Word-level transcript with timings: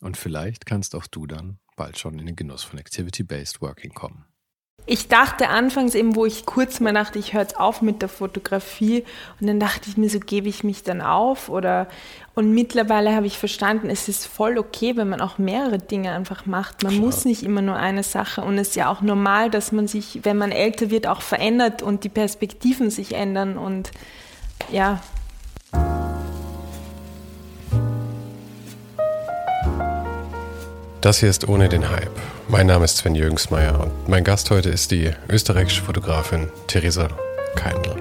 Und 0.00 0.16
vielleicht 0.16 0.66
kannst 0.66 0.94
auch 0.94 1.06
du 1.06 1.26
dann 1.26 1.58
bald 1.76 1.98
schon 1.98 2.18
in 2.18 2.26
den 2.26 2.36
Genuss 2.36 2.62
von 2.62 2.78
Activity-Based 2.78 3.60
Working 3.60 3.92
kommen. 3.92 4.24
Ich 4.86 5.08
dachte 5.08 5.48
anfangs 5.48 5.94
eben, 5.94 6.16
wo 6.16 6.26
ich 6.26 6.46
kurz 6.46 6.80
mal 6.80 6.92
dachte, 6.92 7.18
ich 7.18 7.32
höre 7.32 7.42
jetzt 7.42 7.58
auf 7.58 7.82
mit 7.82 8.02
der 8.02 8.08
Fotografie 8.08 9.04
und 9.40 9.46
dann 9.46 9.60
dachte 9.60 9.88
ich 9.88 9.96
mir, 9.96 10.08
so 10.08 10.18
gebe 10.18 10.48
ich 10.48 10.64
mich 10.64 10.82
dann 10.82 11.00
auf 11.00 11.48
oder 11.48 11.86
und 12.34 12.52
mittlerweile 12.52 13.14
habe 13.14 13.26
ich 13.26 13.38
verstanden, 13.38 13.90
es 13.90 14.08
ist 14.08 14.26
voll 14.26 14.58
okay, 14.58 14.96
wenn 14.96 15.08
man 15.08 15.20
auch 15.20 15.38
mehrere 15.38 15.78
Dinge 15.78 16.12
einfach 16.12 16.46
macht. 16.46 16.82
Man 16.82 16.92
Klar. 16.92 17.04
muss 17.04 17.24
nicht 17.24 17.42
immer 17.42 17.62
nur 17.62 17.76
eine 17.76 18.02
Sache 18.02 18.42
und 18.42 18.56
es 18.58 18.70
ist 18.70 18.76
ja 18.76 18.90
auch 18.90 19.02
normal, 19.02 19.50
dass 19.50 19.72
man 19.72 19.86
sich, 19.86 20.20
wenn 20.24 20.38
man 20.38 20.50
älter 20.50 20.90
wird, 20.90 21.06
auch 21.06 21.22
verändert 21.22 21.82
und 21.82 22.04
die 22.04 22.08
Perspektiven 22.08 22.90
sich 22.90 23.14
ändern 23.14 23.58
und 23.58 23.90
ja. 24.72 25.00
Das 31.00 31.18
hier 31.18 31.30
ist 31.30 31.48
ohne 31.48 31.68
den 31.68 31.88
Hype 31.90 32.10
mein 32.50 32.66
Name 32.66 32.84
ist 32.84 32.96
Sven 32.96 33.14
Jürgensmeier 33.14 33.78
und 33.78 34.08
mein 34.08 34.24
Gast 34.24 34.50
heute 34.50 34.70
ist 34.70 34.90
die 34.90 35.12
österreichische 35.28 35.82
Fotografin 35.82 36.48
Theresa 36.66 37.06
Keindl. 37.54 37.94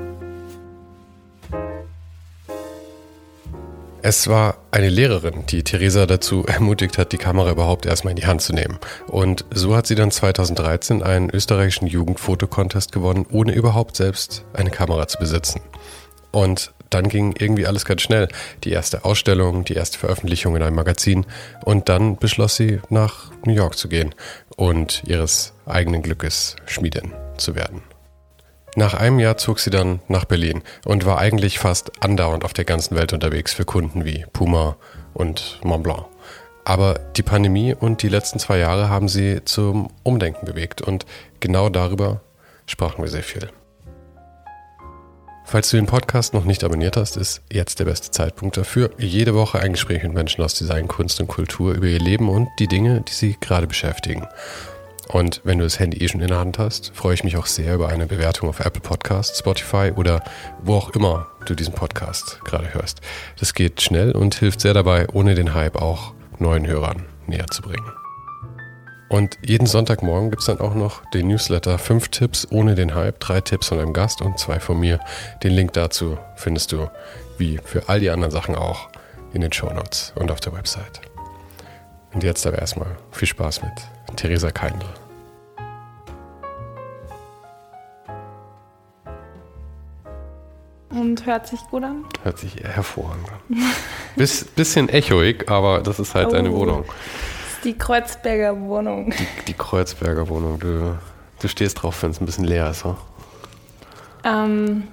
Es 4.02 4.28
war 4.28 4.58
eine 4.72 4.90
Lehrerin, 4.90 5.46
die 5.46 5.64
Theresa 5.64 6.08
dazu 6.08 6.46
ermutigt 6.48 6.98
hat, 6.98 7.12
die 7.12 7.18
Kamera 7.18 7.52
überhaupt 7.52 7.86
erstmal 7.86 8.12
in 8.12 8.18
die 8.18 8.26
Hand 8.26 8.42
zu 8.42 8.54
nehmen. 8.54 8.80
Und 9.08 9.46
so 9.54 9.76
hat 9.76 9.86
sie 9.86 9.96
dann 9.96 10.10
2013 10.10 11.04
einen 11.04 11.30
österreichischen 11.30 11.86
Jugendfotocontest 11.86 12.92
gewonnen, 12.92 13.28
ohne 13.30 13.54
überhaupt 13.54 13.98
selbst 13.98 14.46
eine 14.54 14.72
Kamera 14.72 15.08
zu 15.08 15.20
besitzen. 15.20 15.62
Und 16.32 16.74
dann 16.90 17.08
ging 17.08 17.36
irgendwie 17.38 17.68
alles 17.68 17.86
ganz 17.86 18.02
schnell. 18.02 18.28
Die 18.64 18.72
erste 18.72 19.06
Ausstellung, 19.06 19.64
die 19.64 19.74
erste 19.74 19.98
Veröffentlichung 19.98 20.56
in 20.56 20.64
einem 20.64 20.76
Magazin 20.76 21.26
und 21.64 21.90
dann 21.90 22.18
beschloss 22.18 22.56
sie, 22.56 22.80
nach 22.90 23.32
New 23.46 23.54
York 23.54 23.78
zu 23.78 23.90
gehen 23.90 24.16
und 24.56 25.04
ihres 25.06 25.54
eigenen 25.66 26.02
Glückes 26.02 26.56
Schmiedin 26.66 27.14
zu 27.38 27.56
werden. 27.56 27.82
Nach 28.76 28.94
einem 28.94 29.20
Jahr 29.20 29.38
zog 29.38 29.60
sie 29.60 29.72
dann 29.72 30.00
nach 30.08 30.26
Berlin 30.26 30.62
und 30.86 31.06
war 31.06 31.18
eigentlich 31.18 31.60
fast 31.60 32.04
andauernd 32.04 32.46
auf 32.46 32.54
der 32.54 32.66
ganzen 32.66 32.96
Welt 32.96 33.14
unterwegs 33.14 33.54
für 33.54 33.66
Kunden 33.66 34.06
wie 34.06 34.26
Puma 34.32 34.78
und 35.14 35.60
Montblanc. 35.64 36.06
Aber 36.66 37.00
die 37.16 37.24
Pandemie 37.24 37.74
und 37.74 38.04
die 38.04 38.10
letzten 38.10 38.38
zwei 38.38 38.60
Jahre 38.60 38.90
haben 38.90 39.10
sie 39.10 39.44
zum 39.44 39.90
Umdenken 40.04 40.46
bewegt 40.46 40.82
und 40.82 41.06
genau 41.40 41.70
darüber 41.70 42.22
sprachen 42.68 43.04
wir 43.04 43.10
sehr 43.10 43.24
viel. 43.24 43.50
Falls 45.52 45.72
du 45.72 45.78
den 45.78 45.88
Podcast 45.88 46.36
noch 46.36 46.46
nicht 46.46 46.64
abonniert 46.64 46.96
hast, 46.96 47.18
ist 47.18 47.42
jetzt 47.52 47.80
der 47.80 47.86
beste 47.86 48.12
Zeitpunkt 48.12 48.56
dafür. 48.56 48.92
Jede 49.00 49.34
Woche 49.34 49.60
ein 49.60 49.72
Gespräch 49.72 50.04
mit 50.04 50.14
Menschen 50.14 50.44
aus 50.44 50.54
Design, 50.54 50.88
Kunst 50.88 51.20
und 51.20 51.28
Kultur 51.28 51.74
über 51.74 51.88
ihr 51.88 51.98
Leben 51.98 52.30
und 52.30 52.50
die 52.60 52.68
Dinge, 52.68 53.02
die 53.02 53.14
sie 53.14 53.36
gerade 53.42 53.66
beschäftigen. 53.66 54.28
Und 55.08 55.42
wenn 55.44 55.58
du 55.58 55.64
das 55.64 55.80
Handy 55.80 55.98
eh 55.98 56.08
schon 56.08 56.22
in 56.22 56.28
der 56.28 56.38
Hand 56.38 56.60
hast, 56.60 56.92
freue 56.94 57.16
ich 57.16 57.24
mich 57.24 57.36
auch 57.36 57.48
sehr 57.48 57.74
über 57.74 57.90
eine 57.90 58.06
Bewertung 58.06 58.48
auf 58.48 58.60
Apple 58.60 58.82
Podcasts, 58.82 59.40
Spotify 59.40 59.92
oder 59.96 60.24
wo 60.62 60.76
auch 60.76 60.92
immer 60.92 61.26
du 61.48 61.56
diesen 61.56 61.74
Podcast 61.74 62.42
gerade 62.46 62.72
hörst. 62.76 63.02
Das 63.40 63.56
geht 63.56 63.82
schnell 63.82 64.12
und 64.12 64.36
hilft 64.36 64.62
sehr 64.62 64.76
dabei, 64.76 65.08
ohne 65.14 65.34
den 65.34 65.56
Hype 65.56 65.82
auch 65.82 66.14
neuen 66.38 66.68
Hörern 66.68 67.06
näher 67.26 67.48
zu 67.48 67.64
bringen. 67.64 67.92
Und 69.10 69.40
jeden 69.44 69.66
Sonntagmorgen 69.66 70.30
gibt 70.30 70.42
es 70.42 70.46
dann 70.46 70.60
auch 70.60 70.76
noch 70.76 71.04
den 71.10 71.28
Newsletter 71.28 71.80
5 71.80 72.10
Tipps 72.10 72.48
ohne 72.52 72.76
den 72.76 72.94
Hype, 72.94 73.20
drei 73.20 73.42
Tipps 73.42 73.70
von 73.70 73.80
einem 73.80 73.92
Gast 73.92 74.22
und 74.22 74.38
zwei 74.38 74.60
von 74.60 74.80
mir. 74.80 75.00
Den 75.44 75.52
Link 75.52 75.74
dazu 75.74 76.20
findest 76.36 76.72
du, 76.72 76.88
wie 77.40 77.58
für 77.58 77.90
all 77.90 78.00
die 78.00 78.12
anderen 78.12 78.32
Sachen 78.32 78.56
auch, 78.56 78.90
in 79.34 79.42
den 79.42 79.52
Show 79.52 79.72
Notes 79.74 80.14
und 80.16 80.30
auf 80.30 80.40
der 80.42 80.54
Website. 80.54 81.02
Und 82.14 82.24
jetzt 82.24 82.46
aber 82.46 82.60
erstmal 82.60 82.98
viel 83.12 83.28
Spaß 83.28 83.64
mit 83.64 83.72
Theresa 84.16 84.52
Keindl. 84.52 84.86
Und 90.92 91.26
hört 91.26 91.48
sich 91.48 91.60
gut 91.72 91.84
an? 91.84 92.06
Hört 92.24 92.38
sich 92.38 92.56
hervorragend 92.64 93.28
an. 93.28 93.58
Biss, 94.16 94.44
bisschen 94.44 94.88
echoig, 94.90 95.50
aber 95.50 95.82
das 95.82 96.00
ist 96.00 96.14
halt 96.14 96.28
oh. 96.28 96.32
deine 96.32 96.52
Wohnung 96.52 96.86
die 97.64 97.78
Kreuzberger 97.78 98.60
Wohnung. 98.60 99.12
Die, 99.12 99.46
die 99.48 99.54
Kreuzberger 99.54 100.28
Wohnung. 100.30 100.60
Du, 100.60 100.98
du 101.42 101.48
stehst 101.48 101.82
drauf, 101.82 102.02
wenn 102.04 102.12
es 102.12 102.22
ein 102.22 102.26
bisschen 102.26 102.46
leer 102.46 102.70
ist, 102.70 102.86
oder? 102.86 102.98
Ähm, 104.24 104.88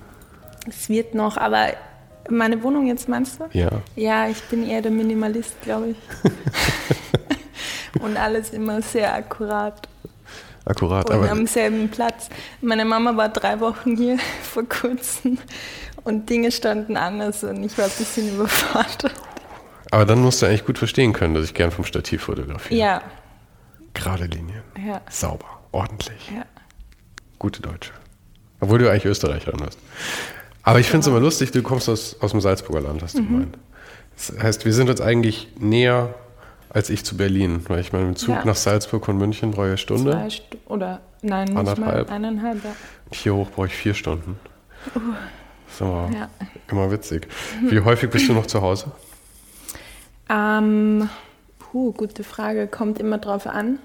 es 0.69 0.89
wird 0.89 1.15
noch, 1.15 1.37
aber 1.37 1.69
meine 2.29 2.63
Wohnung 2.63 2.87
jetzt 2.87 3.09
meinst 3.09 3.41
du? 3.41 3.45
Ja. 3.53 3.71
Ja, 3.95 4.29
ich 4.29 4.43
bin 4.45 4.69
eher 4.69 4.83
der 4.83 4.91
Minimalist, 4.91 5.61
glaube 5.63 5.91
ich. 5.91 5.97
Und 8.01 8.17
alles 8.17 8.51
immer 8.51 8.83
sehr 8.83 9.15
akkurat. 9.15 9.89
Akkurat, 10.65 11.09
und 11.09 11.17
aber. 11.17 11.31
am 11.31 11.47
selben 11.47 11.89
Platz. 11.89 12.29
Meine 12.61 12.85
Mama 12.85 13.17
war 13.17 13.29
drei 13.29 13.61
Wochen 13.61 13.97
hier 13.97 14.19
vor 14.43 14.65
kurzem 14.65 15.39
und 16.03 16.29
Dinge 16.29 16.51
standen 16.51 16.97
anders 16.97 17.45
und 17.45 17.63
ich 17.63 17.79
war 17.79 17.85
ein 17.85 17.93
bisschen 17.97 18.35
überfordert. 18.35 19.15
Aber 19.97 20.05
dann 20.05 20.21
musst 20.21 20.43
du 20.43 20.47
eigentlich 20.47 20.67
gut 20.67 20.77
verstehen 20.77 21.15
können, 21.15 21.33
dass 21.33 21.47
ich 21.47 21.55
gern 21.55 21.71
vom 21.71 21.87
Stativ 21.87 22.25
fotografiere. 22.25 22.79
Ja. 22.79 23.03
Gerade 23.95 24.27
Linien. 24.27 24.61
Ja. 24.87 25.01
Sauber, 25.09 25.47
ordentlich. 25.73 26.33
Ja. 26.37 26.45
Gute 27.39 27.63
Deutsche. 27.63 27.93
Obwohl 28.61 28.79
du 28.79 28.91
eigentlich 28.91 29.07
Österreicherin 29.07 29.59
bist. 29.65 29.79
Aber 30.63 30.81
ich 30.81 30.87
finde 30.89 31.01
es 31.01 31.07
immer 31.07 31.19
lustig, 31.19 31.51
du 31.51 31.63
kommst 31.63 31.89
aus, 31.89 32.15
aus 32.21 32.33
dem 32.33 32.43
Salzburger 32.43 32.83
Land, 32.83 33.03
hast 33.03 33.17
du 33.17 33.23
mhm. 33.23 33.27
gemeint. 33.27 33.59
Das 34.17 34.39
heißt, 34.39 34.65
wir 34.67 34.75
sind 34.75 34.91
uns 34.91 35.01
eigentlich 35.01 35.49
näher 35.59 36.15
als 36.69 36.91
ich 36.91 37.03
zu 37.03 37.17
Berlin, 37.17 37.65
weil 37.69 37.81
ich 37.81 37.95
meine, 37.95 38.09
im 38.09 38.17
Zug 38.17 38.35
ja. 38.35 38.45
nach 38.45 38.55
Salzburg 38.55 39.07
von 39.07 39.17
München 39.17 39.53
brauche 39.53 39.65
ich 39.65 39.71
eine 39.71 39.79
Stunde. 39.79 40.11
Zwei 40.11 40.29
St 40.29 40.43
oder 40.67 41.01
nein, 41.23 41.57
anderthalb. 41.57 42.11
eineinhalb. 42.11 42.63
Ja. 42.63 42.71
Hier 43.13 43.35
hoch 43.35 43.51
brauche 43.51 43.69
ich 43.69 43.75
vier 43.75 43.95
Stunden. 43.95 44.39
Uh. 44.95 45.01
Das 45.65 45.75
ist 45.75 45.81
immer, 45.81 46.11
ja. 46.15 46.29
immer 46.71 46.91
witzig. 46.91 47.29
Wie 47.63 47.81
häufig 47.81 48.11
bist 48.11 48.29
du 48.29 48.35
noch 48.35 48.45
zu 48.45 48.61
Hause? 48.61 48.93
Ähm, 50.29 51.09
puh, 51.59 51.93
gute 51.93 52.25
Frage, 52.25 52.67
kommt 52.67 52.99
immer 52.99 53.19
drauf 53.19 53.47
an. 53.47 53.79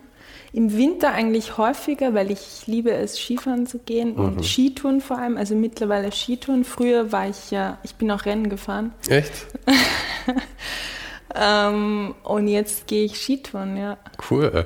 Im 0.54 0.76
Winter 0.76 1.14
eigentlich 1.14 1.58
häufiger, 1.58 2.14
weil 2.14 2.30
ich 2.30 2.68
liebe 2.68 2.92
es, 2.92 3.18
Skifahren 3.18 3.68
zu 3.68 3.80
gehen 3.80 4.16
und 4.16 4.38
mhm. 4.38 4.44
Skitouren 4.44 5.00
vor 5.00 5.18
allem. 5.18 5.38
Also 5.38 5.56
mittlerweile 5.56 6.12
Skitouren. 6.12 6.66
Früher 6.66 7.12
war 7.14 7.30
ich 7.30 7.52
ja, 7.52 7.78
ich 7.84 7.96
bin 7.96 8.12
auch 8.12 8.26
Rennen 8.26 8.50
gefahren. 8.50 8.94
Echt? 9.08 9.32
ähm, 11.36 12.16
und 12.24 12.50
jetzt 12.50 12.88
gehe 12.88 13.06
ich 13.06 13.18
Skitouren, 13.18 13.78
ja. 13.78 13.98
Cool. 14.30 14.66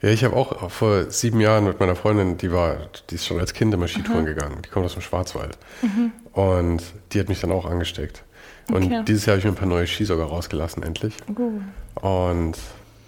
Ja, 0.00 0.08
ich 0.08 0.24
habe 0.24 0.36
auch 0.36 0.70
vor 0.70 1.10
sieben 1.10 1.40
Jahren 1.40 1.64
mit 1.64 1.80
meiner 1.80 1.96
Freundin, 1.96 2.38
die 2.38 2.50
war, 2.50 2.88
die 3.10 3.16
ist 3.16 3.26
schon 3.26 3.38
als 3.38 3.52
Kind 3.52 3.74
immer 3.74 3.88
Skitouren 3.88 4.22
mhm. 4.22 4.26
gegangen. 4.26 4.62
Die 4.64 4.70
kommt 4.70 4.86
aus 4.86 4.94
dem 4.94 5.02
Schwarzwald. 5.02 5.58
Mhm. 5.82 6.12
Und 6.32 6.82
die 7.12 7.20
hat 7.20 7.28
mich 7.28 7.40
dann 7.40 7.52
auch 7.52 7.66
angesteckt. 7.66 8.22
Und 8.70 8.84
okay. 8.84 9.02
dieses 9.06 9.26
Jahr 9.26 9.34
habe 9.34 9.38
ich 9.40 9.44
mir 9.44 9.52
ein 9.52 9.56
paar 9.56 9.68
neue 9.68 9.86
Ski 9.86 10.04
sogar 10.04 10.28
rausgelassen, 10.28 10.82
endlich. 10.82 11.14
Uh. 11.36 11.60
Und 12.06 12.56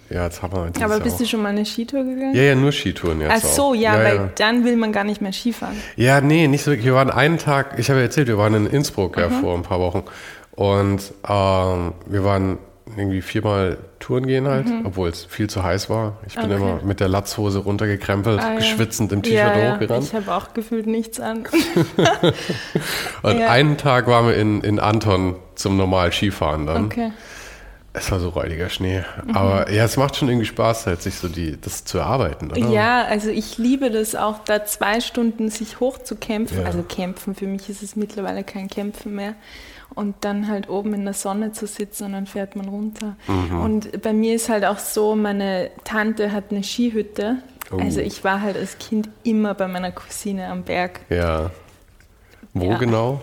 ja, 0.09 0.25
jetzt 0.25 0.41
haben 0.41 0.53
wir 0.53 0.83
Aber 0.83 0.99
bist 0.99 1.19
du 1.19 1.25
schon 1.25 1.41
mal 1.41 1.49
eine 1.49 1.65
Skitour 1.65 2.03
gegangen? 2.03 2.33
Ja, 2.33 2.41
ja, 2.41 2.55
nur 2.55 2.71
Skitouren 2.71 3.21
jetzt. 3.21 3.31
Ach 3.31 3.47
so, 3.47 3.73
ja, 3.73 3.95
ja, 3.97 4.03
weil 4.03 4.15
ja. 4.15 4.29
dann 4.35 4.65
will 4.65 4.75
man 4.75 4.91
gar 4.91 5.03
nicht 5.03 5.21
mehr 5.21 5.33
Skifahren. 5.33 5.75
Ja, 5.97 6.19
nee, 6.21 6.47
nicht 6.47 6.63
so 6.63 6.71
wirklich. 6.71 6.85
Wir 6.85 6.95
waren 6.95 7.11
einen 7.11 7.37
Tag, 7.37 7.77
ich 7.77 7.89
habe 7.89 7.99
ja 7.99 8.05
erzählt, 8.05 8.27
wir 8.27 8.37
waren 8.37 8.55
in 8.55 8.65
Innsbruck 8.65 9.17
ja, 9.17 9.29
vor 9.29 9.55
ein 9.55 9.61
paar 9.61 9.79
Wochen. 9.79 10.03
Und 10.55 11.13
ähm, 11.27 11.93
wir 12.07 12.23
waren 12.23 12.57
irgendwie 12.97 13.21
viermal 13.21 13.77
Touren 13.99 14.25
gehen 14.25 14.47
halt, 14.47 14.67
mhm. 14.67 14.85
obwohl 14.85 15.09
es 15.09 15.25
viel 15.25 15.49
zu 15.49 15.63
heiß 15.63 15.89
war. 15.89 16.17
Ich 16.27 16.35
bin 16.35 16.45
okay. 16.45 16.55
immer 16.55 16.81
mit 16.83 16.99
der 16.99 17.09
Latzhose 17.09 17.59
runtergekrempelt, 17.59 18.39
ah, 18.39 18.53
ja. 18.53 18.55
geschwitzend 18.55 19.11
im 19.11 19.21
T-Shirt 19.21 19.37
ja, 19.37 19.73
hochgerannt. 19.73 20.05
Ich 20.05 20.13
habe 20.13 20.33
auch 20.33 20.53
gefühlt 20.53 20.87
nichts 20.87 21.19
an. 21.19 21.43
und 23.23 23.39
ja. 23.39 23.49
einen 23.49 23.77
Tag 23.77 24.07
waren 24.07 24.27
wir 24.27 24.35
in, 24.35 24.61
in 24.61 24.79
Anton 24.79 25.35
zum 25.55 25.77
normal 25.77 26.11
Skifahren 26.11 26.65
dann. 26.65 26.85
Okay. 26.85 27.11
Es 27.91 28.11
war 28.11 28.19
so 28.19 28.29
räudiger 28.29 28.69
Schnee. 28.69 29.03
Mhm. 29.25 29.35
Aber 29.35 29.71
ja, 29.71 29.83
es 29.83 29.97
macht 29.97 30.15
schon 30.15 30.29
irgendwie 30.29 30.45
Spaß, 30.45 30.85
halt 30.85 31.01
sich 31.01 31.15
so 31.15 31.27
die, 31.27 31.59
das 31.59 31.85
zu 31.85 31.97
erarbeiten, 31.97 32.51
oder? 32.51 32.69
Ja, 32.69 33.03
also 33.03 33.29
ich 33.29 33.57
liebe 33.57 33.89
das 33.89 34.15
auch, 34.15 34.39
da 34.39 34.63
zwei 34.65 35.01
Stunden 35.01 35.49
sich 35.49 35.79
hochzukämpfen. 35.79 36.65
Also 36.65 36.83
kämpfen, 36.83 37.35
für 37.35 37.47
mich 37.47 37.67
ist 37.69 37.81
es 37.81 37.95
mittlerweile 37.95 38.43
kein 38.43 38.67
Kämpfen 38.67 39.15
mehr 39.15 39.35
und 39.95 40.15
dann 40.21 40.47
halt 40.47 40.69
oben 40.69 40.93
in 40.93 41.03
der 41.03 41.13
Sonne 41.13 41.51
zu 41.51 41.67
sitzen 41.67 42.05
und 42.05 42.11
dann 42.13 42.25
fährt 42.27 42.55
man 42.55 42.67
runter. 42.67 43.15
Mhm. 43.27 43.61
Und 43.61 44.01
bei 44.01 44.13
mir 44.13 44.35
ist 44.35 44.49
halt 44.49 44.65
auch 44.65 44.79
so, 44.79 45.15
meine 45.15 45.71
Tante 45.83 46.31
hat 46.31 46.51
eine 46.51 46.63
Skihütte. 46.63 47.37
Oh. 47.71 47.77
Also 47.77 47.99
ich 48.01 48.23
war 48.23 48.41
halt 48.41 48.57
als 48.57 48.77
Kind 48.77 49.09
immer 49.23 49.53
bei 49.53 49.67
meiner 49.67 49.91
Cousine 49.91 50.47
am 50.47 50.63
Berg. 50.63 51.01
Ja. 51.09 51.51
Wo 52.53 52.71
ja. 52.71 52.77
genau? 52.77 53.21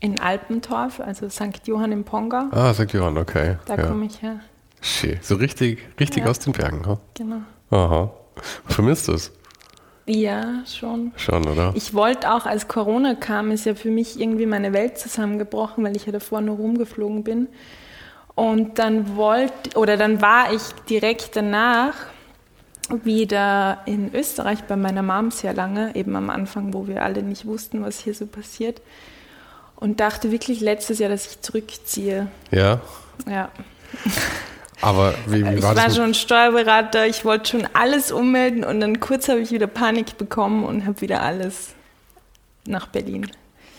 In 0.00 0.20
Alpentorf, 0.20 1.00
also 1.00 1.28
St. 1.28 1.66
Johann 1.66 1.92
im 1.92 2.04
Ponga. 2.04 2.48
Ah, 2.50 2.74
St. 2.74 2.92
Johann, 2.92 3.16
okay. 3.16 3.56
Da 3.66 3.76
ja. 3.76 3.86
komme 3.86 4.06
ich 4.06 4.20
her. 4.20 4.40
Schön. 4.80 5.18
So 5.22 5.36
richtig, 5.36 5.78
richtig 5.98 6.24
ja. 6.24 6.30
aus 6.30 6.40
den 6.40 6.52
Bergen, 6.52 6.86
ha? 6.86 6.98
Genau. 7.14 7.40
Aha. 7.70 8.10
Vermisst 8.66 9.08
du 9.08 9.12
es? 9.12 9.32
Ja, 10.06 10.62
schon. 10.66 11.12
Schon, 11.16 11.48
oder? 11.48 11.72
Ich 11.74 11.94
wollte 11.94 12.32
auch, 12.32 12.44
als 12.44 12.68
Corona 12.68 13.14
kam, 13.14 13.50
ist 13.50 13.64
ja 13.64 13.74
für 13.74 13.90
mich 13.90 14.20
irgendwie 14.20 14.46
meine 14.46 14.72
Welt 14.72 14.98
zusammengebrochen, 14.98 15.82
weil 15.82 15.96
ich 15.96 16.04
ja 16.04 16.12
davor 16.12 16.40
nur 16.42 16.56
rumgeflogen 16.56 17.24
bin. 17.24 17.48
Und 18.34 18.78
dann 18.78 19.16
wollte, 19.16 19.78
oder 19.78 19.96
dann 19.96 20.20
war 20.20 20.52
ich 20.52 20.62
direkt 20.88 21.36
danach 21.36 21.94
wieder 22.90 23.78
in 23.86 24.14
Österreich 24.14 24.64
bei 24.64 24.76
meiner 24.76 25.02
Mom 25.02 25.30
sehr 25.30 25.54
lange, 25.54 25.94
eben 25.96 26.16
am 26.16 26.28
Anfang, 26.28 26.74
wo 26.74 26.86
wir 26.86 27.02
alle 27.02 27.22
nicht 27.22 27.46
wussten, 27.46 27.82
was 27.82 28.00
hier 28.00 28.14
so 28.14 28.26
passiert. 28.26 28.82
Und 29.76 30.00
dachte 30.00 30.30
wirklich 30.30 30.60
letztes 30.60 30.98
Jahr, 30.98 31.08
dass 31.08 31.26
ich 31.26 31.40
zurückziehe. 31.40 32.28
Ja? 32.50 32.80
Ja. 33.26 33.48
Aber 34.80 35.14
wie, 35.26 35.40
wie 35.40 35.44
war 35.44 35.52
ich 35.52 35.60
das? 35.60 35.70
Ich 35.70 35.76
war 35.76 35.90
schon 35.90 36.14
Steuerberater, 36.14 37.06
ich 37.06 37.24
wollte 37.24 37.50
schon 37.50 37.68
alles 37.72 38.12
ummelden 38.12 38.64
und 38.64 38.80
dann 38.80 39.00
kurz 39.00 39.28
habe 39.28 39.40
ich 39.40 39.50
wieder 39.50 39.66
Panik 39.66 40.18
bekommen 40.18 40.64
und 40.64 40.86
habe 40.86 41.00
wieder 41.00 41.22
alles 41.22 41.74
nach 42.66 42.88
Berlin. 42.88 43.30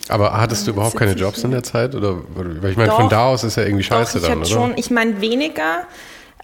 Aber 0.07 0.37
hattest 0.37 0.67
du 0.67 0.71
überhaupt 0.71 0.95
keine 0.95 1.13
Jobs 1.13 1.43
in 1.43 1.51
der 1.51 1.63
Zeit? 1.63 1.95
Oder, 1.95 2.17
weil 2.35 2.71
ich 2.71 2.77
meine, 2.77 2.91
von 2.91 3.09
da 3.09 3.25
aus 3.25 3.43
ist 3.43 3.57
ja 3.57 3.63
irgendwie 3.63 3.83
scheiße 3.83 4.19
doch, 4.19 4.23
ich 4.23 4.29
dann, 4.29 4.39
oder? 4.39 4.47
Schon, 4.47 4.73
ich 4.77 4.91
meine 4.91 5.19
weniger, 5.19 5.87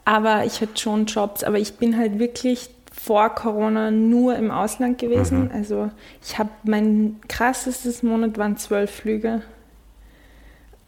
aber 0.03 0.45
ich 0.45 0.61
hatte 0.61 0.79
schon 0.79 1.05
Jobs. 1.05 1.43
Aber 1.43 1.59
ich 1.59 1.75
bin 1.75 1.97
halt 1.97 2.17
wirklich 2.17 2.69
vor 2.91 3.29
Corona 3.29 3.91
nur 3.91 4.35
im 4.35 4.51
Ausland 4.51 4.97
gewesen. 4.97 5.45
Mhm. 5.45 5.51
Also 5.53 5.91
ich 6.23 6.39
habe 6.39 6.49
mein 6.63 7.19
krassestes 7.27 8.01
Monat 8.03 8.37
waren 8.37 8.57
zwölf 8.57 8.91
Flüge 8.91 9.41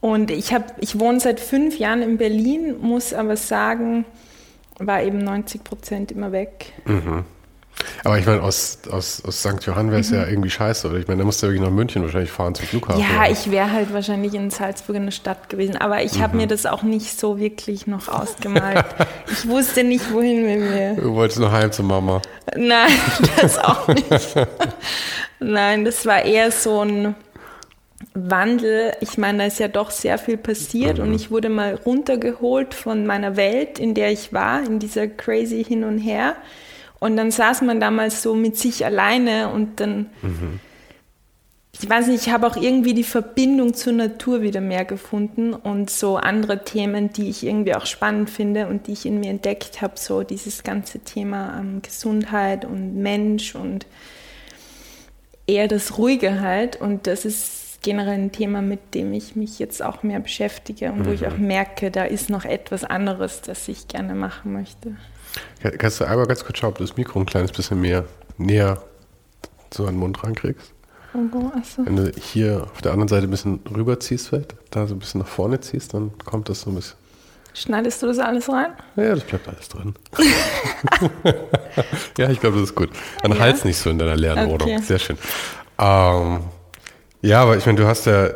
und 0.03 0.31
ich, 0.31 0.53
hab, 0.53 0.75
ich 0.81 0.99
wohne 0.99 1.21
seit 1.21 1.39
fünf 1.39 1.79
Jahren 1.79 2.01
in 2.01 2.17
Berlin, 2.17 2.75
muss 2.81 3.13
aber 3.13 3.37
sagen, 3.37 4.03
war 4.77 5.01
eben 5.01 5.19
90 5.19 5.63
Prozent 5.63 6.11
immer 6.11 6.33
weg. 6.33 6.73
Mhm. 6.83 7.23
Aber 8.03 8.19
ich 8.19 8.25
meine, 8.25 8.43
aus, 8.43 8.79
aus, 8.91 9.23
aus 9.23 9.39
St. 9.39 9.65
Johann 9.65 9.91
wäre 9.91 10.01
es 10.01 10.11
mhm. 10.11 10.17
ja 10.17 10.27
irgendwie 10.27 10.49
scheiße, 10.49 10.89
oder? 10.89 10.97
Ich 10.97 11.07
meine, 11.07 11.19
da 11.19 11.25
musst 11.25 11.41
du 11.41 11.47
wirklich 11.47 11.61
nach 11.61 11.71
München 11.71 12.01
wahrscheinlich 12.01 12.31
fahren 12.31 12.53
zum 12.53 12.65
Flughafen. 12.65 12.99
Ja, 13.01 13.21
oder? 13.21 13.31
ich 13.31 13.49
wäre 13.49 13.71
halt 13.71 13.93
wahrscheinlich 13.93 14.33
in 14.33 14.49
Salzburg 14.49 14.97
in 14.97 15.05
der 15.05 15.13
Stadt 15.13 15.49
gewesen. 15.49 15.77
Aber 15.77 16.03
ich 16.03 16.17
mhm. 16.17 16.21
habe 16.21 16.35
mir 16.35 16.47
das 16.47 16.65
auch 16.65 16.83
nicht 16.83 17.17
so 17.17 17.39
wirklich 17.39 17.87
noch 17.87 18.09
ausgemalt. 18.09 18.83
ich 19.31 19.47
wusste 19.47 19.85
nicht, 19.85 20.11
wohin 20.11 20.45
mit 20.45 20.69
mir. 20.69 20.95
Du 20.95 21.13
wolltest 21.15 21.39
noch 21.39 21.53
heim 21.53 21.71
zur 21.71 21.85
Mama. 21.85 22.21
Nein, 22.57 22.91
das 23.41 23.57
auch 23.57 23.87
nicht. 23.87 24.35
Nein, 25.39 25.85
das 25.85 26.05
war 26.05 26.23
eher 26.23 26.51
so 26.51 26.81
ein 26.81 27.15
Wandel, 28.13 28.93
ich 29.01 29.17
meine, 29.17 29.39
da 29.39 29.45
ist 29.45 29.59
ja 29.59 29.67
doch 29.67 29.91
sehr 29.91 30.17
viel 30.17 30.37
passiert 30.37 30.97
mhm. 30.97 31.05
und 31.05 31.13
ich 31.13 31.31
wurde 31.31 31.49
mal 31.49 31.75
runtergeholt 31.75 32.73
von 32.73 33.05
meiner 33.05 33.35
Welt, 33.35 33.79
in 33.79 33.93
der 33.93 34.11
ich 34.11 34.33
war, 34.33 34.63
in 34.63 34.79
dieser 34.79 35.07
crazy 35.07 35.63
hin 35.63 35.83
und 35.83 35.97
her. 35.97 36.35
Und 36.99 37.17
dann 37.17 37.31
saß 37.31 37.61
man 37.63 37.79
damals 37.79 38.21
so 38.21 38.33
mit 38.33 38.57
sich 38.57 38.85
alleine 38.85 39.49
und 39.49 39.79
dann, 39.79 40.09
mhm. 40.21 40.59
ich 41.79 41.89
weiß 41.89 42.07
nicht, 42.07 42.27
ich 42.27 42.33
habe 42.33 42.47
auch 42.47 42.55
irgendwie 42.55 42.93
die 42.93 43.03
Verbindung 43.03 43.73
zur 43.73 43.93
Natur 43.93 44.41
wieder 44.41 44.61
mehr 44.61 44.85
gefunden 44.85 45.53
und 45.53 45.89
so 45.89 46.15
andere 46.17 46.63
Themen, 46.63 47.11
die 47.11 47.29
ich 47.29 47.45
irgendwie 47.45 47.75
auch 47.75 47.85
spannend 47.85 48.29
finde 48.29 48.67
und 48.67 48.87
die 48.87 48.93
ich 48.93 49.05
in 49.05 49.19
mir 49.19 49.31
entdeckt 49.31 49.81
habe, 49.81 49.95
so 49.97 50.23
dieses 50.23 50.63
ganze 50.63 50.99
Thema 50.99 51.59
ähm, 51.59 51.81
Gesundheit 51.81 52.63
und 52.63 52.95
Mensch 52.95 53.53
und 53.53 53.85
eher 55.45 55.67
das 55.67 55.97
Ruhige 55.97 56.39
halt. 56.39 56.79
Und 56.79 57.07
das 57.07 57.25
ist 57.25 57.62
generell 57.83 58.15
ein 58.15 58.31
Thema, 58.31 58.61
mit 58.61 58.95
dem 58.95 59.13
ich 59.13 59.35
mich 59.35 59.59
jetzt 59.59 59.83
auch 59.83 60.01
mehr 60.01 60.19
beschäftige 60.19 60.91
und 60.91 60.99
mhm. 60.99 61.05
wo 61.05 61.11
ich 61.11 61.27
auch 61.27 61.37
mhm. 61.37 61.47
merke, 61.47 61.91
da 61.91 62.05
ist 62.05 62.29
noch 62.29 62.45
etwas 62.45 62.83
anderes, 62.83 63.41
das 63.41 63.67
ich 63.67 63.87
gerne 63.87 64.15
machen 64.15 64.53
möchte. 64.53 64.95
Kannst 65.77 65.99
du 65.99 66.05
einmal 66.05 66.25
ganz 66.25 66.43
kurz 66.43 66.57
schauen, 66.57 66.71
ob 66.71 66.77
du 66.77 66.83
das 66.83 66.97
Mikro 66.97 67.19
ein 67.19 67.25
kleines 67.25 67.51
bisschen 67.51 67.79
mehr 67.79 68.05
näher 68.37 68.81
so 69.71 69.83
an 69.83 69.95
den 69.95 69.99
Mund 69.99 70.23
rankriegst? 70.23 70.73
Oh, 71.13 71.51
achso. 71.55 71.85
Wenn 71.85 71.95
du 71.95 72.11
hier 72.19 72.67
auf 72.73 72.81
der 72.81 72.91
anderen 72.91 73.07
Seite 73.07 73.27
ein 73.27 73.31
bisschen 73.31 73.59
rüberziehst, 73.75 74.29
vielleicht, 74.29 74.55
da 74.71 74.87
so 74.87 74.95
ein 74.95 74.99
bisschen 74.99 75.21
nach 75.21 75.27
vorne 75.27 75.59
ziehst, 75.59 75.93
dann 75.93 76.11
kommt 76.25 76.49
das 76.49 76.61
so 76.61 76.71
ein 76.71 76.75
bisschen. 76.75 76.97
Schneidest 77.53 78.01
du 78.01 78.07
das 78.07 78.17
alles 78.17 78.49
rein? 78.49 78.73
Ja, 78.95 79.13
das 79.13 79.23
bleibt 79.23 79.47
alles 79.47 79.69
drin. 79.69 79.93
ja, 82.17 82.29
ich 82.31 82.39
glaube, 82.39 82.55
das 82.57 82.69
ist 82.69 82.75
gut. 82.75 82.89
Dann 83.21 83.33
ja. 83.33 83.39
halt's 83.39 83.63
nicht 83.63 83.77
so 83.77 83.91
in 83.91 83.99
deiner 83.99 84.15
leeren 84.15 84.51
Okay. 84.51 84.79
Sehr 84.79 84.97
schön. 84.97 85.19
Ähm, 85.77 86.39
ja, 87.23 87.41
aber 87.41 87.57
ich 87.57 87.65
meine, 87.65 87.79
du 87.79 87.87
hast 87.87 88.05
ja 88.05 88.29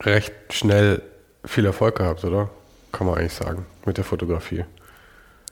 recht 0.00 0.32
schnell 0.50 1.02
viel 1.44 1.66
Erfolg 1.66 1.96
gehabt, 1.96 2.24
oder? 2.24 2.50
Kann 2.90 3.06
man 3.06 3.18
eigentlich 3.18 3.34
sagen, 3.34 3.66
mit 3.84 3.98
der 3.98 4.04
Fotografie. 4.04 4.64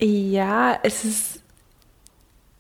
Ja, 0.01 0.79
es 0.83 1.05
ist, 1.05 1.41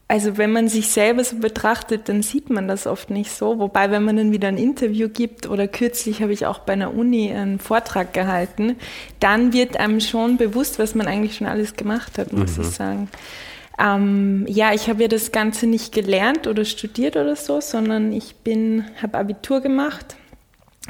also 0.06 0.36
wenn 0.36 0.52
man 0.52 0.68
sich 0.68 0.88
selber 0.88 1.24
so 1.24 1.36
betrachtet, 1.36 2.10
dann 2.10 2.22
sieht 2.22 2.50
man 2.50 2.68
das 2.68 2.86
oft 2.86 3.08
nicht 3.08 3.30
so. 3.30 3.58
Wobei, 3.58 3.90
wenn 3.90 4.04
man 4.04 4.18
dann 4.18 4.32
wieder 4.32 4.48
ein 4.48 4.58
Interview 4.58 5.08
gibt 5.08 5.48
oder 5.48 5.66
kürzlich 5.66 6.20
habe 6.20 6.34
ich 6.34 6.44
auch 6.44 6.58
bei 6.58 6.74
einer 6.74 6.92
Uni 6.94 7.32
einen 7.32 7.58
Vortrag 7.58 8.12
gehalten, 8.12 8.76
dann 9.18 9.54
wird 9.54 9.78
einem 9.78 10.00
schon 10.00 10.36
bewusst, 10.36 10.78
was 10.78 10.94
man 10.94 11.06
eigentlich 11.06 11.36
schon 11.36 11.46
alles 11.46 11.74
gemacht 11.74 12.18
hat, 12.18 12.34
muss 12.34 12.58
mhm. 12.58 12.64
ich 12.64 12.70
sagen. 12.70 13.08
Ähm, 13.80 14.44
ja, 14.48 14.72
ich 14.74 14.88
habe 14.88 15.02
ja 15.02 15.08
das 15.08 15.32
Ganze 15.32 15.66
nicht 15.66 15.92
gelernt 15.92 16.46
oder 16.46 16.64
studiert 16.64 17.16
oder 17.16 17.36
so, 17.36 17.60
sondern 17.60 18.12
ich 18.12 18.36
bin, 18.36 18.84
habe 19.00 19.18
Abitur 19.18 19.60
gemacht 19.60 20.16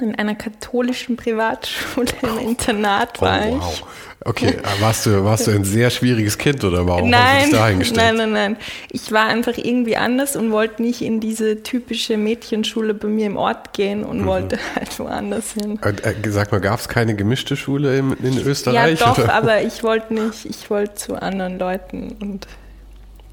in 0.00 0.14
einer 0.14 0.34
katholischen 0.34 1.16
Privatschule 1.16 2.10
im 2.22 2.38
Internat 2.38 3.20
war 3.20 3.40
oh, 3.46 3.58
wow. 3.58 3.72
ich. 3.72 3.84
Okay, 4.22 4.48
äh, 4.48 4.82
warst 4.82 5.06
du, 5.06 5.24
warst 5.24 5.46
du 5.46 5.50
ein 5.50 5.64
sehr 5.64 5.88
schwieriges 5.88 6.36
Kind 6.36 6.62
oder 6.62 6.86
warum 6.86 7.08
nein, 7.08 7.50
hast 7.50 7.52
du 7.52 7.78
dich 7.78 7.92
Nein, 7.94 8.16
nein, 8.16 8.32
nein. 8.32 8.56
Ich 8.90 9.10
war 9.12 9.26
einfach 9.26 9.56
irgendwie 9.56 9.96
anders 9.96 10.36
und 10.36 10.52
wollte 10.52 10.82
nicht 10.82 11.00
in 11.00 11.20
diese 11.20 11.62
typische 11.62 12.18
Mädchenschule 12.18 12.92
bei 12.92 13.08
mir 13.08 13.26
im 13.26 13.38
Ort 13.38 13.72
gehen 13.72 14.04
und 14.04 14.20
mhm. 14.20 14.26
wollte 14.26 14.58
halt 14.76 14.98
woanders 14.98 15.54
hin. 15.54 15.80
Äh 15.82 16.30
sag 16.30 16.52
mal, 16.52 16.60
gab 16.60 16.80
es 16.80 16.88
keine 16.88 17.14
gemischte 17.14 17.56
Schule 17.56 17.96
in, 17.96 18.12
in 18.22 18.38
Österreich? 18.38 19.00
Ja, 19.00 19.06
doch, 19.06 19.18
oder? 19.18 19.32
aber 19.32 19.62
ich 19.62 19.82
wollte 19.82 20.12
nicht. 20.12 20.44
Ich 20.44 20.68
wollte 20.68 20.96
zu 20.96 21.20
anderen 21.20 21.58
Leuten 21.58 22.16
und 22.20 22.46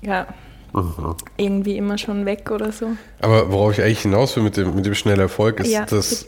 ja, 0.01 0.27
mhm. 0.73 1.15
irgendwie 1.37 1.77
immer 1.77 1.97
schon 1.97 2.25
weg 2.25 2.51
oder 2.51 2.71
so. 2.71 2.91
Aber 3.19 3.51
worauf 3.51 3.73
ich 3.73 3.83
eigentlich 3.83 4.01
hinaus 4.01 4.35
will 4.35 4.43
mit 4.43 4.57
dem, 4.57 4.75
mit 4.75 4.85
dem 4.85 4.95
schnellen 4.95 5.19
Erfolg, 5.19 5.59
ist, 5.59 5.71
ja, 5.71 5.85
dass, 5.85 6.25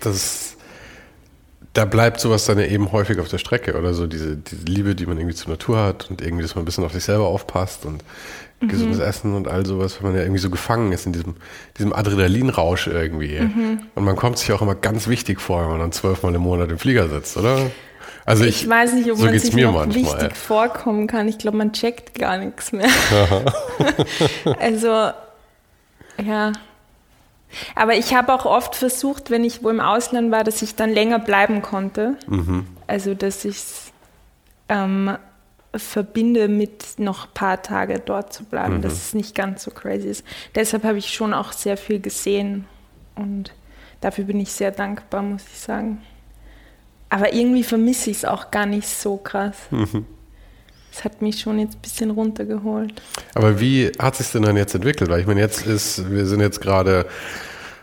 dass 0.00 0.56
da 1.72 1.84
bleibt 1.84 2.20
sowas 2.20 2.44
dann 2.44 2.58
ja 2.58 2.66
eben 2.66 2.92
häufig 2.92 3.18
auf 3.18 3.28
der 3.28 3.38
Strecke 3.38 3.78
oder 3.78 3.94
so, 3.94 4.06
diese, 4.06 4.36
diese 4.36 4.64
Liebe, 4.64 4.94
die 4.94 5.06
man 5.06 5.16
irgendwie 5.16 5.34
zur 5.34 5.50
Natur 5.50 5.78
hat 5.78 6.10
und 6.10 6.20
irgendwie, 6.20 6.42
dass 6.42 6.54
man 6.54 6.62
ein 6.62 6.66
bisschen 6.66 6.84
auf 6.84 6.92
sich 6.92 7.04
selber 7.04 7.26
aufpasst 7.26 7.86
und 7.86 8.04
mhm. 8.60 8.68
gesundes 8.68 8.98
Essen 8.98 9.34
und 9.34 9.48
all 9.48 9.64
sowas, 9.64 9.98
wenn 9.98 10.08
man 10.10 10.16
ja 10.16 10.22
irgendwie 10.22 10.40
so 10.40 10.50
gefangen 10.50 10.92
ist 10.92 11.06
in 11.06 11.12
diesem, 11.12 11.36
diesem 11.78 11.94
Adrenalinrausch 11.94 12.88
irgendwie. 12.88 13.40
Mhm. 13.40 13.80
Und 13.94 14.04
man 14.04 14.16
kommt 14.16 14.38
sich 14.38 14.52
auch 14.52 14.60
immer 14.60 14.74
ganz 14.74 15.08
wichtig 15.08 15.40
vor, 15.40 15.62
wenn 15.62 15.70
man 15.70 15.80
dann 15.80 15.92
zwölfmal 15.92 16.34
im 16.34 16.42
Monat 16.42 16.70
im 16.70 16.78
Flieger 16.78 17.08
sitzt, 17.08 17.38
oder? 17.38 17.70
Also 18.24 18.44
ich, 18.44 18.62
ich 18.62 18.68
weiß 18.68 18.92
nicht, 18.94 19.10
ob 19.10 19.18
so 19.18 19.24
man 19.24 19.38
sich 19.38 19.54
noch 19.54 19.72
manchmal. 19.72 19.94
wichtig 19.94 20.36
vorkommen 20.36 21.06
kann. 21.06 21.28
Ich 21.28 21.38
glaube, 21.38 21.56
man 21.56 21.72
checkt 21.72 22.14
gar 22.18 22.38
nichts 22.38 22.72
mehr. 22.72 22.88
also, 24.60 25.10
ja. 26.24 26.52
Aber 27.74 27.94
ich 27.94 28.14
habe 28.14 28.32
auch 28.32 28.46
oft 28.46 28.76
versucht, 28.76 29.30
wenn 29.30 29.44
ich 29.44 29.62
wo 29.62 29.70
im 29.70 29.80
Ausland 29.80 30.30
war, 30.30 30.44
dass 30.44 30.62
ich 30.62 30.74
dann 30.74 30.90
länger 30.90 31.18
bleiben 31.18 31.62
konnte. 31.62 32.16
Mhm. 32.26 32.66
Also, 32.86 33.14
dass 33.14 33.44
ich 33.44 33.56
es 33.56 33.92
ähm, 34.68 35.16
verbinde 35.74 36.48
mit 36.48 36.98
noch 36.98 37.26
ein 37.26 37.34
paar 37.34 37.62
Tage 37.62 37.98
dort 37.98 38.32
zu 38.32 38.44
bleiben, 38.44 38.76
mhm. 38.76 38.82
dass 38.82 38.94
es 38.94 39.14
nicht 39.14 39.34
ganz 39.34 39.64
so 39.64 39.70
crazy 39.70 40.08
ist. 40.08 40.24
Deshalb 40.54 40.84
habe 40.84 40.98
ich 40.98 41.12
schon 41.12 41.34
auch 41.34 41.52
sehr 41.52 41.76
viel 41.76 42.00
gesehen 42.00 42.66
und 43.16 43.52
dafür 44.00 44.24
bin 44.24 44.40
ich 44.40 44.52
sehr 44.52 44.70
dankbar, 44.70 45.22
muss 45.22 45.44
ich 45.52 45.58
sagen. 45.58 46.02
Aber 47.12 47.34
irgendwie 47.34 47.62
vermisse 47.62 48.08
ich 48.08 48.16
es 48.18 48.24
auch 48.24 48.50
gar 48.50 48.64
nicht 48.64 48.88
so 48.88 49.18
krass. 49.18 49.54
Mhm. 49.70 50.06
Das 50.90 51.04
hat 51.04 51.20
mich 51.20 51.40
schon 51.40 51.58
jetzt 51.58 51.74
ein 51.74 51.82
bisschen 51.82 52.10
runtergeholt. 52.10 53.02
Aber 53.34 53.60
wie 53.60 53.92
hat 53.98 54.16
sich 54.16 54.32
denn 54.32 54.44
dann 54.44 54.56
jetzt 54.56 54.74
entwickelt? 54.74 55.10
Weil 55.10 55.20
ich 55.20 55.26
meine, 55.26 55.40
jetzt 55.40 55.66
ist, 55.66 56.10
wir 56.10 56.24
sind 56.24 56.40
jetzt 56.40 56.62
gerade, 56.62 57.04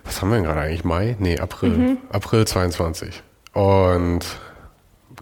was 0.04 0.20
haben 0.20 0.30
wir 0.30 0.38
denn 0.38 0.46
gerade 0.46 0.62
eigentlich? 0.62 0.84
Mai? 0.84 1.16
Nee, 1.20 1.38
April. 1.38 1.70
Mhm. 1.70 1.98
April 2.10 2.48
22. 2.48 3.22
Und 3.54 4.26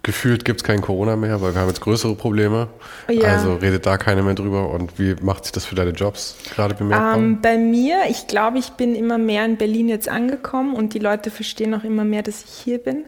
gefühlt 0.04 0.46
gibt 0.46 0.62
es 0.62 0.64
kein 0.64 0.80
Corona 0.80 1.18
mehr, 1.18 1.42
weil 1.42 1.54
wir 1.54 1.60
haben 1.60 1.68
jetzt 1.68 1.82
größere 1.82 2.16
Probleme. 2.16 2.70
Ja. 3.10 3.34
Also 3.34 3.56
redet 3.56 3.86
da 3.86 3.98
keiner 3.98 4.24
mehr 4.24 4.36
drüber. 4.36 4.70
Und 4.70 4.98
wie 4.98 5.16
macht 5.22 5.44
sich 5.44 5.52
das 5.52 5.66
für 5.66 5.76
deine 5.76 5.92
Jobs 5.92 6.38
gerade 6.56 6.76
bemerkbar? 6.76 7.18
Ähm, 7.18 7.42
bei 7.42 7.58
mir, 7.58 8.04
ich 8.10 8.28
glaube, 8.28 8.58
ich 8.58 8.70
bin 8.70 8.96
immer 8.96 9.18
mehr 9.18 9.44
in 9.44 9.58
Berlin 9.58 9.90
jetzt 9.90 10.08
angekommen 10.08 10.76
und 10.76 10.94
die 10.94 11.00
Leute 11.00 11.30
verstehen 11.30 11.74
auch 11.74 11.84
immer 11.84 12.06
mehr, 12.06 12.24
dass 12.24 12.46
ich 12.46 12.52
hier 12.52 12.78
bin. 12.78 13.04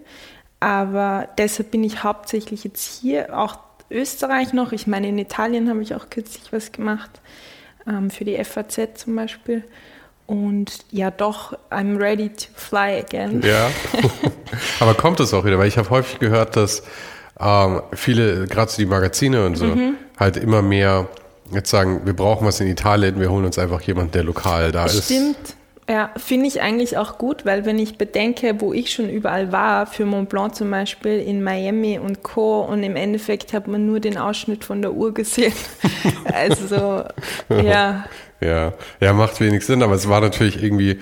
Aber 0.59 1.29
deshalb 1.37 1.71
bin 1.71 1.83
ich 1.83 2.03
hauptsächlich 2.03 2.63
jetzt 2.63 3.01
hier, 3.01 3.37
auch 3.37 3.57
Österreich 3.89 4.53
noch. 4.53 4.71
Ich 4.71 4.87
meine, 4.87 5.07
in 5.07 5.17
Italien 5.17 5.69
habe 5.69 5.81
ich 5.81 5.95
auch 5.95 6.09
kürzlich 6.09 6.51
was 6.51 6.71
gemacht, 6.71 7.09
ähm, 7.87 8.09
für 8.09 8.25
die 8.25 8.43
FAZ 8.43 8.79
zum 8.95 9.15
Beispiel. 9.15 9.63
Und 10.27 10.85
ja, 10.91 11.09
doch, 11.09 11.57
I'm 11.71 11.97
ready 11.97 12.29
to 12.29 12.49
fly 12.53 12.99
again. 12.99 13.41
Ja, 13.41 13.71
aber 14.79 14.93
kommt 14.93 15.19
es 15.19 15.33
auch 15.33 15.43
wieder? 15.43 15.57
Weil 15.57 15.67
ich 15.67 15.77
habe 15.77 15.89
häufig 15.89 16.19
gehört, 16.19 16.55
dass 16.55 16.83
ähm, 17.39 17.81
viele, 17.93 18.45
gerade 18.45 18.69
so 18.69 18.77
die 18.77 18.85
Magazine 18.85 19.45
und 19.45 19.55
so, 19.55 19.65
mhm. 19.65 19.95
halt 20.19 20.37
immer 20.37 20.61
mehr 20.61 21.07
jetzt 21.51 21.71
sagen, 21.71 22.01
wir 22.05 22.13
brauchen 22.13 22.45
was 22.45 22.59
in 22.59 22.67
Italien, 22.67 23.19
wir 23.19 23.31
holen 23.31 23.45
uns 23.45 23.57
einfach 23.57 23.81
jemanden, 23.81 24.11
der 24.11 24.23
lokal 24.23 24.71
da 24.71 24.87
Stimmt. 24.87 24.99
ist. 24.99 25.05
Stimmt. 25.05 25.58
Ja, 25.89 26.11
finde 26.17 26.45
ich 26.45 26.61
eigentlich 26.61 26.97
auch 26.97 27.17
gut, 27.17 27.47
weil 27.47 27.65
wenn 27.65 27.79
ich 27.79 27.97
bedenke, 27.97 28.61
wo 28.61 28.73
ich 28.73 28.93
schon 28.93 29.09
überall 29.09 29.51
war, 29.51 29.87
für 29.87 30.05
Mont 30.05 30.29
Blanc 30.29 30.53
zum 30.53 30.69
Beispiel, 30.69 31.19
in 31.19 31.41
Miami 31.41 31.97
und 31.97 32.21
Co. 32.21 32.61
und 32.61 32.83
im 32.83 32.95
Endeffekt 32.95 33.53
hat 33.53 33.67
man 33.67 33.87
nur 33.87 33.99
den 33.99 34.15
Ausschnitt 34.15 34.63
von 34.63 34.83
der 34.83 34.93
Uhr 34.93 35.15
gesehen. 35.15 35.53
also, 36.31 37.05
ja. 37.49 38.05
Ja, 38.39 38.73
ja, 38.99 39.13
macht 39.13 39.41
wenig 39.41 39.65
Sinn, 39.65 39.81
aber 39.81 39.95
es 39.95 40.07
war 40.07 40.21
natürlich 40.21 40.61
irgendwie, 40.61 40.91
äh, 40.91 40.97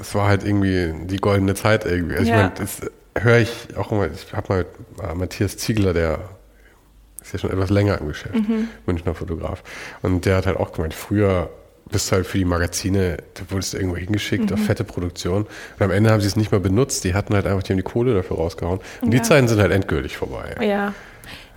es 0.00 0.14
war 0.14 0.28
halt 0.28 0.42
irgendwie 0.42 0.94
die 1.04 1.18
goldene 1.18 1.54
Zeit 1.54 1.84
irgendwie. 1.84 2.16
Also 2.16 2.30
ja. 2.30 2.36
ich 2.36 2.42
meine, 2.42 2.52
das 2.56 2.80
höre 3.22 3.38
ich 3.38 3.76
auch 3.76 3.92
immer, 3.92 4.08
ich 4.10 4.32
habe 4.32 4.52
mal 4.52 4.66
äh, 5.02 5.14
Matthias 5.14 5.58
Ziegler, 5.58 5.92
der 5.92 6.20
ist 7.20 7.34
ja 7.34 7.38
schon 7.38 7.50
etwas 7.50 7.68
länger 7.68 8.00
im 8.00 8.08
Geschäft, 8.08 8.34
mhm. 8.34 8.68
Münchner 8.86 9.14
Fotograf. 9.14 9.62
Und 10.00 10.24
der 10.24 10.38
hat 10.38 10.46
halt 10.46 10.56
auch 10.56 10.72
gemeint, 10.72 10.94
früher 10.94 11.50
bist 11.90 12.10
halt 12.12 12.26
für 12.26 12.38
die 12.38 12.44
Magazine, 12.44 13.18
da 13.34 13.42
wurdest 13.50 13.72
du 13.72 13.78
irgendwo 13.78 13.96
hingeschickt, 13.96 14.50
mhm. 14.50 14.54
auf 14.54 14.64
fette 14.64 14.84
Produktion. 14.84 15.42
Und 15.44 15.82
am 15.82 15.90
Ende 15.90 16.10
haben 16.10 16.20
sie 16.20 16.26
es 16.26 16.36
nicht 16.36 16.50
mal 16.50 16.60
benutzt, 16.60 17.04
die 17.04 17.14
hatten 17.14 17.34
halt 17.34 17.46
einfach, 17.46 17.62
die 17.62 17.72
haben 17.72 17.78
die 17.78 17.82
Kohle 17.82 18.14
dafür 18.14 18.36
rausgehauen. 18.36 18.80
Und 19.00 19.12
ja. 19.12 19.20
die 19.20 19.22
Zeiten 19.22 19.48
sind 19.48 19.60
halt 19.60 19.72
endgültig 19.72 20.16
vorbei. 20.16 20.56
Ja. 20.60 20.94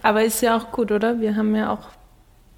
Aber 0.01 0.24
ist 0.24 0.41
ja 0.41 0.55
auch 0.55 0.71
gut, 0.71 0.91
oder? 0.91 1.19
Wir 1.19 1.36
haben 1.36 1.55
ja 1.55 1.71
auch, 1.71 1.89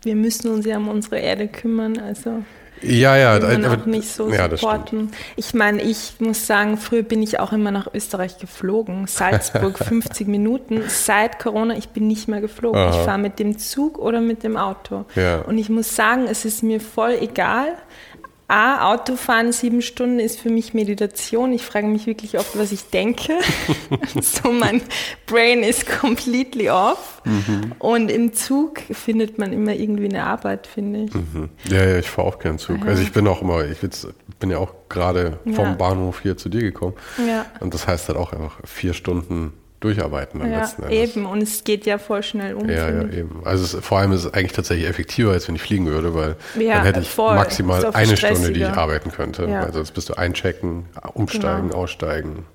wir 0.03 0.15
müssen 0.15 0.51
uns 0.51 0.65
ja 0.65 0.77
um 0.77 0.89
unsere 0.89 1.19
Erde 1.19 1.47
kümmern, 1.47 1.97
also. 1.97 2.43
Ja, 2.83 3.15
ja, 3.15 3.39
man 3.39 3.65
aber, 3.65 3.81
auch 3.81 3.85
nicht 3.85 4.09
so 4.09 4.29
ja, 4.29 4.49
supporten. 4.49 5.11
Ich 5.35 5.53
meine, 5.53 5.81
ich 5.81 6.13
muss 6.19 6.47
sagen, 6.47 6.77
früher 6.77 7.03
bin 7.03 7.21
ich 7.21 7.39
auch 7.39 7.51
immer 7.51 7.71
nach 7.71 7.87
Österreich 7.93 8.37
geflogen. 8.37 9.07
Salzburg 9.07 9.77
50 9.83 10.27
Minuten. 10.27 10.83
Seit 10.87 11.39
Corona, 11.39 11.77
ich 11.77 11.89
bin 11.89 12.07
nicht 12.07 12.27
mehr 12.27 12.41
geflogen. 12.41 12.79
Aha. 12.79 12.89
Ich 12.89 13.05
fahre 13.05 13.19
mit 13.19 13.39
dem 13.39 13.57
Zug 13.57 13.99
oder 13.99 14.21
mit 14.21 14.43
dem 14.43 14.57
Auto. 14.57 15.05
Ja. 15.15 15.41
Und 15.41 15.57
ich 15.57 15.69
muss 15.69 15.95
sagen, 15.95 16.25
es 16.29 16.45
ist 16.45 16.63
mir 16.63 16.79
voll 16.79 17.17
egal. 17.21 17.75
A, 18.51 18.91
Autofahren 18.91 19.53
sieben 19.53 19.81
Stunden 19.81 20.19
ist 20.19 20.39
für 20.39 20.49
mich 20.49 20.73
Meditation. 20.73 21.53
Ich 21.53 21.63
frage 21.63 21.87
mich 21.87 22.05
wirklich 22.05 22.37
oft, 22.37 22.57
was 22.57 22.73
ich 22.73 22.89
denke. 22.89 23.37
so 24.21 24.51
mein 24.51 24.81
Brain 25.25 25.63
ist 25.63 25.87
completely 25.87 26.69
off. 26.69 27.21
Mhm. 27.23 27.71
Und 27.79 28.11
im 28.11 28.33
Zug 28.33 28.81
findet 28.91 29.37
man 29.37 29.53
immer 29.53 29.73
irgendwie 29.73 30.09
eine 30.09 30.25
Arbeit, 30.25 30.67
finde 30.67 31.05
ich. 31.05 31.13
Mhm. 31.13 31.49
Ja, 31.69 31.85
ja, 31.85 31.97
ich 31.97 32.09
fahre 32.09 32.27
auch 32.27 32.39
gern 32.39 32.59
Zug. 32.59 32.79
Ja. 32.79 32.87
Also 32.87 33.03
ich 33.03 33.13
bin 33.13 33.25
auch 33.27 33.41
immer, 33.41 33.63
ich 33.63 33.77
bin 34.39 34.49
ja 34.49 34.57
auch 34.57 34.73
gerade 34.89 35.39
vom 35.45 35.65
ja. 35.65 35.73
Bahnhof 35.73 36.19
hier 36.21 36.35
zu 36.35 36.49
dir 36.49 36.61
gekommen. 36.61 36.95
Ja. 37.25 37.45
Und 37.61 37.73
das 37.73 37.87
heißt 37.87 38.09
halt 38.09 38.17
auch 38.17 38.33
einfach 38.33 38.59
vier 38.65 38.93
Stunden 38.93 39.53
durcharbeiten 39.81 40.41
am 40.41 40.49
ja, 40.49 40.59
letzten 40.59 40.83
Endes. 40.83 40.97
Eben, 40.97 41.25
und 41.25 41.41
es 41.41 41.63
geht 41.63 41.85
ja 41.85 41.97
voll 41.97 42.23
schnell 42.23 42.53
um. 42.53 42.69
Ja, 42.69 42.89
ja, 42.89 43.09
eben. 43.09 43.41
Also 43.43 43.77
es, 43.77 43.85
vor 43.85 43.97
allem 43.97 44.13
ist 44.13 44.25
es 44.25 44.33
eigentlich 44.33 44.53
tatsächlich 44.53 44.87
effektiver, 44.87 45.31
als 45.31 45.47
wenn 45.47 45.55
ich 45.55 45.61
fliegen 45.61 45.87
würde, 45.87 46.13
weil 46.13 46.35
ja, 46.57 46.75
dann 46.75 46.85
hätte 46.85 46.99
ich 47.01 47.09
voll. 47.09 47.35
maximal 47.35 47.85
eine 47.93 48.15
Stunde, 48.15 48.53
die 48.53 48.61
ich 48.61 48.67
arbeiten 48.67 49.11
könnte. 49.11 49.43
Ja. 49.47 49.63
Weil 49.63 49.73
sonst 49.73 49.91
bist 49.91 50.09
du 50.09 50.13
einchecken, 50.13 50.85
umsteigen, 51.13 51.69
genau. 51.69 51.81
aussteigen. 51.81 52.45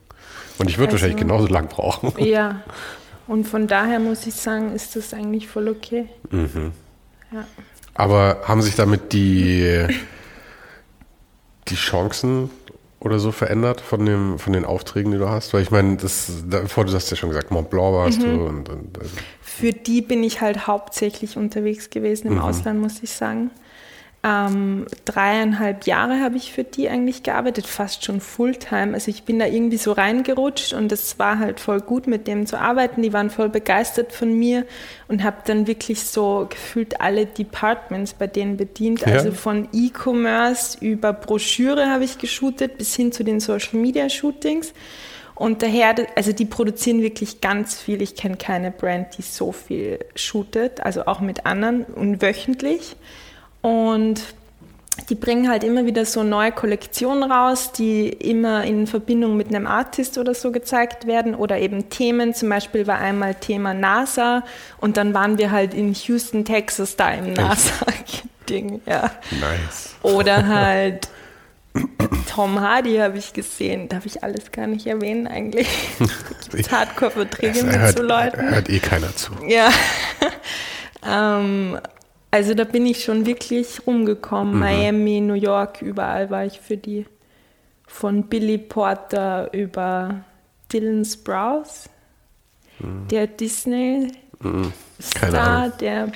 Und 0.58 0.70
ich 0.70 0.78
würde 0.78 0.92
also, 0.92 1.02
wahrscheinlich 1.02 1.20
genauso 1.20 1.48
lang 1.48 1.68
brauchen. 1.68 2.12
Ja. 2.24 2.62
Und 3.28 3.48
von 3.48 3.66
daher 3.66 3.98
muss 3.98 4.24
ich 4.28 4.34
sagen, 4.36 4.72
ist 4.72 4.94
das 4.94 5.12
eigentlich 5.12 5.48
voll 5.48 5.68
okay. 5.68 6.08
Mhm. 6.30 6.70
Ja. 7.32 7.44
Aber 7.94 8.42
haben 8.44 8.62
sich 8.62 8.76
damit 8.76 9.12
die, 9.12 9.84
die 11.66 11.74
Chancen 11.74 12.50
oder 13.06 13.18
so 13.18 13.32
verändert 13.32 13.80
von, 13.80 14.04
dem, 14.04 14.38
von 14.38 14.52
den 14.52 14.64
Aufträgen, 14.64 15.12
die 15.12 15.18
du 15.18 15.28
hast? 15.28 15.54
Weil 15.54 15.62
ich 15.62 15.70
meine, 15.70 15.96
das, 15.96 16.30
davor, 16.48 16.84
du 16.84 16.92
hast 16.92 17.10
ja 17.10 17.16
schon 17.16 17.30
gesagt, 17.30 17.50
Mont 17.50 17.70
Blanc 17.70 17.94
warst 17.94 18.20
mhm. 18.20 18.24
du. 18.24 18.44
Und, 18.44 18.68
und, 18.68 18.98
also. 18.98 19.16
Für 19.40 19.72
die 19.72 20.02
bin 20.02 20.22
ich 20.22 20.40
halt 20.40 20.66
hauptsächlich 20.66 21.36
unterwegs 21.36 21.88
gewesen 21.88 22.26
im 22.28 22.34
mhm. 22.34 22.40
Ausland, 22.40 22.80
muss 22.80 23.02
ich 23.02 23.10
sagen. 23.10 23.50
Ähm, 24.26 24.86
dreieinhalb 25.04 25.86
Jahre 25.86 26.18
habe 26.20 26.36
ich 26.36 26.50
für 26.50 26.64
die 26.64 26.88
eigentlich 26.88 27.22
gearbeitet, 27.22 27.64
fast 27.64 28.04
schon 28.04 28.20
Fulltime. 28.20 28.92
Also 28.94 29.08
ich 29.08 29.22
bin 29.22 29.38
da 29.38 29.46
irgendwie 29.46 29.76
so 29.76 29.92
reingerutscht 29.92 30.72
und 30.72 30.90
es 30.90 31.20
war 31.20 31.38
halt 31.38 31.60
voll 31.60 31.80
gut, 31.80 32.08
mit 32.08 32.26
dem 32.26 32.44
zu 32.44 32.58
arbeiten. 32.58 33.02
Die 33.02 33.12
waren 33.12 33.30
voll 33.30 33.50
begeistert 33.50 34.12
von 34.12 34.36
mir 34.36 34.66
und 35.06 35.22
habe 35.22 35.36
dann 35.44 35.68
wirklich 35.68 36.02
so 36.02 36.48
gefühlt 36.50 37.00
alle 37.00 37.26
Departments 37.26 38.14
bei 38.14 38.26
denen 38.26 38.56
bedient. 38.56 39.02
Ja. 39.02 39.12
Also 39.12 39.30
von 39.30 39.68
E-Commerce 39.72 40.78
über 40.80 41.12
Broschüre 41.12 41.88
habe 41.88 42.02
ich 42.02 42.18
geshootet 42.18 42.78
bis 42.78 42.96
hin 42.96 43.12
zu 43.12 43.22
den 43.22 43.38
Social 43.38 43.78
Media 43.78 44.08
Shootings. 44.08 44.72
Und 45.36 45.62
daher, 45.62 45.94
also 46.16 46.32
die 46.32 46.46
produzieren 46.46 47.00
wirklich 47.00 47.40
ganz 47.40 47.78
viel. 47.78 48.02
Ich 48.02 48.16
kenne 48.16 48.38
keine 48.38 48.72
Brand, 48.72 49.18
die 49.18 49.22
so 49.22 49.52
viel 49.52 50.00
shootet, 50.16 50.80
also 50.80 51.06
auch 51.06 51.20
mit 51.20 51.46
anderen 51.46 51.84
und 51.84 52.22
wöchentlich. 52.22 52.96
Und 53.62 54.22
die 55.08 55.14
bringen 55.14 55.48
halt 55.48 55.62
immer 55.62 55.84
wieder 55.84 56.04
so 56.04 56.22
neue 56.22 56.52
Kollektionen 56.52 57.30
raus, 57.30 57.72
die 57.72 58.08
immer 58.08 58.64
in 58.64 58.86
Verbindung 58.86 59.36
mit 59.36 59.48
einem 59.48 59.66
Artist 59.66 60.18
oder 60.18 60.34
so 60.34 60.50
gezeigt 60.52 61.06
werden 61.06 61.34
oder 61.34 61.58
eben 61.58 61.90
Themen. 61.90 62.34
Zum 62.34 62.48
Beispiel 62.48 62.86
war 62.86 62.98
einmal 62.98 63.34
Thema 63.34 63.74
NASA 63.74 64.42
und 64.78 64.96
dann 64.96 65.12
waren 65.12 65.38
wir 65.38 65.50
halt 65.50 65.74
in 65.74 65.92
Houston, 65.92 66.44
Texas, 66.44 66.96
da 66.96 67.10
im 67.12 67.34
NASA-Ding. 67.34 68.80
Ja. 68.86 69.10
Nice. 69.32 69.96
Oder 70.02 70.46
halt 70.46 71.08
Tom 72.30 72.60
Hardy 72.60 72.96
habe 72.96 73.18
ich 73.18 73.32
gesehen. 73.32 73.88
Darf 73.88 74.06
ich 74.06 74.22
alles 74.22 74.50
gar 74.50 74.66
nicht 74.66 74.86
erwähnen 74.86 75.26
eigentlich? 75.26 75.68
Hardcore-Verträge 76.70 77.62
mit 77.64 77.78
hört, 77.78 77.96
so 77.96 78.02
Leuten. 78.02 78.50
Hört 78.50 78.68
eh 78.68 78.78
keiner 78.78 79.14
zu. 79.14 79.32
Ja. 79.46 79.70
ähm, 81.06 81.78
also 82.30 82.54
da 82.54 82.64
bin 82.64 82.86
ich 82.86 83.04
schon 83.04 83.26
wirklich 83.26 83.86
rumgekommen. 83.86 84.54
Mhm. 84.54 84.60
Miami, 84.60 85.20
New 85.20 85.34
York, 85.34 85.82
überall 85.82 86.30
war 86.30 86.44
ich 86.44 86.60
für 86.60 86.76
die. 86.76 87.06
Von 87.86 88.24
Billy 88.24 88.58
Porter 88.58 89.52
über 89.54 90.24
Dylan 90.72 91.04
Sprouse, 91.04 91.88
mhm. 92.80 93.06
der 93.08 93.28
Disney 93.28 94.12
mhm. 94.40 94.72
Star, 95.00 95.68
der 95.70 96.10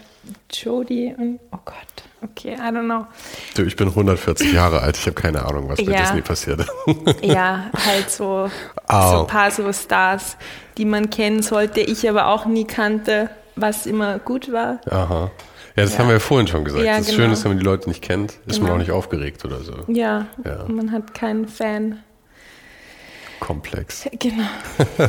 Jodie 0.52 1.14
und 1.16 1.40
oh 1.52 1.58
Gott, 1.64 1.76
okay, 2.22 2.54
I 2.54 2.72
don't 2.72 2.84
know. 2.84 3.06
Du, 3.54 3.62
ich 3.62 3.76
bin 3.76 3.88
140 3.88 4.52
Jahre 4.52 4.80
alt, 4.80 4.96
ich 4.96 5.06
habe 5.06 5.14
keine 5.14 5.44
Ahnung, 5.44 5.68
was 5.68 5.82
bei 5.82 5.92
ja. 5.92 6.00
Disney 6.00 6.22
passiert. 6.22 6.66
ja, 7.22 7.70
halt 7.86 8.10
so, 8.10 8.50
oh. 8.88 9.10
so 9.10 9.20
ein 9.20 9.26
paar 9.26 9.50
so 9.50 9.72
Stars, 9.72 10.36
die 10.76 10.84
man 10.84 11.10
kennen 11.10 11.42
sollte, 11.42 11.80
ich 11.80 12.08
aber 12.08 12.26
auch 12.26 12.46
nie 12.46 12.64
kannte, 12.64 13.30
was 13.56 13.86
immer 13.86 14.18
gut 14.18 14.52
war. 14.52 14.80
Aha. 14.90 15.30
Ja, 15.76 15.84
das 15.84 15.92
ja. 15.92 15.98
haben 16.00 16.08
wir 16.08 16.14
ja 16.14 16.20
vorhin 16.20 16.46
schon 16.46 16.64
gesagt. 16.64 16.84
Ja, 16.84 16.98
das 16.98 17.06
genau. 17.06 17.18
Schöne 17.18 17.32
ist, 17.32 17.44
wenn 17.44 17.52
man 17.52 17.58
die 17.58 17.64
Leute 17.64 17.88
nicht 17.88 18.02
kennt, 18.02 18.32
ist 18.46 18.56
genau. 18.56 18.62
man 18.62 18.72
auch 18.72 18.78
nicht 18.78 18.90
aufgeregt 18.90 19.44
oder 19.44 19.60
so. 19.60 19.74
Ja, 19.88 20.26
ja. 20.44 20.64
man 20.68 20.92
hat 20.92 21.14
keinen 21.14 21.46
Fan. 21.46 22.00
Komplex. 23.38 24.08
Genau. 24.18 24.44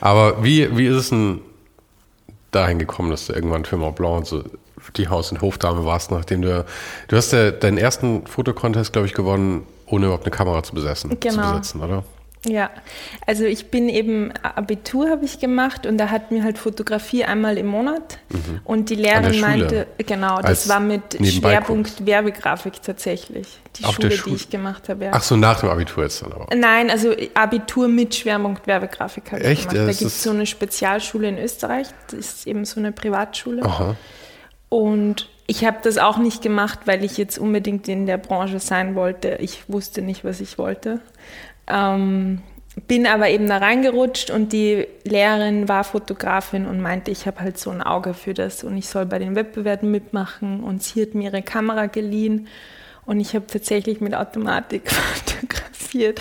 Aber 0.00 0.44
wie, 0.44 0.76
wie 0.76 0.86
ist 0.86 0.96
es 0.96 1.08
denn 1.08 1.40
dahin 2.50 2.78
gekommen, 2.78 3.10
dass 3.10 3.26
du 3.26 3.32
irgendwann 3.32 3.64
für 3.64 3.76
Mont 3.76 3.96
Blanc 3.96 4.26
so 4.26 4.44
die 4.96 5.08
Haus- 5.08 5.32
und 5.32 5.40
Hofdame 5.40 5.84
warst, 5.84 6.10
nachdem 6.10 6.42
du, 6.42 6.64
du 7.08 7.16
hast 7.16 7.32
ja 7.32 7.50
deinen 7.50 7.78
ersten 7.78 8.26
Fotocontest, 8.26 8.92
glaube 8.92 9.06
ich, 9.06 9.14
gewonnen, 9.14 9.66
ohne 9.86 10.06
überhaupt 10.06 10.24
eine 10.24 10.30
Kamera 10.30 10.62
zu 10.62 10.74
besetzen, 10.74 11.16
genau. 11.20 11.42
zu 11.42 11.50
besitzen, 11.50 11.82
oder? 11.82 12.04
Ja, 12.44 12.70
also 13.26 13.44
ich 13.44 13.70
bin 13.70 13.88
eben, 13.88 14.32
Abitur 14.42 15.10
habe 15.10 15.24
ich 15.24 15.40
gemacht 15.40 15.84
und 15.86 15.98
da 15.98 16.10
hatten 16.10 16.34
wir 16.34 16.44
halt 16.44 16.58
Fotografie 16.58 17.24
einmal 17.24 17.58
im 17.58 17.66
Monat 17.66 18.18
mhm. 18.28 18.60
und 18.64 18.90
die 18.90 18.94
Lehrerin 18.94 19.40
meinte, 19.40 19.86
genau, 19.98 20.36
das 20.36 20.44
Als 20.44 20.68
war 20.68 20.80
mit 20.80 21.18
Schwerpunkt 21.26 22.06
Werbegrafik 22.06 22.80
tatsächlich, 22.82 23.48
die 23.76 23.84
Auf 23.84 23.96
Schule, 23.96 24.10
die 24.10 24.34
ich 24.34 24.48
gemacht 24.48 24.88
habe. 24.88 25.06
Ja. 25.06 25.10
Ach 25.14 25.22
so, 25.22 25.36
nach 25.36 25.60
dem 25.60 25.70
Abitur 25.70 26.04
jetzt 26.04 26.22
dann 26.22 26.32
aber? 26.32 26.54
Nein, 26.54 26.90
also 26.90 27.12
Abitur 27.34 27.88
mit 27.88 28.14
Schwerpunkt 28.14 28.66
Werbegrafik 28.66 29.32
habe 29.32 29.42
ich 29.42 29.68
gemacht. 29.68 29.76
Da 29.76 29.86
gibt 29.86 30.02
es 30.02 30.22
so 30.22 30.30
eine 30.30 30.46
Spezialschule 30.46 31.28
in 31.28 31.38
Österreich, 31.38 31.88
das 32.10 32.18
ist 32.20 32.46
eben 32.46 32.64
so 32.64 32.78
eine 32.78 32.92
Privatschule. 32.92 33.64
Aha. 33.64 33.96
Und 34.68 35.28
ich 35.46 35.64
habe 35.64 35.78
das 35.82 35.98
auch 35.98 36.18
nicht 36.18 36.42
gemacht, 36.42 36.80
weil 36.86 37.04
ich 37.04 37.16
jetzt 37.16 37.38
unbedingt 37.38 37.88
in 37.88 38.06
der 38.06 38.18
Branche 38.18 38.58
sein 38.58 38.94
wollte. 38.94 39.38
Ich 39.40 39.68
wusste 39.68 40.02
nicht, 40.02 40.24
was 40.24 40.40
ich 40.40 40.58
wollte. 40.58 41.00
Ähm, 41.68 42.42
bin 42.86 43.06
aber 43.06 43.30
eben 43.30 43.48
da 43.48 43.56
reingerutscht 43.56 44.30
und 44.30 44.52
die 44.52 44.86
Lehrerin 45.04 45.68
war 45.68 45.82
Fotografin 45.82 46.66
und 46.66 46.80
meinte, 46.80 47.10
ich 47.10 47.26
habe 47.26 47.40
halt 47.40 47.58
so 47.58 47.70
ein 47.70 47.82
Auge 47.82 48.12
für 48.12 48.34
das 48.34 48.64
und 48.64 48.76
ich 48.76 48.88
soll 48.88 49.06
bei 49.06 49.18
den 49.18 49.34
Wettbewerben 49.34 49.90
mitmachen 49.90 50.62
und 50.62 50.82
sie 50.82 51.02
hat 51.02 51.14
mir 51.14 51.30
ihre 51.30 51.42
Kamera 51.42 51.86
geliehen 51.86 52.48
und 53.06 53.18
ich 53.18 53.34
habe 53.34 53.46
tatsächlich 53.46 54.00
mit 54.02 54.14
Automatik 54.14 54.90
fotografiert, 54.90 56.20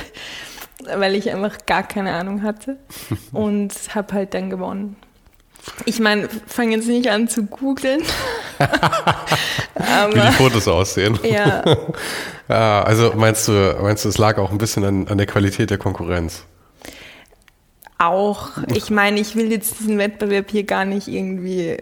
weil 0.95 1.15
ich 1.15 1.29
einfach 1.29 1.65
gar 1.65 1.83
keine 1.83 2.13
Ahnung 2.13 2.41
hatte 2.41 2.77
und 3.33 3.73
habe 3.93 4.13
halt 4.13 4.33
dann 4.33 4.49
gewonnen. 4.49 4.95
Ich 5.85 5.99
meine, 5.99 6.29
fange 6.47 6.75
jetzt 6.75 6.87
nicht 6.87 7.09
an 7.09 7.27
zu 7.27 7.43
googeln. 7.43 8.01
Wie 8.59 10.19
die 10.19 10.31
Fotos 10.33 10.67
aussehen. 10.67 11.19
Ja. 11.23 11.63
ja. 11.65 11.77
Also 12.47 13.13
meinst 13.15 13.47
du, 13.47 13.75
meinst 13.81 14.05
du, 14.05 14.09
es 14.09 14.19
lag 14.19 14.37
auch 14.37 14.51
ein 14.51 14.59
bisschen 14.59 14.85
an, 14.85 15.07
an 15.07 15.17
der 15.17 15.25
Qualität 15.25 15.71
der 15.71 15.79
Konkurrenz? 15.79 16.45
Auch. 17.97 18.49
Ich 18.71 18.91
meine, 18.91 19.19
ich 19.19 19.35
will 19.35 19.51
jetzt 19.51 19.79
diesen 19.79 19.97
Wettbewerb 19.97 20.51
hier 20.51 20.63
gar 20.63 20.85
nicht 20.85 21.07
irgendwie 21.07 21.77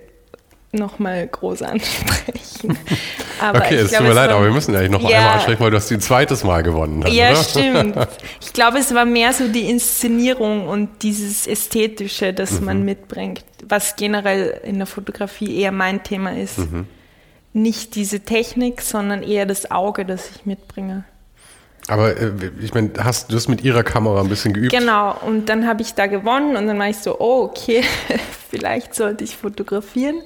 nochmal 0.73 1.27
groß 1.27 1.61
ansprechen. 1.61 2.77
Aber 3.39 3.59
okay, 3.59 3.75
es 3.75 3.91
tut 3.91 4.01
mir 4.01 4.13
leid, 4.13 4.29
aber 4.29 4.45
wir 4.45 4.51
müssen 4.51 4.73
ja 4.73 4.87
noch 4.87 5.01
ja, 5.01 5.17
einmal 5.17 5.33
ansprechen, 5.33 5.59
weil 5.59 5.71
du 5.71 5.77
hast 5.77 5.91
ein 5.91 5.99
zweites 5.99 6.43
Mal 6.43 6.63
gewonnen 6.63 7.03
hast. 7.03 7.13
Ja, 7.13 7.31
oder? 7.31 7.43
stimmt. 7.43 7.95
Ich 8.41 8.53
glaube, 8.53 8.77
es 8.77 8.93
war 8.93 9.05
mehr 9.05 9.33
so 9.33 9.47
die 9.47 9.69
Inszenierung 9.69 10.67
und 10.67 11.01
dieses 11.01 11.47
Ästhetische, 11.47 12.33
das 12.33 12.59
mhm. 12.59 12.65
man 12.65 12.85
mitbringt, 12.85 13.43
was 13.67 13.95
generell 13.95 14.61
in 14.63 14.77
der 14.77 14.85
Fotografie 14.85 15.59
eher 15.59 15.71
mein 15.71 16.03
Thema 16.03 16.37
ist. 16.37 16.59
Mhm. 16.59 16.85
Nicht 17.51 17.95
diese 17.95 18.21
Technik, 18.21 18.81
sondern 18.81 19.23
eher 19.23 19.45
das 19.45 19.71
Auge, 19.71 20.05
das 20.05 20.29
ich 20.29 20.45
mitbringe. 20.45 21.03
Aber 21.87 22.15
äh, 22.15 22.31
ich 22.61 22.73
meine, 22.73 22.91
hast 22.99 23.31
du 23.31 23.35
hast 23.35 23.49
mit 23.49 23.63
ihrer 23.63 23.83
Kamera 23.83 24.21
ein 24.21 24.29
bisschen 24.29 24.53
geübt? 24.53 24.71
Genau, 24.71 25.17
und 25.25 25.49
dann 25.49 25.67
habe 25.67 25.81
ich 25.81 25.93
da 25.93 26.07
gewonnen 26.07 26.55
und 26.55 26.67
dann 26.67 26.79
war 26.79 26.89
ich 26.89 26.97
so, 26.97 27.19
oh, 27.19 27.43
okay, 27.43 27.83
vielleicht 28.49 28.95
sollte 28.95 29.23
ich 29.23 29.35
fotografieren. 29.35 30.21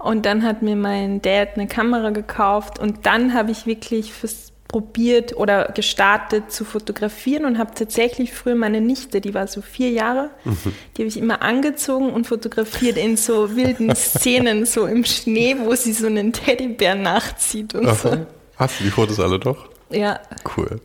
Und 0.00 0.26
dann 0.26 0.42
hat 0.42 0.62
mir 0.62 0.76
mein 0.76 1.22
Dad 1.22 1.50
eine 1.54 1.66
Kamera 1.66 2.10
gekauft 2.10 2.78
und 2.78 3.06
dann 3.06 3.34
habe 3.34 3.50
ich 3.50 3.66
wirklich 3.66 4.12
fürs 4.12 4.50
probiert 4.70 5.36
oder 5.36 5.72
gestartet 5.74 6.52
zu 6.52 6.64
fotografieren 6.64 7.44
und 7.44 7.58
habe 7.58 7.74
tatsächlich 7.74 8.32
früher 8.32 8.54
meine 8.54 8.80
Nichte, 8.80 9.20
die 9.20 9.34
war 9.34 9.48
so 9.48 9.62
vier 9.62 9.90
Jahre, 9.90 10.30
mhm. 10.44 10.56
die 10.96 11.02
habe 11.02 11.08
ich 11.08 11.16
immer 11.16 11.42
angezogen 11.42 12.10
und 12.10 12.28
fotografiert 12.28 12.96
in 12.96 13.16
so 13.16 13.56
wilden 13.56 13.92
Szenen, 13.96 14.66
so 14.66 14.86
im 14.86 15.04
Schnee, 15.04 15.56
wo 15.58 15.74
sie 15.74 15.92
so 15.92 16.06
einen 16.06 16.32
Teddybär 16.32 16.94
nachzieht 16.94 17.74
und 17.74 17.86
Aha. 17.86 17.94
so. 17.94 18.26
Hast 18.56 18.78
du 18.78 18.84
die 18.84 18.90
Fotos 18.90 19.18
alle 19.18 19.40
doch? 19.40 19.68
Ja. 19.90 20.20
Cool. 20.56 20.80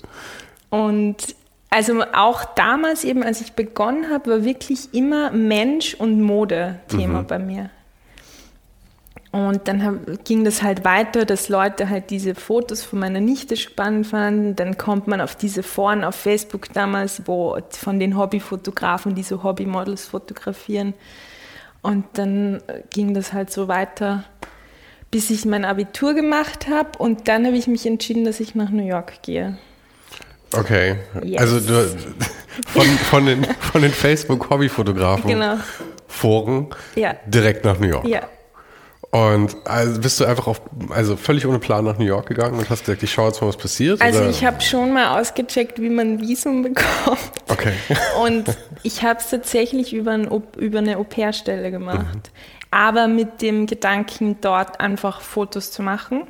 Und 0.71 1.17
also 1.69 2.01
auch 2.13 2.43
damals 2.55 3.03
eben, 3.03 3.21
als 3.21 3.41
ich 3.41 3.53
begonnen 3.53 4.09
habe, 4.09 4.31
war 4.31 4.45
wirklich 4.45 4.93
immer 4.93 5.29
Mensch 5.29 5.93
und 5.93 6.21
Mode 6.21 6.79
Thema 6.87 7.21
mhm. 7.21 7.27
bei 7.27 7.37
mir. 7.37 7.69
Und 9.35 9.67
dann 9.67 9.83
hab, 9.83 10.23
ging 10.23 10.45
das 10.45 10.63
halt 10.63 10.85
weiter, 10.85 11.25
dass 11.25 11.49
Leute 11.49 11.89
halt 11.89 12.09
diese 12.09 12.35
Fotos 12.35 12.83
von 12.83 12.99
meiner 12.99 13.19
Nichte 13.19 13.57
spannend 13.57 14.07
fanden. 14.07 14.55
Dann 14.55 14.77
kommt 14.77 15.07
man 15.07 15.19
auf 15.19 15.35
diese 15.35 15.61
Foren 15.61 16.05
auf 16.05 16.15
Facebook 16.15 16.71
damals, 16.71 17.23
wo 17.25 17.57
von 17.69 17.99
den 17.99 18.17
Hobbyfotografen, 18.17 19.13
die 19.13 19.23
so 19.23 19.43
Hobbymodels 19.43 20.05
fotografieren. 20.05 20.93
Und 21.81 22.05
dann 22.13 22.63
ging 22.91 23.13
das 23.13 23.33
halt 23.33 23.51
so 23.51 23.67
weiter, 23.67 24.23
bis 25.11 25.29
ich 25.29 25.43
mein 25.43 25.65
Abitur 25.65 26.13
gemacht 26.13 26.69
habe. 26.69 26.91
Und 26.97 27.27
dann 27.27 27.45
habe 27.45 27.57
ich 27.57 27.67
mich 27.67 27.85
entschieden, 27.85 28.23
dass 28.23 28.39
ich 28.39 28.55
nach 28.55 28.69
New 28.69 28.87
York 28.87 29.21
gehe. 29.21 29.57
Okay, 30.53 30.95
yes. 31.21 31.41
also 31.41 31.59
du, 31.59 31.97
von, 32.67 32.85
von 32.85 33.25
den, 33.25 33.43
von 33.43 33.81
den 33.81 33.91
Facebook-Hobbyfotografen 33.91 35.29
genau. 35.29 35.57
Foren 36.07 36.67
ja. 36.95 37.17
direkt 37.25 37.65
nach 37.65 37.77
New 37.79 37.87
York. 37.87 38.07
Ja, 38.07 38.29
und 39.15 39.55
also 39.63 40.01
bist 40.01 40.19
du 40.19 40.25
einfach 40.25 40.45
auf, 40.47 40.61
also 40.89 41.15
völlig 41.15 41.47
ohne 41.47 41.59
Plan 41.59 41.85
nach 41.85 41.97
New 41.97 42.03
York 42.03 42.27
gegangen 42.27 42.59
und 42.59 42.69
hast 42.69 42.83
gesagt, 42.83 43.01
ich 43.01 43.13
schaue 43.13 43.27
jetzt 43.27 43.39
mal, 43.41 43.47
was 43.47 43.55
passiert? 43.55 44.01
Also 44.01 44.19
oder? 44.19 44.29
ich 44.29 44.43
habe 44.43 44.59
schon 44.59 44.91
mal 44.91 45.17
ausgecheckt, 45.17 45.79
wie 45.79 45.89
man 45.89 46.15
ein 46.15 46.19
Visum 46.19 46.63
bekommt. 46.63 47.31
Okay. 47.47 47.71
Und 48.21 48.45
ich 48.83 49.03
habe 49.03 49.21
es 49.21 49.29
tatsächlich 49.29 49.93
über, 49.93 50.11
ein, 50.11 50.29
über 50.57 50.79
eine 50.79 50.97
Au-pair-Stelle 50.97 51.71
gemacht. 51.71 52.13
Mhm. 52.13 52.21
Aber 52.71 53.07
mit 53.07 53.41
dem 53.41 53.67
Gedanken, 53.67 54.37
dort 54.41 54.81
einfach 54.81 55.21
Fotos 55.21 55.71
zu 55.71 55.81
machen. 55.81 56.23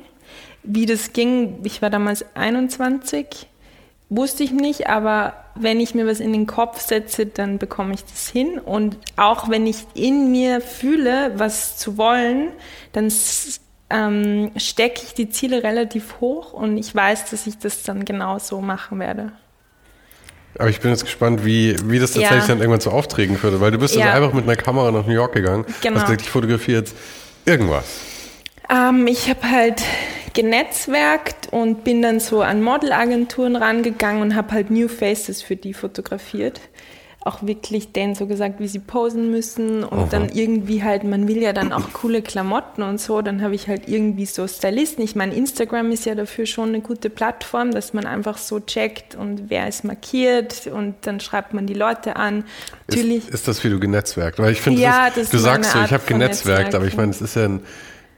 Wie 0.62 0.86
das 0.86 1.12
ging, 1.12 1.58
ich 1.64 1.82
war 1.82 1.90
damals 1.90 2.24
21 2.36 3.48
Wusste 4.08 4.44
ich 4.44 4.52
nicht, 4.52 4.88
aber 4.88 5.34
wenn 5.56 5.80
ich 5.80 5.94
mir 5.94 6.06
was 6.06 6.20
in 6.20 6.32
den 6.32 6.46
Kopf 6.46 6.80
setze, 6.80 7.26
dann 7.26 7.58
bekomme 7.58 7.94
ich 7.94 8.04
das 8.04 8.28
hin. 8.28 8.58
Und 8.58 8.98
auch 9.16 9.48
wenn 9.48 9.66
ich 9.66 9.78
in 9.94 10.30
mir 10.30 10.60
fühle, 10.60 11.32
was 11.36 11.76
zu 11.76 11.98
wollen, 11.98 12.50
dann 12.92 13.12
ähm, 13.90 14.52
stecke 14.56 15.02
ich 15.02 15.14
die 15.14 15.28
Ziele 15.28 15.62
relativ 15.62 16.20
hoch 16.20 16.52
und 16.52 16.76
ich 16.76 16.94
weiß, 16.94 17.30
dass 17.30 17.46
ich 17.46 17.58
das 17.58 17.82
dann 17.82 18.04
genau 18.04 18.38
so 18.38 18.60
machen 18.60 19.00
werde. 19.00 19.32
Aber 20.58 20.70
ich 20.70 20.80
bin 20.80 20.90
jetzt 20.90 21.04
gespannt, 21.04 21.44
wie, 21.44 21.76
wie 21.84 21.98
das 21.98 22.12
tatsächlich 22.12 22.42
ja. 22.42 22.48
dann 22.48 22.58
irgendwann 22.58 22.80
zu 22.80 22.90
Aufträgen 22.90 23.42
würde, 23.42 23.60
weil 23.60 23.72
du 23.72 23.78
bist 23.78 23.94
ja. 23.94 24.06
also 24.06 24.16
einfach 24.16 24.34
mit 24.34 24.44
einer 24.44 24.56
Kamera 24.56 24.90
nach 24.90 25.06
New 25.06 25.12
York 25.12 25.34
gegangen, 25.34 25.66
genau. 25.82 25.96
hast 25.96 26.06
gesagt, 26.06 26.22
ich 26.22 26.30
fotografiere 26.30 26.78
jetzt 26.78 26.96
irgendwas. 27.44 27.84
Ähm, 28.70 29.06
ich 29.06 29.28
habe 29.28 29.50
halt 29.50 29.82
genetzwerkt 30.34 31.48
und 31.50 31.82
bin 31.82 32.02
dann 32.02 32.20
so 32.20 32.42
an 32.42 32.62
Modelagenturen 32.62 33.56
rangegangen 33.56 34.22
und 34.22 34.36
habe 34.36 34.52
halt 34.52 34.70
New 34.70 34.88
Faces 34.88 35.42
für 35.42 35.56
die 35.56 35.72
fotografiert. 35.72 36.60
Auch 37.24 37.42
wirklich 37.42 37.90
denen 37.90 38.14
so 38.14 38.26
gesagt, 38.26 38.60
wie 38.60 38.68
sie 38.68 38.78
posen 38.78 39.32
müssen 39.32 39.82
und 39.82 39.98
Aha. 39.98 40.08
dann 40.10 40.28
irgendwie 40.28 40.84
halt, 40.84 41.02
man 41.02 41.26
will 41.26 41.38
ja 41.38 41.52
dann 41.52 41.72
auch 41.72 41.92
coole 41.92 42.22
Klamotten 42.22 42.82
und 42.82 43.00
so, 43.00 43.20
dann 43.20 43.42
habe 43.42 43.56
ich 43.56 43.66
halt 43.66 43.88
irgendwie 43.88 44.26
so 44.26 44.46
Stylisten. 44.46 45.02
Ich 45.02 45.16
meine, 45.16 45.34
Instagram 45.34 45.90
ist 45.90 46.04
ja 46.04 46.14
dafür 46.14 46.46
schon 46.46 46.68
eine 46.68 46.80
gute 46.82 47.10
Plattform, 47.10 47.72
dass 47.72 47.94
man 47.94 48.06
einfach 48.06 48.38
so 48.38 48.60
checkt 48.60 49.16
und 49.16 49.50
wer 49.50 49.66
ist 49.66 49.82
markiert 49.82 50.68
und 50.68 50.94
dann 51.00 51.18
schreibt 51.18 51.52
man 51.52 51.66
die 51.66 51.74
Leute 51.74 52.14
an. 52.14 52.44
Natürlich. 52.86 53.24
Ist, 53.24 53.34
ist 53.34 53.48
das, 53.48 53.64
wie 53.64 53.70
du 53.70 53.80
genetzwerkt? 53.80 54.38
Weil 54.38 54.52
ich 54.52 54.60
finde, 54.60 54.82
ja, 54.82 55.10
du 55.10 55.38
sagst 55.38 55.72
so, 55.72 55.80
ich 55.80 55.92
habe 55.92 56.04
genetzwerkt, 56.06 56.76
aber 56.76 56.84
ich 56.84 56.96
meine, 56.96 57.10
es 57.10 57.20
ist 57.20 57.34
ja 57.34 57.46
ein 57.46 57.60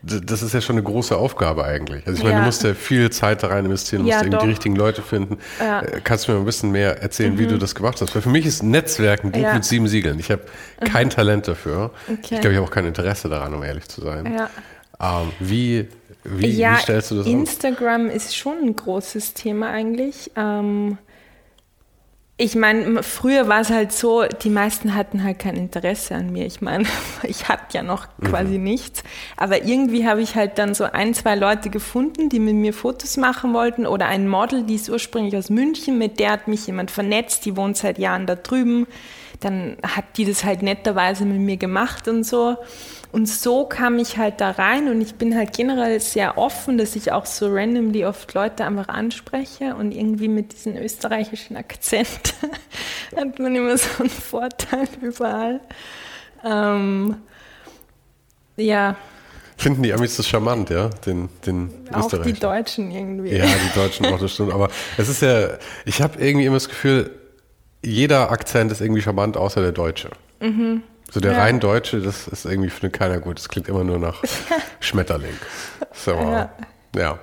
das 0.08 0.42
ist 0.42 0.54
ja 0.54 0.60
schon 0.60 0.76
eine 0.76 0.82
große 0.82 1.16
Aufgabe 1.16 1.64
eigentlich. 1.64 2.06
Also 2.06 2.18
ich 2.18 2.22
meine, 2.24 2.36
ja. 2.36 2.40
du 2.40 2.46
musst 2.46 2.62
ja 2.64 2.74
viel 2.74 3.10
Zeit 3.10 3.42
da 3.42 3.48
rein 3.48 3.64
investieren, 3.64 4.02
musst 4.02 4.22
ja, 4.22 4.28
die 4.28 4.46
richtigen 4.46 4.76
Leute 4.76 5.02
finden. 5.02 5.38
Ja. 5.60 5.82
Äh, 5.82 6.00
kannst 6.02 6.28
du 6.28 6.32
mir 6.32 6.38
ein 6.38 6.44
bisschen 6.44 6.70
mehr 6.70 7.02
erzählen, 7.02 7.34
mhm. 7.34 7.38
wie 7.38 7.46
du 7.46 7.54
mhm. 7.54 7.60
das 7.60 7.74
gemacht 7.74 8.00
hast? 8.00 8.14
Weil 8.14 8.22
für 8.22 8.28
mich 8.28 8.46
ist 8.46 8.62
Netzwerken 8.62 9.32
Buch 9.32 9.40
ja. 9.40 9.54
mit 9.54 9.64
sieben 9.64 9.88
Siegeln. 9.88 10.18
Ich 10.18 10.30
habe 10.30 10.42
mhm. 10.80 10.84
kein 10.84 11.10
Talent 11.10 11.48
dafür. 11.48 11.90
Okay. 12.06 12.16
Ich 12.20 12.28
glaube, 12.28 12.50
ich 12.50 12.56
habe 12.56 12.66
auch 12.66 12.70
kein 12.72 12.86
Interesse 12.86 13.28
daran, 13.28 13.54
um 13.54 13.62
ehrlich 13.62 13.88
zu 13.88 14.00
sein. 14.00 14.26
Ähm, 15.00 15.32
wie, 15.38 15.88
wie, 16.24 16.58
wie, 16.58 16.76
stellst 16.80 17.10
du 17.10 17.16
das 17.16 17.26
Instagram 17.26 18.08
auf? 18.08 18.14
ist 18.14 18.36
schon 18.36 18.58
ein 18.58 18.74
großes 18.74 19.34
Thema 19.34 19.70
eigentlich. 19.70 20.32
Ähm, 20.36 20.98
ich 22.40 22.54
meine, 22.54 23.02
früher 23.02 23.48
war 23.48 23.60
es 23.60 23.70
halt 23.70 23.90
so, 23.90 24.24
die 24.24 24.48
meisten 24.48 24.94
hatten 24.94 25.24
halt 25.24 25.40
kein 25.40 25.56
Interesse 25.56 26.14
an 26.14 26.30
mir. 26.30 26.46
Ich 26.46 26.60
meine, 26.60 26.84
ich 27.24 27.48
hatte 27.48 27.76
ja 27.76 27.82
noch 27.82 28.06
mhm. 28.18 28.28
quasi 28.28 28.58
nichts. 28.58 29.02
Aber 29.36 29.64
irgendwie 29.64 30.06
habe 30.06 30.22
ich 30.22 30.36
halt 30.36 30.56
dann 30.56 30.72
so 30.72 30.84
ein, 30.84 31.14
zwei 31.14 31.34
Leute 31.34 31.68
gefunden, 31.68 32.28
die 32.28 32.38
mit 32.38 32.54
mir 32.54 32.72
Fotos 32.72 33.16
machen 33.16 33.54
wollten. 33.54 33.86
Oder 33.86 34.06
ein 34.06 34.28
Model, 34.28 34.62
die 34.62 34.76
ist 34.76 34.88
ursprünglich 34.88 35.36
aus 35.36 35.50
München, 35.50 35.98
mit 35.98 36.20
der 36.20 36.30
hat 36.30 36.46
mich 36.46 36.64
jemand 36.68 36.92
vernetzt, 36.92 37.44
die 37.44 37.56
wohnt 37.56 37.76
seit 37.76 37.98
Jahren 37.98 38.26
da 38.26 38.36
drüben. 38.36 38.86
Dann 39.40 39.76
hat 39.82 40.04
die 40.16 40.24
das 40.24 40.44
halt 40.44 40.62
netterweise 40.62 41.24
mit 41.24 41.40
mir 41.40 41.56
gemacht 41.56 42.06
und 42.06 42.22
so. 42.22 42.56
Und 43.10 43.26
so 43.26 43.64
kam 43.64 43.98
ich 43.98 44.18
halt 44.18 44.40
da 44.40 44.50
rein 44.50 44.88
und 44.88 45.00
ich 45.00 45.14
bin 45.14 45.34
halt 45.34 45.56
generell 45.56 45.98
sehr 45.98 46.36
offen, 46.36 46.76
dass 46.76 46.94
ich 46.94 47.10
auch 47.10 47.24
so 47.24 47.48
randomly 47.48 48.04
oft 48.04 48.34
Leute 48.34 48.64
einfach 48.64 48.88
anspreche 48.88 49.74
und 49.74 49.92
irgendwie 49.92 50.28
mit 50.28 50.52
diesem 50.52 50.76
österreichischen 50.76 51.56
Akzent 51.56 52.34
hat 53.16 53.38
man 53.38 53.56
immer 53.56 53.78
so 53.78 53.88
einen 54.00 54.10
Vorteil 54.10 54.88
überall. 55.00 55.60
Ähm, 56.44 57.16
ja. 58.56 58.96
Finden 59.56 59.82
die 59.82 59.92
Amis 59.92 60.16
das 60.16 60.28
charmant, 60.28 60.70
ja? 60.70 60.88
Den, 60.88 61.30
den 61.46 61.72
auch 61.92 62.10
die 62.22 62.32
Deutschen 62.34 62.90
irgendwie. 62.90 63.34
Ja, 63.36 63.46
die 63.46 63.74
Deutschen 63.74 64.06
auch, 64.06 64.20
das 64.20 64.32
stimmt. 64.32 64.52
Aber 64.52 64.68
es 64.98 65.08
ist 65.08 65.22
ja, 65.22 65.58
ich 65.84 66.02
habe 66.02 66.22
irgendwie 66.22 66.46
immer 66.46 66.56
das 66.56 66.68
Gefühl, 66.68 67.10
jeder 67.82 68.30
Akzent 68.30 68.70
ist 68.70 68.80
irgendwie 68.80 69.00
charmant, 69.00 69.36
außer 69.36 69.60
der 69.62 69.72
Deutsche. 69.72 70.10
Mhm. 70.40 70.82
So 71.10 71.20
der 71.20 71.32
ja. 71.32 71.38
rein 71.38 71.58
Deutsche, 71.58 72.00
das 72.00 72.28
ist 72.28 72.44
irgendwie, 72.44 72.70
finde 72.70 72.90
keiner 72.96 73.18
gut. 73.18 73.38
Das 73.38 73.48
klingt 73.48 73.68
immer 73.68 73.84
nur 73.84 73.98
nach 73.98 74.22
Schmetterling. 74.80 75.36
So, 75.92 76.12
ja. 76.12 76.50
ja. 76.94 77.18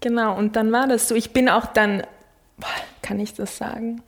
Genau, 0.00 0.36
und 0.36 0.54
dann 0.56 0.70
war 0.70 0.86
das 0.86 1.08
so. 1.08 1.14
Ich 1.14 1.32
bin 1.32 1.48
auch 1.48 1.66
dann, 1.66 2.02
kann 3.02 3.18
ich 3.18 3.34
das 3.34 3.56
sagen? 3.56 4.02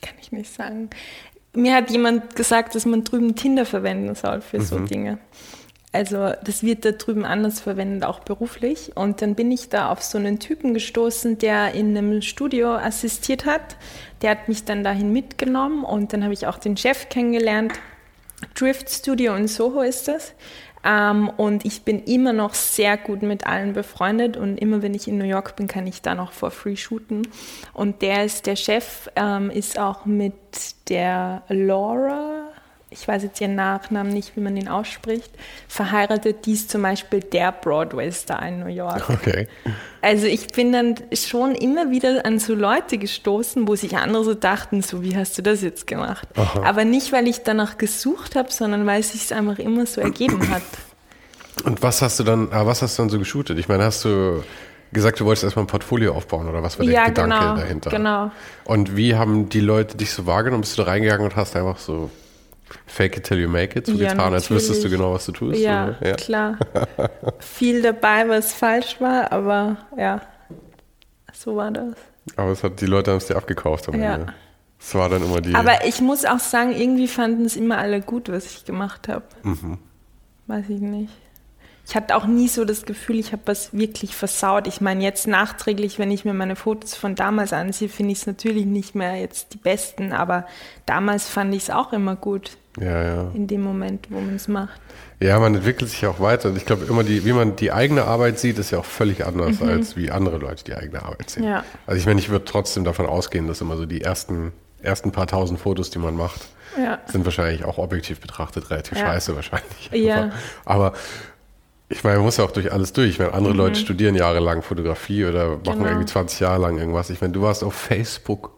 Kann 0.00 0.14
ich 0.20 0.32
nicht 0.32 0.52
sagen. 0.52 0.90
Mir 1.52 1.74
hat 1.74 1.90
jemand 1.90 2.36
gesagt, 2.36 2.74
dass 2.74 2.84
man 2.84 3.04
drüben 3.04 3.36
Tinder 3.36 3.64
verwenden 3.64 4.14
soll 4.14 4.40
für 4.40 4.58
mhm. 4.58 4.62
so 4.62 4.78
Dinge. 4.80 5.18
Also 5.92 6.34
das 6.44 6.62
wird 6.62 6.84
da 6.84 6.92
drüben 6.92 7.24
anders 7.24 7.60
verwendet, 7.60 8.04
auch 8.04 8.20
beruflich. 8.20 8.92
Und 8.96 9.22
dann 9.22 9.34
bin 9.34 9.50
ich 9.50 9.70
da 9.70 9.90
auf 9.90 10.02
so 10.02 10.18
einen 10.18 10.38
Typen 10.38 10.74
gestoßen, 10.74 11.38
der 11.38 11.72
in 11.72 11.96
einem 11.96 12.20
Studio 12.20 12.74
assistiert 12.74 13.46
hat. 13.46 13.76
Der 14.20 14.32
hat 14.32 14.48
mich 14.48 14.64
dann 14.64 14.84
dahin 14.84 15.12
mitgenommen 15.12 15.84
und 15.84 16.12
dann 16.12 16.22
habe 16.22 16.34
ich 16.34 16.46
auch 16.46 16.58
den 16.58 16.76
Chef 16.76 17.08
kennengelernt. 17.08 17.72
Drift 18.54 18.90
Studio 18.90 19.34
in 19.34 19.48
Soho 19.48 19.82
ist 19.82 20.08
das. 20.08 20.34
Ähm, 20.84 21.28
und 21.36 21.64
ich 21.64 21.82
bin 21.82 22.02
immer 22.04 22.32
noch 22.32 22.54
sehr 22.54 22.96
gut 22.96 23.22
mit 23.22 23.46
allen 23.46 23.72
befreundet 23.72 24.36
und 24.36 24.56
immer 24.56 24.82
wenn 24.82 24.94
ich 24.94 25.08
in 25.08 25.18
New 25.18 25.24
York 25.24 25.56
bin, 25.56 25.66
kann 25.66 25.86
ich 25.86 26.00
da 26.00 26.14
noch 26.14 26.30
for 26.30 26.52
free 26.52 26.76
shooten. 26.76 27.26
Und 27.72 28.02
der 28.02 28.24
ist 28.24 28.46
der 28.46 28.54
Chef, 28.54 29.10
ähm, 29.16 29.50
ist 29.50 29.78
auch 29.78 30.06
mit 30.06 30.34
der 30.88 31.42
Laura, 31.48 32.45
ich 32.88 33.06
weiß 33.06 33.24
jetzt 33.24 33.40
ihren 33.40 33.56
Nachnamen 33.56 34.12
nicht, 34.12 34.36
wie 34.36 34.40
man 34.40 34.56
ihn 34.56 34.68
ausspricht, 34.68 35.30
verheiratet. 35.66 36.46
Die 36.46 36.52
ist 36.52 36.70
zum 36.70 36.82
Beispiel 36.82 37.20
der 37.20 37.50
Broadway-Star 37.50 38.46
in 38.46 38.60
New 38.60 38.68
York. 38.68 39.10
Okay. 39.10 39.48
Also 40.02 40.26
ich 40.26 40.48
bin 40.48 40.70
dann 40.70 40.94
schon 41.12 41.56
immer 41.56 41.90
wieder 41.90 42.24
an 42.24 42.38
so 42.38 42.54
Leute 42.54 42.98
gestoßen, 42.98 43.66
wo 43.66 43.74
sich 43.74 43.96
andere 43.96 44.22
so 44.22 44.34
dachten, 44.34 44.82
so 44.82 45.02
wie 45.02 45.16
hast 45.16 45.36
du 45.36 45.42
das 45.42 45.62
jetzt 45.62 45.88
gemacht? 45.88 46.28
Aha. 46.36 46.62
Aber 46.62 46.84
nicht, 46.84 47.10
weil 47.10 47.26
ich 47.26 47.42
danach 47.42 47.76
gesucht 47.76 48.36
habe, 48.36 48.52
sondern 48.52 48.86
weil 48.86 49.00
es 49.00 49.12
sich 49.12 49.34
einfach 49.34 49.58
immer 49.58 49.84
so 49.86 50.00
ergeben 50.00 50.48
hat. 50.48 50.62
Und 51.64 51.82
was 51.82 52.02
hast 52.02 52.20
du 52.20 52.24
dann, 52.24 52.52
ah, 52.52 52.66
was 52.66 52.82
hast 52.82 52.98
du 52.98 53.02
dann 53.02 53.10
so 53.10 53.18
geshootet? 53.18 53.58
Ich 53.58 53.66
meine, 53.66 53.82
hast 53.82 54.04
du 54.04 54.44
gesagt, 54.92 55.18
du 55.18 55.24
wolltest 55.24 55.42
erstmal 55.42 55.64
ein 55.64 55.68
Portfolio 55.68 56.14
aufbauen 56.14 56.48
oder 56.48 56.62
was 56.62 56.78
war 56.78 56.86
der 56.86 56.94
ja, 56.94 57.06
Gedanke 57.06 57.36
genau, 57.36 57.56
dahinter? 57.56 57.90
Genau. 57.90 58.30
Und 58.64 58.96
wie 58.96 59.16
haben 59.16 59.48
die 59.48 59.60
Leute 59.60 59.96
dich 59.96 60.12
so 60.12 60.26
wahrgenommen? 60.26 60.60
Bist 60.60 60.78
du 60.78 60.82
da 60.82 60.90
reingegangen 60.90 61.24
und 61.24 61.34
hast 61.34 61.56
einfach 61.56 61.78
so 61.78 62.10
Fake 62.86 63.16
it 63.16 63.24
till 63.24 63.38
you 63.38 63.48
make 63.48 63.78
it, 63.78 63.86
so 63.86 63.92
ja, 63.92 64.10
getan, 64.10 64.32
als 64.32 64.50
wüsstest 64.50 64.84
du 64.84 64.90
genau, 64.90 65.14
was 65.14 65.26
du 65.26 65.32
tust? 65.32 65.60
Ja, 65.60 65.94
ja. 66.02 66.14
klar. 66.14 66.58
Viel 67.38 67.82
dabei, 67.82 68.28
was 68.28 68.52
falsch 68.52 69.00
war, 69.00 69.30
aber 69.32 69.76
ja, 69.96 70.20
so 71.32 71.56
war 71.56 71.70
das. 71.70 71.94
Aber 72.34 72.50
es 72.50 72.64
hat, 72.64 72.80
die 72.80 72.86
Leute 72.86 73.12
haben 73.12 73.18
es 73.18 73.26
dir 73.26 73.36
abgekauft 73.36 73.88
am 73.88 74.00
ja. 74.00 74.14
Ende. 74.14 74.34
Es 74.78 74.94
war 74.94 75.08
dann 75.08 75.22
immer 75.22 75.40
die. 75.40 75.54
Aber 75.54 75.86
ich 75.86 76.00
muss 76.00 76.24
auch 76.24 76.38
sagen, 76.38 76.72
irgendwie 76.72 77.08
fanden 77.08 77.44
es 77.44 77.56
immer 77.56 77.78
alle 77.78 78.00
gut, 78.00 78.28
was 78.28 78.46
ich 78.46 78.64
gemacht 78.64 79.08
habe. 79.08 79.24
Mhm. 79.42 79.78
Weiß 80.46 80.68
ich 80.68 80.80
nicht. 80.80 81.12
Ich 81.88 81.94
hatte 81.94 82.16
auch 82.16 82.26
nie 82.26 82.48
so 82.48 82.64
das 82.64 82.84
Gefühl, 82.84 83.16
ich 83.18 83.30
habe 83.32 83.42
was 83.46 83.72
wirklich 83.72 84.16
versaut. 84.16 84.66
Ich 84.66 84.80
meine, 84.80 85.04
jetzt 85.04 85.28
nachträglich, 85.28 86.00
wenn 86.00 86.10
ich 86.10 86.24
mir 86.24 86.34
meine 86.34 86.56
Fotos 86.56 86.96
von 86.96 87.14
damals 87.14 87.52
ansehe, 87.52 87.88
finde 87.88 88.12
ich 88.12 88.18
es 88.18 88.26
natürlich 88.26 88.66
nicht 88.66 88.96
mehr 88.96 89.14
jetzt 89.16 89.54
die 89.54 89.58
besten, 89.58 90.12
aber 90.12 90.46
damals 90.84 91.28
fand 91.28 91.54
ich 91.54 91.64
es 91.64 91.70
auch 91.70 91.92
immer 91.92 92.16
gut. 92.16 92.56
Ja, 92.80 93.02
ja. 93.02 93.30
In 93.34 93.46
dem 93.46 93.62
Moment, 93.62 94.08
wo 94.10 94.20
man 94.20 94.34
es 94.34 94.48
macht. 94.48 94.80
Ja, 95.20 95.38
man 95.38 95.54
entwickelt 95.54 95.88
sich 95.88 96.04
auch 96.06 96.20
weiter. 96.20 96.50
Und 96.50 96.56
ich 96.56 96.66
glaube, 96.66 96.84
immer 96.86 97.04
die, 97.04 97.24
wie 97.24 97.32
man 97.32 97.56
die 97.56 97.72
eigene 97.72 98.04
Arbeit 98.04 98.38
sieht, 98.38 98.58
ist 98.58 98.72
ja 98.72 98.80
auch 98.80 98.84
völlig 98.84 99.24
anders, 99.24 99.60
mhm. 99.60 99.68
als 99.68 99.96
wie 99.96 100.10
andere 100.10 100.38
Leute 100.38 100.64
die 100.64 100.74
eigene 100.74 101.02
Arbeit 101.02 101.30
sehen. 101.30 101.44
Ja. 101.44 101.64
Also 101.86 102.00
ich 102.00 102.06
meine, 102.06 102.20
ich 102.20 102.28
würde 102.28 102.44
trotzdem 102.44 102.84
davon 102.84 103.06
ausgehen, 103.06 103.46
dass 103.46 103.60
immer 103.60 103.76
so 103.76 103.86
die 103.86 104.02
ersten, 104.02 104.52
ersten 104.82 105.12
paar 105.12 105.26
tausend 105.26 105.60
Fotos, 105.60 105.90
die 105.90 105.98
man 105.98 106.16
macht, 106.16 106.48
ja. 106.76 106.98
sind 107.06 107.24
wahrscheinlich 107.24 107.64
auch 107.64 107.78
objektiv 107.78 108.20
betrachtet 108.20 108.70
relativ 108.70 108.98
ja. 108.98 109.06
scheiße 109.06 109.36
wahrscheinlich. 109.36 109.90
Ja. 109.92 110.32
Aber 110.66 110.92
ich 111.88 112.02
meine, 112.02 112.16
man 112.16 112.26
muss 112.26 112.36
ja 112.36 112.44
auch 112.44 112.50
durch 112.50 112.72
alles 112.72 112.92
durch. 112.92 113.10
Ich 113.10 113.18
meine, 113.18 113.32
andere 113.32 113.52
mhm. 113.52 113.58
Leute 113.58 113.76
studieren 113.76 114.14
jahrelang 114.14 114.62
Fotografie 114.62 115.24
oder 115.24 115.50
machen 115.50 115.78
genau. 115.78 115.86
irgendwie 115.86 116.06
20 116.06 116.40
Jahre 116.40 116.60
lang 116.60 116.78
irgendwas. 116.78 117.10
Ich 117.10 117.20
meine, 117.20 117.32
du 117.32 117.42
warst 117.42 117.62
auf 117.62 117.74
Facebook 117.74 118.52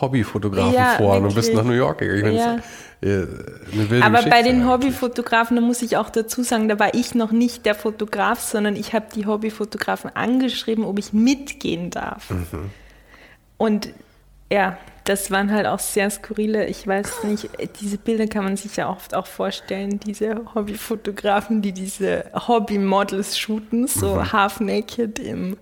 Hobbyfotografen 0.00 0.74
ja, 0.74 0.96
vor 0.96 1.16
und 1.16 1.34
bist 1.34 1.54
nach 1.54 1.64
New 1.64 1.72
York 1.72 1.98
gegangen. 1.98 2.36
Ja. 2.36 2.58
Äh, 3.02 3.26
Aber 4.02 4.22
bei 4.22 4.42
den 4.42 4.68
Hobbyfotografen, 4.68 5.56
da 5.56 5.62
muss 5.62 5.82
ich 5.82 5.96
auch 5.96 6.10
dazu 6.10 6.42
sagen, 6.42 6.68
da 6.68 6.78
war 6.78 6.94
ich 6.94 7.14
noch 7.14 7.30
nicht 7.30 7.64
der 7.66 7.74
Fotograf, 7.74 8.40
sondern 8.40 8.76
ich 8.76 8.92
habe 8.94 9.06
die 9.14 9.26
Hobbyfotografen 9.26 10.14
angeschrieben, 10.14 10.84
ob 10.84 10.98
ich 10.98 11.12
mitgehen 11.12 11.90
darf. 11.90 12.30
Mhm. 12.30 12.70
Und 13.58 13.88
ja, 14.50 14.76
das 15.06 15.30
waren 15.30 15.52
halt 15.52 15.66
auch 15.66 15.78
sehr 15.78 16.10
skurrile, 16.10 16.66
ich 16.66 16.86
weiß 16.86 17.24
nicht, 17.24 17.48
diese 17.80 17.96
Bilder 17.96 18.26
kann 18.26 18.44
man 18.44 18.56
sich 18.56 18.76
ja 18.76 18.90
oft 18.90 19.14
auch 19.14 19.26
vorstellen, 19.26 20.00
diese 20.00 20.42
Hobbyfotografen, 20.54 21.62
die 21.62 21.72
diese 21.72 22.24
Hobbymodels 22.34 23.38
shooten, 23.38 23.86
so 23.86 24.16
mhm. 24.16 24.32
half 24.32 24.60
naked 24.60 25.18
im 25.18 25.56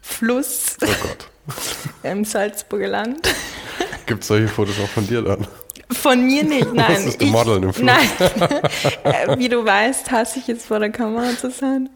Fluss. 0.00 0.76
Oh 0.82 0.86
Gott. 0.86 1.28
Im 2.02 2.24
Salzburger 2.24 2.88
Land. 2.88 3.26
Gibt 4.06 4.22
es 4.22 4.28
solche 4.28 4.48
Fotos 4.48 4.78
auch 4.80 4.88
von 4.88 5.06
dir 5.06 5.22
dann? 5.22 5.46
Von 5.90 6.26
mir 6.26 6.44
nicht, 6.44 6.72
nein. 6.74 6.86
Das 6.88 7.06
ist 7.06 7.20
die 7.20 7.26
Model 7.26 7.62
im 7.62 7.72
Fluss. 7.72 7.86
Nein. 7.86 8.08
Äh, 9.04 9.38
wie 9.38 9.48
du 9.48 9.64
weißt, 9.64 10.10
hasse 10.10 10.38
ich 10.38 10.46
jetzt 10.46 10.66
vor 10.66 10.78
der 10.78 10.90
Kamera 10.90 11.36
zu 11.36 11.50
sein. 11.50 11.88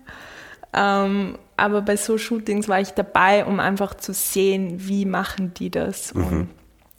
Ähm, 0.72 1.38
aber 1.56 1.82
bei 1.82 1.96
so 1.96 2.16
Shootings 2.16 2.68
war 2.68 2.80
ich 2.80 2.90
dabei, 2.92 3.44
um 3.44 3.60
einfach 3.60 3.94
zu 3.94 4.14
sehen, 4.14 4.88
wie 4.88 5.04
machen 5.04 5.52
die 5.54 5.70
das. 5.70 6.14
Mhm. 6.14 6.24
Und 6.24 6.48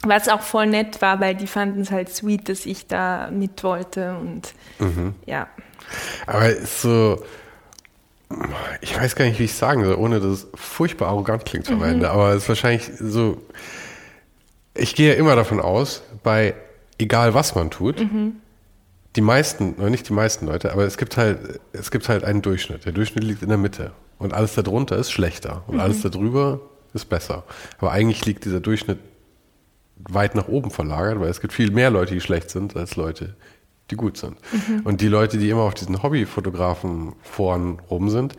was 0.06 0.28
auch 0.28 0.42
voll 0.42 0.68
nett 0.68 1.02
war, 1.02 1.20
weil 1.20 1.36
die 1.36 1.48
fanden 1.48 1.82
es 1.82 1.92
halt 1.92 2.10
sweet, 2.10 2.50
dass 2.50 2.66
ich 2.66 2.88
da 2.88 3.30
mit 3.32 3.64
wollte 3.64 4.18
und 4.18 4.54
mhm. 4.80 5.16
ja. 5.26 5.48
Aber 6.26 6.54
so, 6.66 7.24
ich 8.82 9.00
weiß 9.00 9.16
gar 9.16 9.26
nicht, 9.26 9.40
wie 9.40 9.46
ich 9.46 9.54
sagen 9.54 9.84
soll, 9.84 9.96
ohne 9.96 10.20
dass 10.20 10.30
es 10.30 10.48
furchtbar 10.56 11.10
arrogant 11.10 11.46
klingt 11.46 11.70
am 11.70 11.78
mhm. 11.78 11.84
Ende, 11.84 12.10
aber 12.10 12.30
es 12.30 12.44
ist 12.44 12.50
wahrscheinlich 12.50 12.92
so, 13.00 13.42
ich 14.76 14.96
gehe 14.96 15.14
ja 15.14 15.20
immer 15.20 15.36
davon 15.36 15.60
aus, 15.60 16.04
bei 16.24 16.56
egal 16.98 17.34
was 17.34 17.56
man 17.56 17.70
tut, 17.70 18.00
mhm. 18.00 18.38
die 19.16 19.22
meisten, 19.22 19.76
oder 19.76 19.90
nicht 19.90 20.08
die 20.10 20.14
meisten 20.14 20.48
Leute, 20.48 20.72
aber 20.72 20.86
es 20.86 20.98
gibt 20.98 21.18
halt, 21.18 21.60
es 21.74 21.92
gibt 21.92 22.10
halt 22.10 22.24
einen 22.24 22.42
Durchschnitt. 22.42 22.86
Der 22.86 22.92
Durchschnitt 22.92 23.24
liegt 23.24 23.44
in 23.44 23.50
der 23.50 23.58
Mitte 23.58 23.92
und 24.18 24.34
alles 24.34 24.56
darunter 24.56 24.98
ist 24.98 25.12
schlechter 25.12 25.64
und 25.68 25.76
mhm. 25.76 25.82
alles 25.82 26.02
darüber 26.02 26.62
ist 26.94 27.10
besser. 27.10 27.44
Aber 27.80 27.92
eigentlich 27.92 28.26
liegt 28.26 28.46
dieser 28.46 28.60
Durchschnitt 28.60 29.00
weit 29.98 30.36
nach 30.36 30.48
oben 30.48 30.72
verlagert, 30.72 31.20
weil 31.20 31.30
es 31.30 31.42
gibt 31.42 31.54
viel 31.54 31.72
mehr 31.72 31.90
Leute, 31.90 32.14
die 32.14 32.22
schlecht 32.22 32.50
sind, 32.50 32.76
als 32.76 32.96
Leute, 32.96 33.36
die 33.92 33.96
gut 33.96 34.18
sind. 34.18 34.38
Mhm. 34.52 34.82
Und 34.84 35.02
die 35.02 35.08
Leute, 35.08 35.38
die 35.38 35.50
immer 35.50 35.62
auf 35.62 35.74
diesen 35.74 36.04
Hobbyfotografen 36.04 37.14
foren 37.22 37.80
rum 37.90 38.10
sind, 38.10 38.36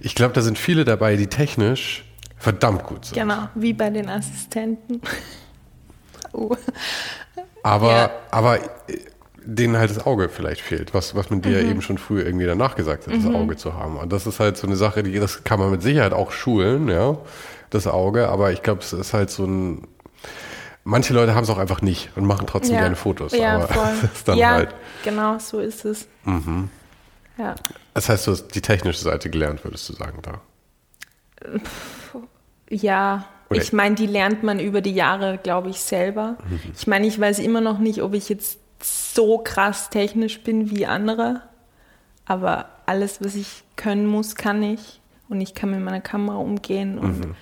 ich 0.00 0.14
glaube, 0.14 0.32
da 0.32 0.40
sind 0.40 0.58
viele 0.58 0.84
dabei, 0.84 1.16
die 1.16 1.26
technisch 1.26 2.04
verdammt 2.36 2.84
gut 2.84 3.06
sind. 3.06 3.18
Genau, 3.18 3.48
wie 3.54 3.72
bei 3.72 3.90
den 3.90 4.08
Assistenten. 4.08 5.00
oh. 6.32 6.56
Aber, 7.62 7.90
ja. 7.90 8.10
aber 8.30 8.60
denen 9.44 9.76
halt 9.76 9.90
das 9.90 10.06
Auge 10.06 10.28
vielleicht 10.28 10.60
fehlt, 10.60 10.94
was, 10.94 11.14
was 11.14 11.30
man 11.30 11.42
dir 11.42 11.50
mhm. 11.50 11.64
ja 11.64 11.70
eben 11.70 11.82
schon 11.82 11.98
früher 11.98 12.24
irgendwie 12.24 12.46
danach 12.46 12.76
gesagt 12.76 13.06
hat, 13.06 13.14
das 13.14 13.24
mhm. 13.24 13.34
Auge 13.34 13.56
zu 13.56 13.74
haben. 13.74 13.96
Und 13.96 14.12
das 14.12 14.26
ist 14.26 14.40
halt 14.40 14.56
so 14.56 14.66
eine 14.66 14.76
Sache, 14.76 15.02
die, 15.02 15.18
das 15.18 15.42
kann 15.42 15.58
man 15.58 15.70
mit 15.70 15.82
Sicherheit 15.82 16.12
auch 16.12 16.32
schulen, 16.32 16.88
ja, 16.88 17.16
das 17.70 17.86
Auge, 17.86 18.28
aber 18.28 18.52
ich 18.52 18.62
glaube, 18.62 18.80
es 18.80 18.92
ist 18.92 19.14
halt 19.14 19.30
so 19.30 19.44
ein, 19.44 19.86
manche 20.88 21.12
Leute 21.12 21.34
haben 21.34 21.44
es 21.44 21.50
auch 21.50 21.58
einfach 21.58 21.82
nicht 21.82 22.10
und 22.16 22.24
machen 22.24 22.46
trotzdem 22.46 22.74
ja. 22.74 22.80
gerne 22.80 22.96
Fotos. 22.96 23.32
Ja, 23.32 23.56
aber 23.56 23.68
voll. 23.68 23.94
ist 24.14 24.26
dann 24.26 24.38
ja, 24.38 24.50
halt, 24.52 24.74
genau, 25.04 25.38
so 25.38 25.60
ist 25.60 25.84
es. 25.84 26.08
Mhm. 26.24 26.70
Ja. 27.36 27.54
Das 27.94 28.08
heißt, 28.08 28.26
du 28.26 28.32
hast 28.32 28.48
die 28.48 28.60
technische 28.60 29.00
Seite 29.00 29.30
gelernt, 29.30 29.62
würdest 29.64 29.88
du 29.88 29.92
sagen, 29.92 30.20
da? 30.22 30.40
Ja, 32.68 33.26
Oder 33.48 33.60
ich 33.60 33.72
meine, 33.72 33.94
die 33.94 34.06
lernt 34.06 34.42
man 34.42 34.58
über 34.58 34.80
die 34.80 34.92
Jahre, 34.92 35.38
glaube 35.38 35.70
ich, 35.70 35.80
selber. 35.80 36.36
Mhm. 36.48 36.60
Ich 36.76 36.86
meine, 36.86 37.06
ich 37.06 37.20
weiß 37.20 37.38
immer 37.38 37.60
noch 37.60 37.78
nicht, 37.78 38.02
ob 38.02 38.14
ich 38.14 38.28
jetzt 38.28 38.58
so 38.82 39.38
krass 39.38 39.90
technisch 39.90 40.42
bin 40.42 40.70
wie 40.70 40.86
andere, 40.86 41.42
aber 42.24 42.70
alles, 42.86 43.22
was 43.22 43.34
ich 43.34 43.62
können 43.76 44.06
muss, 44.06 44.34
kann 44.34 44.62
ich. 44.62 45.00
Und 45.28 45.40
ich 45.40 45.54
kann 45.54 45.70
mit 45.70 45.80
meiner 45.80 46.00
Kamera 46.00 46.38
umgehen 46.38 46.98
und 46.98 47.20
mhm. 47.20 47.34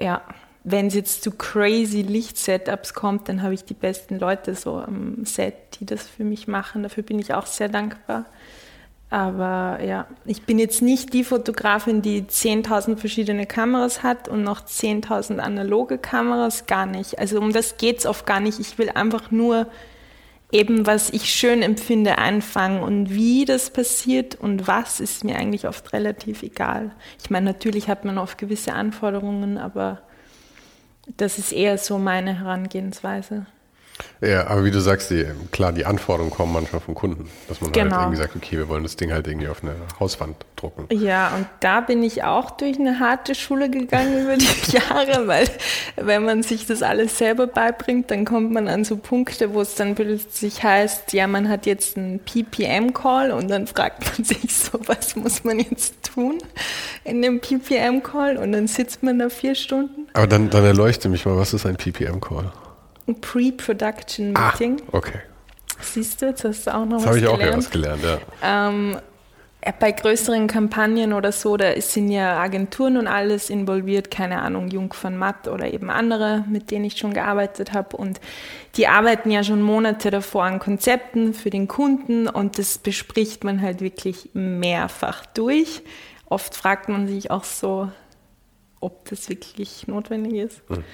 ja, 0.00 0.22
wenn 0.64 0.86
es 0.86 0.94
jetzt 0.94 1.22
zu 1.22 1.30
crazy 1.30 2.00
Licht-Setups 2.00 2.94
kommt, 2.94 3.28
dann 3.28 3.42
habe 3.42 3.52
ich 3.52 3.64
die 3.64 3.74
besten 3.74 4.18
Leute 4.18 4.54
so 4.54 4.78
am 4.78 5.24
Set, 5.26 5.54
die 5.78 5.86
das 5.86 6.06
für 6.06 6.24
mich 6.24 6.48
machen. 6.48 6.82
Dafür 6.82 7.02
bin 7.02 7.18
ich 7.18 7.34
auch 7.34 7.46
sehr 7.46 7.68
dankbar. 7.68 8.24
Aber 9.10 9.84
ja, 9.84 10.06
ich 10.24 10.42
bin 10.42 10.58
jetzt 10.58 10.80
nicht 10.80 11.12
die 11.12 11.22
Fotografin, 11.22 12.00
die 12.00 12.22
10.000 12.22 12.96
verschiedene 12.96 13.46
Kameras 13.46 14.02
hat 14.02 14.26
und 14.26 14.42
noch 14.42 14.62
10.000 14.62 15.38
analoge 15.38 15.98
Kameras, 15.98 16.66
gar 16.66 16.86
nicht. 16.86 17.18
Also 17.18 17.38
um 17.38 17.52
das 17.52 17.76
geht 17.76 17.98
es 17.98 18.06
oft 18.06 18.26
gar 18.26 18.40
nicht. 18.40 18.58
Ich 18.58 18.78
will 18.78 18.88
einfach 18.88 19.30
nur 19.30 19.66
eben, 20.50 20.86
was 20.86 21.10
ich 21.10 21.32
schön 21.32 21.60
empfinde, 21.60 22.16
einfangen. 22.16 22.82
Und 22.82 23.10
wie 23.10 23.44
das 23.44 23.68
passiert 23.68 24.34
und 24.36 24.66
was, 24.66 24.98
ist 24.98 25.24
mir 25.24 25.36
eigentlich 25.36 25.68
oft 25.68 25.92
relativ 25.92 26.42
egal. 26.42 26.90
Ich 27.22 27.28
meine, 27.28 27.44
natürlich 27.44 27.88
hat 27.88 28.06
man 28.06 28.16
oft 28.16 28.38
gewisse 28.38 28.72
Anforderungen, 28.72 29.58
aber 29.58 30.00
Das 31.06 31.38
ist 31.38 31.52
eher 31.52 31.78
so 31.78 31.98
meine 31.98 32.38
Herangehensweise. 32.40 33.46
Ja, 34.20 34.46
aber 34.46 34.64
wie 34.64 34.70
du 34.70 34.80
sagst, 34.80 35.10
die, 35.10 35.26
klar, 35.52 35.72
die 35.72 35.84
Anforderungen 35.84 36.32
kommen 36.32 36.52
manchmal 36.52 36.80
vom 36.80 36.94
Kunden, 36.94 37.28
dass 37.48 37.60
man 37.60 37.68
halt 37.68 37.74
genau. 37.74 37.96
halt 37.96 38.02
irgendwie 38.04 38.22
sagt, 38.22 38.36
okay, 38.36 38.56
wir 38.56 38.68
wollen 38.68 38.82
das 38.82 38.96
Ding 38.96 39.12
halt 39.12 39.26
irgendwie 39.26 39.48
auf 39.48 39.62
eine 39.62 39.74
Hauswand 40.00 40.36
drucken. 40.56 40.86
Ja, 40.90 41.34
und 41.36 41.46
da 41.60 41.80
bin 41.80 42.02
ich 42.02 42.24
auch 42.24 42.50
durch 42.52 42.78
eine 42.78 43.00
harte 43.00 43.34
Schule 43.34 43.70
gegangen 43.70 44.24
über 44.24 44.36
die 44.36 44.46
Jahre, 44.72 45.26
weil 45.26 45.48
wenn 45.96 46.24
man 46.24 46.42
sich 46.42 46.66
das 46.66 46.82
alles 46.82 47.18
selber 47.18 47.46
beibringt, 47.46 48.10
dann 48.10 48.24
kommt 48.24 48.50
man 48.50 48.66
an 48.66 48.84
so 48.84 48.96
Punkte, 48.96 49.52
wo 49.52 49.60
es 49.60 49.74
dann 49.74 49.94
plötzlich 49.94 50.62
heißt, 50.62 51.12
ja, 51.12 51.26
man 51.26 51.48
hat 51.48 51.66
jetzt 51.66 51.96
einen 51.96 52.20
PPM-Call 52.20 53.30
und 53.30 53.48
dann 53.48 53.66
fragt 53.66 54.04
man 54.04 54.24
sich 54.24 54.56
so, 54.56 54.80
was 54.86 55.16
muss 55.16 55.44
man 55.44 55.60
jetzt 55.60 56.02
tun 56.02 56.38
in 57.04 57.20
dem 57.20 57.40
PPM-Call 57.40 58.38
und 58.38 58.52
dann 58.52 58.66
sitzt 58.66 59.02
man 59.02 59.18
da 59.18 59.28
vier 59.28 59.54
Stunden. 59.54 60.08
Aber 60.14 60.26
dann, 60.26 60.50
dann 60.50 60.64
erleuchte 60.64 61.08
mich 61.08 61.26
mal, 61.26 61.36
was 61.36 61.52
ist 61.52 61.66
ein 61.66 61.76
PPM-Call? 61.76 62.50
Ein 63.06 63.20
Pre-Production 63.20 64.32
Meeting. 64.32 64.82
Ah, 64.86 64.96
okay. 64.96 65.20
Siehst 65.80 66.22
du, 66.22 66.26
jetzt 66.26 66.44
hast 66.44 66.66
du 66.66 66.74
auch 66.74 66.84
noch 66.84 67.02
das 67.02 67.06
was 67.06 67.14
gelernt. 67.16 67.24
Das 67.24 67.32
habe 67.32 67.42
ich 67.42 67.50
auch 67.52 67.56
was 67.56 67.70
gelernt, 67.70 68.02
ja. 68.02 68.18
Ähm, 68.42 68.96
bei 69.80 69.92
größeren 69.92 70.46
Kampagnen 70.46 71.12
oder 71.14 71.32
so, 71.32 71.56
da 71.56 71.80
sind 71.80 72.10
ja 72.10 72.38
Agenturen 72.38 72.98
und 72.98 73.06
alles 73.06 73.48
involviert, 73.48 74.10
keine 74.10 74.42
Ahnung, 74.42 74.68
Jung 74.68 74.92
von 74.92 75.16
Matt 75.16 75.48
oder 75.48 75.72
eben 75.72 75.88
andere, 75.88 76.44
mit 76.48 76.70
denen 76.70 76.84
ich 76.84 76.98
schon 76.98 77.14
gearbeitet 77.14 77.72
habe. 77.72 77.96
Und 77.96 78.20
die 78.76 78.86
arbeiten 78.88 79.30
ja 79.30 79.42
schon 79.42 79.62
Monate 79.62 80.10
davor 80.10 80.44
an 80.44 80.58
Konzepten 80.58 81.32
für 81.32 81.48
den 81.48 81.66
Kunden 81.66 82.28
und 82.28 82.58
das 82.58 82.76
bespricht 82.76 83.42
man 83.42 83.62
halt 83.62 83.80
wirklich 83.80 84.28
mehrfach 84.34 85.24
durch. 85.26 85.82
Oft 86.26 86.54
fragt 86.54 86.88
man 86.90 87.06
sich 87.06 87.30
auch 87.30 87.44
so, 87.44 87.90
ob 88.80 89.08
das 89.08 89.30
wirklich 89.30 89.86
notwendig 89.86 90.34
ist. 90.34 90.70
Mhm. 90.70 90.84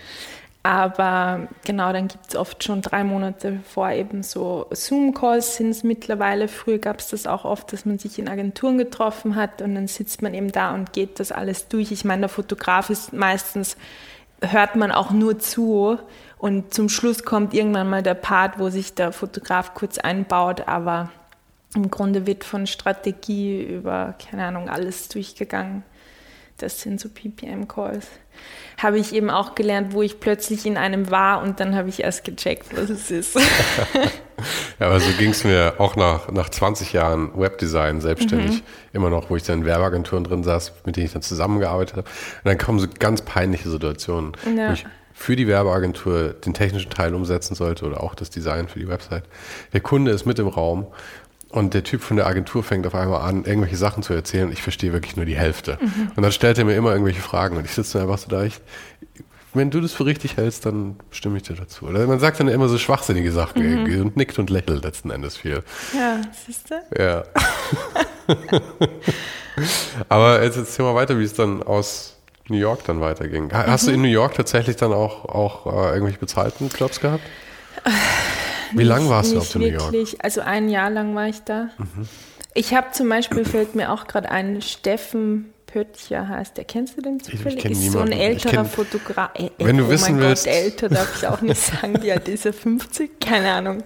Aber 0.62 1.48
genau, 1.64 1.90
dann 1.92 2.08
gibt 2.08 2.28
es 2.28 2.36
oft 2.36 2.62
schon 2.62 2.82
drei 2.82 3.02
Monate 3.02 3.60
vor 3.64 3.90
eben 3.90 4.22
so 4.22 4.66
Zoom-Calls 4.70 5.56
sind 5.56 5.70
es 5.70 5.82
mittlerweile. 5.84 6.48
Früher 6.48 6.78
gab 6.78 6.98
es 6.98 7.08
das 7.08 7.26
auch 7.26 7.46
oft, 7.46 7.72
dass 7.72 7.86
man 7.86 7.98
sich 7.98 8.18
in 8.18 8.28
Agenturen 8.28 8.76
getroffen 8.76 9.36
hat 9.36 9.62
und 9.62 9.74
dann 9.74 9.88
sitzt 9.88 10.20
man 10.20 10.34
eben 10.34 10.52
da 10.52 10.74
und 10.74 10.92
geht 10.92 11.18
das 11.18 11.32
alles 11.32 11.68
durch. 11.68 11.92
Ich 11.92 12.04
meine, 12.04 12.20
der 12.20 12.28
Fotograf 12.28 12.90
ist 12.90 13.14
meistens, 13.14 13.78
hört 14.42 14.76
man 14.76 14.92
auch 14.92 15.12
nur 15.12 15.38
zu 15.38 15.98
und 16.36 16.74
zum 16.74 16.90
Schluss 16.90 17.24
kommt 17.24 17.54
irgendwann 17.54 17.88
mal 17.88 18.02
der 18.02 18.14
Part, 18.14 18.58
wo 18.58 18.68
sich 18.68 18.94
der 18.94 19.12
Fotograf 19.12 19.72
kurz 19.74 19.96
einbaut, 19.96 20.68
aber 20.68 21.10
im 21.74 21.90
Grunde 21.90 22.26
wird 22.26 22.44
von 22.44 22.66
Strategie 22.66 23.62
über, 23.62 24.14
keine 24.18 24.44
Ahnung, 24.44 24.68
alles 24.68 25.08
durchgegangen. 25.08 25.84
Das 26.62 26.80
sind 26.80 27.00
so 27.00 27.08
PPM-Calls 27.08 28.06
habe 28.82 28.98
ich 28.98 29.14
eben 29.14 29.30
auch 29.30 29.54
gelernt, 29.54 29.92
wo 29.92 30.02
ich 30.02 30.20
plötzlich 30.20 30.64
in 30.64 30.76
einem 30.76 31.10
war 31.10 31.42
und 31.42 31.60
dann 31.60 31.74
habe 31.74 31.88
ich 31.88 32.02
erst 32.02 32.24
gecheckt, 32.24 32.74
was 32.76 32.88
es 32.88 33.10
ist. 33.10 33.34
ja, 34.80 34.86
aber 34.86 35.00
so 35.00 35.10
ging 35.18 35.30
es 35.30 35.44
mir 35.44 35.74
auch 35.78 35.96
nach, 35.96 36.30
nach 36.30 36.48
20 36.48 36.92
Jahren 36.92 37.38
Webdesign 37.38 38.00
selbstständig 38.00 38.56
mhm. 38.56 38.62
immer 38.92 39.10
noch, 39.10 39.30
wo 39.30 39.36
ich 39.36 39.42
dann 39.42 39.60
in 39.60 39.64
Werbeagenturen 39.66 40.24
drin 40.24 40.44
saß, 40.44 40.72
mit 40.86 40.96
denen 40.96 41.06
ich 41.06 41.12
dann 41.12 41.22
zusammengearbeitet 41.22 41.96
habe. 41.96 42.08
Und 42.08 42.44
dann 42.44 42.58
kommen 42.58 42.78
so 42.78 42.86
ganz 42.98 43.22
peinliche 43.22 43.68
Situationen, 43.68 44.32
ja. 44.56 44.70
wo 44.70 44.72
ich 44.72 44.86
für 45.12 45.36
die 45.36 45.46
Werbeagentur 45.46 46.30
den 46.30 46.54
technischen 46.54 46.90
Teil 46.90 47.14
umsetzen 47.14 47.54
sollte 47.54 47.84
oder 47.84 48.02
auch 48.02 48.14
das 48.14 48.30
Design 48.30 48.68
für 48.68 48.78
die 48.78 48.88
Website. 48.88 49.24
Der 49.74 49.80
Kunde 49.80 50.12
ist 50.12 50.24
mit 50.24 50.38
im 50.38 50.48
Raum 50.48 50.86
und 51.50 51.74
der 51.74 51.82
Typ 51.82 52.02
von 52.02 52.16
der 52.16 52.26
Agentur 52.26 52.62
fängt 52.62 52.86
auf 52.86 52.94
einmal 52.94 53.22
an, 53.22 53.44
irgendwelche 53.44 53.76
Sachen 53.76 54.02
zu 54.02 54.12
erzählen. 54.12 54.52
Ich 54.52 54.62
verstehe 54.62 54.92
wirklich 54.92 55.16
nur 55.16 55.26
die 55.26 55.36
Hälfte. 55.36 55.78
Mhm. 55.80 56.12
Und 56.14 56.22
dann 56.22 56.32
stellt 56.32 56.58
er 56.58 56.64
mir 56.64 56.74
immer 56.76 56.92
irgendwelche 56.92 57.20
Fragen. 57.20 57.56
Und 57.56 57.64
ich 57.64 57.72
sitze 57.72 57.98
dann 57.98 58.08
einfach 58.08 58.18
so 58.18 58.28
da. 58.28 58.44
Ich, 58.44 58.60
wenn 59.52 59.70
du 59.70 59.80
das 59.80 59.92
für 59.92 60.06
richtig 60.06 60.36
hältst, 60.36 60.64
dann 60.64 61.00
stimme 61.10 61.38
ich 61.38 61.42
dir 61.42 61.54
dazu. 61.54 61.86
Oder 61.86 62.06
man 62.06 62.20
sagt 62.20 62.38
dann 62.38 62.46
immer 62.46 62.68
so 62.68 62.78
schwachsinnige 62.78 63.32
Sachen 63.32 63.82
mhm. 63.82 64.00
und 64.00 64.16
nickt 64.16 64.38
und 64.38 64.48
lächelt 64.48 64.84
letzten 64.84 65.10
Endes 65.10 65.36
viel. 65.36 65.64
Ja, 65.92 66.20
siehst 66.46 66.70
du? 66.70 67.02
Ja. 67.02 67.24
Aber 70.08 70.44
jetzt 70.44 70.56
erzähl 70.56 70.84
mal 70.84 70.94
weiter, 70.94 71.18
wie 71.18 71.24
es 71.24 71.34
dann 71.34 71.64
aus 71.64 72.16
New 72.48 72.58
York 72.58 72.84
dann 72.84 73.00
weiterging. 73.00 73.52
Hast 73.52 73.84
mhm. 73.84 73.86
du 73.86 73.94
in 73.94 74.02
New 74.02 74.08
York 74.08 74.34
tatsächlich 74.34 74.76
dann 74.76 74.92
auch, 74.92 75.24
auch 75.24 75.66
äh, 75.66 75.94
irgendwelche 75.94 76.18
bezahlten 76.18 76.70
Jobs 76.78 77.00
gehabt? 77.00 77.24
Wie 78.74 78.84
lange 78.84 79.08
warst 79.08 79.32
du 79.32 79.38
auf 79.38 79.54
New 79.54 79.66
York? 79.66 79.94
Also 80.20 80.40
ein 80.40 80.68
Jahr 80.68 80.90
lang 80.90 81.14
war 81.14 81.28
ich 81.28 81.40
da. 81.42 81.70
Mhm. 81.78 82.08
Ich 82.54 82.74
habe 82.74 82.88
zum 82.92 83.08
Beispiel, 83.08 83.44
fällt 83.44 83.74
mir 83.74 83.92
auch 83.92 84.06
gerade 84.06 84.30
ein, 84.30 84.60
Steffen 84.60 85.52
Pöttcher 85.72 86.28
heißt 86.28 86.56
der. 86.56 86.64
Kennst 86.64 86.96
du 86.96 87.02
den 87.02 87.20
zufällig? 87.20 87.64
Ich, 87.64 87.64
ich 87.64 87.86
ist 87.86 87.92
so 87.92 88.00
ein 88.00 88.12
älterer 88.12 88.64
Fotograf. 88.64 89.30
Äh, 89.34 89.50
wenn 89.58 89.76
du 89.76 89.86
oh 89.86 89.88
wissen 89.88 90.16
mein 90.16 90.22
willst. 90.22 90.44
Gott, 90.44 90.54
älter 90.54 90.88
darf 90.88 91.16
ich 91.16 91.26
auch 91.26 91.40
nicht 91.40 91.60
sagen. 91.60 92.02
Wie 92.02 92.10
alt 92.10 92.28
ist 92.28 92.46
er? 92.46 92.52
50? 92.52 93.20
Keine 93.20 93.52
Ahnung. 93.52 93.84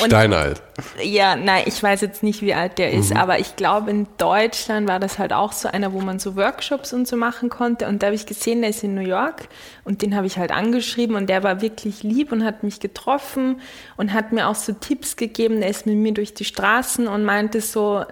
Und, 0.00 0.06
Steinalt. 0.06 0.62
Ja, 1.02 1.36
nein, 1.36 1.64
ich 1.66 1.80
weiß 1.82 2.00
jetzt 2.00 2.22
nicht, 2.22 2.42
wie 2.42 2.52
alt 2.52 2.78
der 2.78 2.92
ist, 2.92 3.10
mhm. 3.10 3.16
aber 3.16 3.38
ich 3.38 3.54
glaube, 3.54 3.90
in 3.90 4.08
Deutschland 4.18 4.88
war 4.88 4.98
das 4.98 5.18
halt 5.18 5.32
auch 5.32 5.52
so 5.52 5.68
einer, 5.68 5.92
wo 5.92 6.00
man 6.00 6.18
so 6.18 6.34
Workshops 6.36 6.92
und 6.92 7.06
so 7.06 7.16
machen 7.16 7.48
konnte. 7.48 7.86
Und 7.86 8.02
da 8.02 8.08
habe 8.08 8.16
ich 8.16 8.26
gesehen, 8.26 8.60
der 8.60 8.70
ist 8.70 8.82
in 8.82 8.94
New 8.94 9.06
York 9.06 9.48
und 9.84 10.02
den 10.02 10.16
habe 10.16 10.26
ich 10.26 10.36
halt 10.36 10.50
angeschrieben 10.50 11.16
und 11.16 11.28
der 11.28 11.42
war 11.42 11.60
wirklich 11.60 12.02
lieb 12.02 12.32
und 12.32 12.44
hat 12.44 12.64
mich 12.64 12.80
getroffen 12.80 13.60
und 13.96 14.12
hat 14.12 14.32
mir 14.32 14.48
auch 14.48 14.56
so 14.56 14.72
Tipps 14.72 15.16
gegeben. 15.16 15.60
Der 15.60 15.70
ist 15.70 15.86
mit 15.86 15.96
mir 15.96 16.12
durch 16.12 16.34
die 16.34 16.44
Straßen 16.44 17.06
und 17.06 17.24
meinte 17.24 17.60
so, 17.60 18.04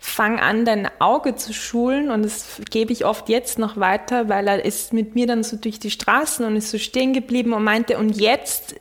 fang 0.00 0.40
an, 0.40 0.64
dein 0.64 0.88
Auge 0.98 1.36
zu 1.36 1.52
schulen 1.52 2.10
und 2.10 2.22
das 2.22 2.60
gebe 2.70 2.92
ich 2.92 3.04
oft 3.04 3.28
jetzt 3.28 3.58
noch 3.58 3.76
weiter, 3.76 4.30
weil 4.30 4.48
er 4.48 4.64
ist 4.64 4.94
mit 4.94 5.14
mir 5.14 5.26
dann 5.26 5.44
so 5.44 5.56
durch 5.56 5.78
die 5.78 5.90
Straßen 5.90 6.44
und 6.46 6.56
ist 6.56 6.70
so 6.70 6.78
stehen 6.78 7.12
geblieben 7.12 7.52
und 7.52 7.62
meinte, 7.64 7.98
und 7.98 8.18
jetzt 8.18 8.76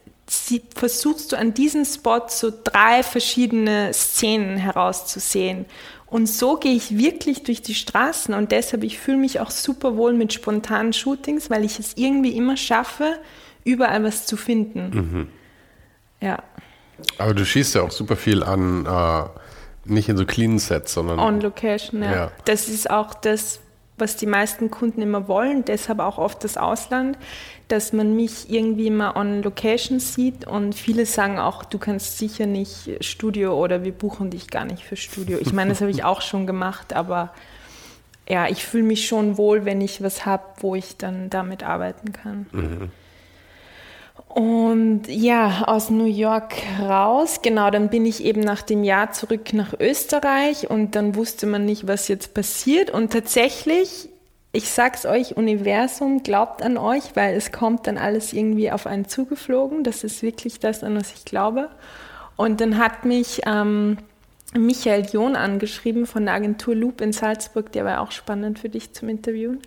versuchst 0.75 1.31
du 1.31 1.37
an 1.37 1.53
diesem 1.53 1.83
Spot 1.83 2.21
so 2.27 2.51
drei 2.63 3.03
verschiedene 3.03 3.93
Szenen 3.93 4.57
herauszusehen. 4.57 5.65
Und 6.05 6.27
so 6.27 6.55
gehe 6.55 6.73
ich 6.73 6.97
wirklich 6.97 7.43
durch 7.43 7.61
die 7.61 7.75
Straßen 7.75 8.33
und 8.33 8.51
deshalb, 8.51 8.83
ich 8.83 8.97
fühle 8.97 9.17
mich 9.17 9.41
auch 9.41 9.51
super 9.51 9.97
wohl 9.97 10.13
mit 10.13 10.33
spontanen 10.33 10.93
Shootings, 10.93 11.49
weil 11.49 11.65
ich 11.65 11.79
es 11.79 11.93
irgendwie 11.97 12.35
immer 12.35 12.57
schaffe, 12.57 13.19
überall 13.63 14.03
was 14.03 14.25
zu 14.25 14.37
finden. 14.37 14.89
Mhm. 14.89 15.27
Ja. 16.21 16.41
Aber 17.17 17.33
du 17.33 17.45
schießt 17.45 17.75
ja 17.75 17.81
auch 17.81 17.91
super 17.91 18.15
viel 18.15 18.43
an 18.43 18.85
äh, 18.85 19.23
nicht 19.89 20.09
in 20.09 20.17
so 20.17 20.25
clean 20.25 20.59
Sets, 20.59 20.93
sondern. 20.93 21.19
On 21.19 21.41
Location, 21.41 22.03
ja. 22.03 22.11
ja. 22.11 22.31
Das 22.45 22.69
ist 22.69 22.89
auch 22.89 23.13
das, 23.13 23.59
was 23.97 24.15
die 24.15 24.25
meisten 24.25 24.71
Kunden 24.71 25.01
immer 25.01 25.27
wollen, 25.27 25.65
deshalb 25.65 25.99
auch 25.99 26.17
oft 26.17 26.43
das 26.43 26.57
Ausland, 26.57 27.17
dass 27.67 27.93
man 27.93 28.15
mich 28.15 28.49
irgendwie 28.49 28.89
mal 28.89 29.15
on 29.15 29.43
Location 29.43 29.99
sieht 29.99 30.47
und 30.47 30.73
viele 30.73 31.05
sagen 31.05 31.37
auch, 31.37 31.65
du 31.65 31.77
kannst 31.77 32.17
sicher 32.17 32.45
nicht 32.45 32.89
Studio 33.01 33.61
oder 33.61 33.83
wir 33.83 33.91
buchen 33.91 34.29
dich 34.29 34.49
gar 34.49 34.65
nicht 34.65 34.83
für 34.83 34.95
Studio. 34.95 35.37
Ich 35.39 35.53
meine, 35.53 35.69
das 35.69 35.81
habe 35.81 35.91
ich 35.91 36.03
auch 36.03 36.21
schon 36.21 36.47
gemacht, 36.47 36.93
aber 36.93 37.31
ja, 38.27 38.47
ich 38.47 38.63
fühle 38.63 38.83
mich 38.83 39.07
schon 39.07 39.37
wohl, 39.37 39.65
wenn 39.65 39.81
ich 39.81 40.01
was 40.01 40.25
habe, 40.25 40.43
wo 40.59 40.75
ich 40.75 40.97
dann 40.97 41.29
damit 41.29 41.63
arbeiten 41.63 42.13
kann. 42.13 42.45
Mhm. 42.51 42.91
Und 44.27 45.03
ja, 45.07 45.63
aus 45.65 45.89
New 45.89 46.05
York 46.05 46.53
raus, 46.81 47.41
genau, 47.41 47.71
dann 47.71 47.89
bin 47.89 48.05
ich 48.05 48.23
eben 48.23 48.41
nach 48.41 48.61
dem 48.61 48.83
Jahr 48.83 49.11
zurück 49.11 49.53
nach 49.53 49.73
Österreich 49.79 50.69
und 50.69 50.95
dann 50.95 51.15
wusste 51.15 51.47
man 51.47 51.65
nicht, 51.65 51.87
was 51.87 52.07
jetzt 52.07 52.33
passiert. 52.33 52.91
Und 52.91 53.11
tatsächlich, 53.11 54.09
ich 54.51 54.69
sag's 54.69 55.05
euch, 55.05 55.37
Universum 55.37 56.21
glaubt 56.21 56.61
an 56.61 56.77
euch, 56.77 57.15
weil 57.15 57.35
es 57.35 57.51
kommt 57.51 57.87
dann 57.87 57.97
alles 57.97 58.33
irgendwie 58.33 58.71
auf 58.71 58.85
einen 58.85 59.07
zugeflogen. 59.07 59.83
Das 59.83 60.03
ist 60.03 60.21
wirklich 60.21 60.59
das, 60.59 60.83
an 60.83 60.95
was 60.95 61.13
ich 61.13 61.25
glaube. 61.25 61.69
Und 62.35 62.61
dann 62.61 62.77
hat 62.77 63.05
mich 63.05 63.41
ähm, 63.45 63.97
Michael 64.53 65.05
John 65.11 65.35
angeschrieben 65.35 66.05
von 66.05 66.25
der 66.25 66.33
Agentur 66.33 66.75
Loop 66.75 67.01
in 67.01 67.13
Salzburg, 67.13 67.71
der 67.71 67.85
war 67.85 68.01
auch 68.01 68.11
spannend 68.11 68.59
für 68.59 68.69
dich 68.69 68.93
zum 68.93 69.09
Interviewen. 69.09 69.59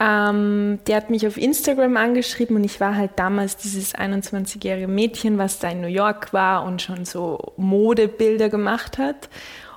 Ähm, 0.00 0.78
der 0.86 0.96
hat 0.96 1.10
mich 1.10 1.26
auf 1.26 1.36
Instagram 1.36 1.98
angeschrieben 1.98 2.56
und 2.56 2.64
ich 2.64 2.80
war 2.80 2.96
halt 2.96 3.12
damals 3.16 3.58
dieses 3.58 3.94
21-jährige 3.94 4.88
Mädchen, 4.88 5.36
was 5.36 5.58
da 5.58 5.68
in 5.68 5.82
New 5.82 5.88
York 5.88 6.32
war 6.32 6.64
und 6.64 6.80
schon 6.80 7.04
so 7.04 7.52
Modebilder 7.58 8.48
gemacht 8.48 8.96
hat. 8.96 9.28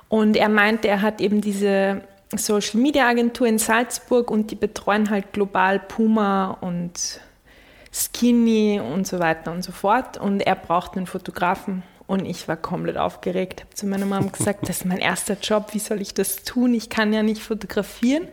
Und 0.08 0.36
er 0.36 0.48
meinte, 0.48 0.88
er 0.88 1.02
hat 1.02 1.20
eben 1.20 1.42
diese 1.42 2.00
Social 2.34 2.80
Media 2.80 3.06
Agentur 3.06 3.46
in 3.46 3.58
Salzburg 3.58 4.30
und 4.30 4.50
die 4.50 4.54
betreuen 4.54 5.10
halt 5.10 5.32
global 5.34 5.78
Puma 5.78 6.56
und 6.60 7.20
Skinny 7.92 8.80
und 8.80 9.06
so 9.06 9.18
weiter 9.18 9.52
und 9.52 9.62
so 9.62 9.72
fort. 9.72 10.16
Und 10.16 10.40
er 10.40 10.56
braucht 10.56 10.96
einen 10.96 11.06
Fotografen. 11.06 11.82
Und 12.06 12.26
ich 12.26 12.48
war 12.48 12.56
komplett 12.56 12.98
aufgeregt, 12.98 13.62
habe 13.62 13.74
zu 13.74 13.86
meiner 13.86 14.04
Mom 14.04 14.30
gesagt, 14.30 14.68
das 14.68 14.78
ist 14.78 14.84
mein 14.84 14.98
erster 14.98 15.38
Job, 15.40 15.68
wie 15.72 15.78
soll 15.78 16.02
ich 16.02 16.12
das 16.12 16.42
tun? 16.42 16.74
Ich 16.74 16.90
kann 16.90 17.14
ja 17.14 17.22
nicht 17.22 17.40
fotografieren. 17.40 18.28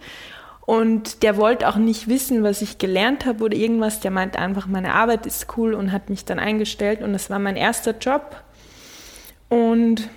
Und 0.72 1.22
der 1.22 1.36
wollte 1.36 1.68
auch 1.68 1.76
nicht 1.76 2.08
wissen, 2.08 2.44
was 2.44 2.62
ich 2.62 2.78
gelernt 2.78 3.26
habe 3.26 3.44
oder 3.44 3.58
irgendwas. 3.58 4.00
Der 4.00 4.10
meint 4.10 4.38
einfach, 4.38 4.68
meine 4.68 4.94
Arbeit 4.94 5.26
ist 5.26 5.48
cool 5.58 5.74
und 5.74 5.92
hat 5.92 6.10
mich 6.10 6.24
dann 6.24 6.40
eingestellt. 6.40 7.02
Und 7.02 7.12
das 7.12 7.30
war 7.30 7.40
mein 7.40 7.58
erster 7.58 7.92
Job. 7.98 8.42
Und 9.50 10.08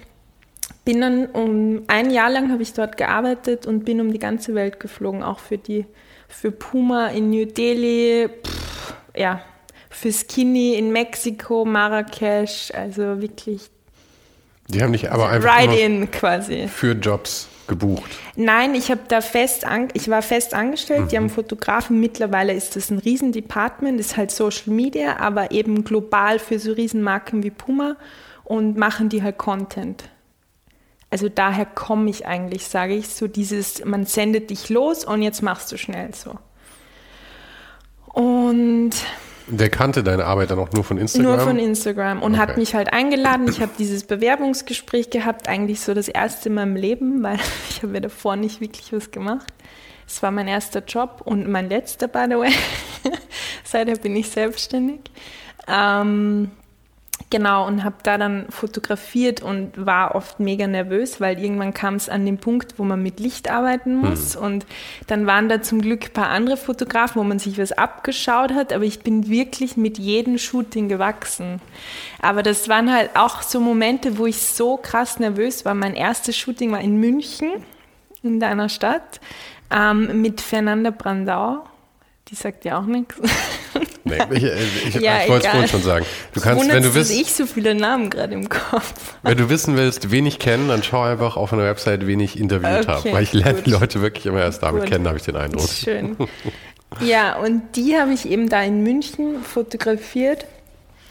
bin 0.84 1.00
dann 1.00 1.26
um 1.26 1.82
ein 1.88 2.08
Jahr 2.12 2.30
lang 2.30 2.52
habe 2.52 2.62
ich 2.62 2.72
dort 2.72 2.96
gearbeitet 2.96 3.66
und 3.66 3.84
bin 3.84 4.00
um 4.00 4.12
die 4.12 4.20
ganze 4.20 4.54
Welt 4.54 4.78
geflogen, 4.78 5.24
auch 5.24 5.40
für 5.40 5.58
die 5.58 5.86
für 6.28 6.52
Puma 6.52 7.08
in 7.08 7.30
New 7.30 7.46
Delhi, 7.46 8.28
pff, 8.28 8.94
ja, 9.16 9.42
für 9.90 10.12
Skinny 10.12 10.74
in 10.74 10.92
Mexiko, 10.92 11.64
Marrakesch, 11.64 12.70
also 12.72 13.20
wirklich. 13.20 13.70
Die 14.68 14.80
haben 14.80 14.92
dich 14.92 15.10
aber 15.10 15.30
einfach 15.30 15.58
Ride-in 15.58 16.12
quasi. 16.12 16.68
für 16.68 16.92
Jobs 16.92 17.48
gebucht. 17.66 18.10
Nein, 18.36 18.74
ich 18.74 18.90
habe 18.90 19.02
da 19.08 19.20
fest, 19.20 19.66
an, 19.66 19.88
ich 19.94 20.08
war 20.08 20.22
fest 20.22 20.54
angestellt. 20.54 21.04
Mhm. 21.04 21.08
Die 21.08 21.16
haben 21.16 21.30
Fotografen. 21.30 22.00
Mittlerweile 22.00 22.52
ist 22.52 22.76
das 22.76 22.90
ein 22.90 22.98
Riesendepartment, 22.98 23.98
ist 24.00 24.16
halt 24.16 24.30
Social 24.30 24.72
Media, 24.72 25.18
aber 25.18 25.50
eben 25.50 25.84
global 25.84 26.38
für 26.38 26.58
so 26.58 26.72
Riesenmarken 26.72 27.42
wie 27.42 27.50
Puma 27.50 27.96
und 28.44 28.76
machen 28.76 29.08
die 29.08 29.22
halt 29.22 29.38
Content. 29.38 30.04
Also 31.10 31.28
daher 31.28 31.64
komme 31.64 32.10
ich 32.10 32.26
eigentlich, 32.26 32.66
sage 32.66 32.94
ich, 32.94 33.08
so 33.08 33.28
dieses, 33.28 33.84
man 33.84 34.04
sendet 34.04 34.50
dich 34.50 34.68
los 34.68 35.04
und 35.04 35.22
jetzt 35.22 35.42
machst 35.42 35.70
du 35.70 35.78
schnell 35.78 36.12
so. 36.14 36.34
Und 38.06 38.92
der 39.46 39.68
kannte 39.68 40.02
deine 40.02 40.24
Arbeit 40.24 40.50
dann 40.50 40.58
auch 40.58 40.72
nur 40.72 40.84
von 40.84 40.98
Instagram? 40.98 41.36
Nur 41.36 41.40
von 41.40 41.58
Instagram 41.58 42.22
und 42.22 42.32
okay. 42.32 42.40
hat 42.40 42.56
mich 42.56 42.74
halt 42.74 42.92
eingeladen. 42.92 43.48
Ich 43.48 43.60
habe 43.60 43.72
dieses 43.78 44.04
Bewerbungsgespräch 44.04 45.10
gehabt, 45.10 45.48
eigentlich 45.48 45.80
so 45.80 45.94
das 45.94 46.08
erste 46.08 46.48
in 46.48 46.54
meinem 46.54 46.76
Leben, 46.76 47.22
weil 47.22 47.38
ich 47.70 47.82
habe 47.82 47.94
ja 47.94 48.00
davor 48.00 48.36
nicht 48.36 48.60
wirklich 48.60 48.92
was 48.92 49.10
gemacht. 49.10 49.52
Es 50.06 50.22
war 50.22 50.30
mein 50.30 50.48
erster 50.48 50.84
Job 50.84 51.22
und 51.24 51.48
mein 51.48 51.68
letzter, 51.68 52.08
by 52.08 52.26
the 52.28 52.36
way. 52.36 52.52
Seither 53.64 53.96
bin 53.96 54.14
ich 54.16 54.28
selbstständig. 54.30 55.00
Ähm, 55.66 56.50
Genau, 57.34 57.66
und 57.66 57.82
habe 57.82 57.96
da 58.04 58.16
dann 58.16 58.46
fotografiert 58.48 59.42
und 59.42 59.72
war 59.74 60.14
oft 60.14 60.38
mega 60.38 60.68
nervös, 60.68 61.20
weil 61.20 61.36
irgendwann 61.42 61.74
kam 61.74 61.96
es 61.96 62.08
an 62.08 62.24
den 62.24 62.38
Punkt, 62.38 62.78
wo 62.78 62.84
man 62.84 63.02
mit 63.02 63.18
Licht 63.18 63.50
arbeiten 63.50 63.96
muss. 63.96 64.36
Hm. 64.36 64.42
Und 64.44 64.66
dann 65.08 65.26
waren 65.26 65.48
da 65.48 65.60
zum 65.60 65.80
Glück 65.80 66.04
ein 66.04 66.12
paar 66.12 66.28
andere 66.28 66.56
Fotografen, 66.56 67.20
wo 67.20 67.24
man 67.24 67.40
sich 67.40 67.58
was 67.58 67.72
abgeschaut 67.72 68.52
hat, 68.52 68.72
aber 68.72 68.84
ich 68.84 69.00
bin 69.00 69.28
wirklich 69.28 69.76
mit 69.76 69.98
jedem 69.98 70.38
Shooting 70.38 70.88
gewachsen. 70.88 71.60
Aber 72.22 72.44
das 72.44 72.68
waren 72.68 72.92
halt 72.92 73.10
auch 73.16 73.42
so 73.42 73.58
Momente, 73.58 74.16
wo 74.16 74.26
ich 74.26 74.40
so 74.40 74.76
krass 74.76 75.18
nervös 75.18 75.64
war. 75.64 75.74
Mein 75.74 75.96
erstes 75.96 76.36
Shooting 76.36 76.70
war 76.70 76.82
in 76.82 77.00
München, 77.00 77.50
in 78.22 78.38
deiner 78.38 78.68
Stadt, 78.68 79.20
ähm, 79.72 80.22
mit 80.22 80.40
Fernanda 80.40 80.90
Brandau. 80.92 81.64
Die 82.28 82.34
sagt 82.34 82.64
ja 82.64 82.78
auch 82.78 82.86
nichts. 82.86 83.16
Nee, 84.06 84.18
ich, 84.32 84.44
ich, 84.44 84.94
ja, 84.96 85.22
ich 85.22 85.30
wollte 85.30 85.46
es 85.46 85.50
vorhin 85.50 85.68
schon 85.68 85.82
sagen. 85.82 86.04
Du 86.34 86.40
kannst, 86.42 86.68
wenn 86.68 86.82
du 86.82 86.94
willst, 86.94 87.10
ich 87.10 87.32
so 87.32 87.46
viele 87.46 87.74
Namen 87.74 88.10
gerade 88.10 88.34
im 88.34 88.50
Kopf. 88.50 88.92
Wenn 89.22 89.38
du 89.38 89.48
wissen 89.48 89.78
willst, 89.78 90.10
wen 90.10 90.26
ich 90.26 90.38
kenne, 90.38 90.68
dann 90.68 90.82
schau 90.82 91.02
einfach 91.02 91.38
auf 91.38 91.54
einer 91.54 91.64
Website, 91.64 92.06
wen 92.06 92.20
ich 92.20 92.38
interviewt 92.38 92.80
okay, 92.80 92.86
habe. 92.86 93.12
Weil 93.14 93.22
ich 93.22 93.32
lerne 93.32 93.62
die 93.62 93.70
Leute 93.70 94.02
wirklich 94.02 94.26
immer 94.26 94.40
erst 94.40 94.62
damit 94.62 94.82
gut. 94.82 94.90
kennen, 94.90 95.08
habe 95.08 95.16
ich 95.16 95.24
den 95.24 95.36
Eindruck. 95.36 95.68
Schön. 95.68 96.16
Ja, 97.00 97.36
und 97.40 97.74
die 97.74 97.96
habe 97.98 98.12
ich 98.12 98.28
eben 98.28 98.48
da 98.48 98.62
in 98.62 98.84
München 98.84 99.42
fotografiert 99.42 100.46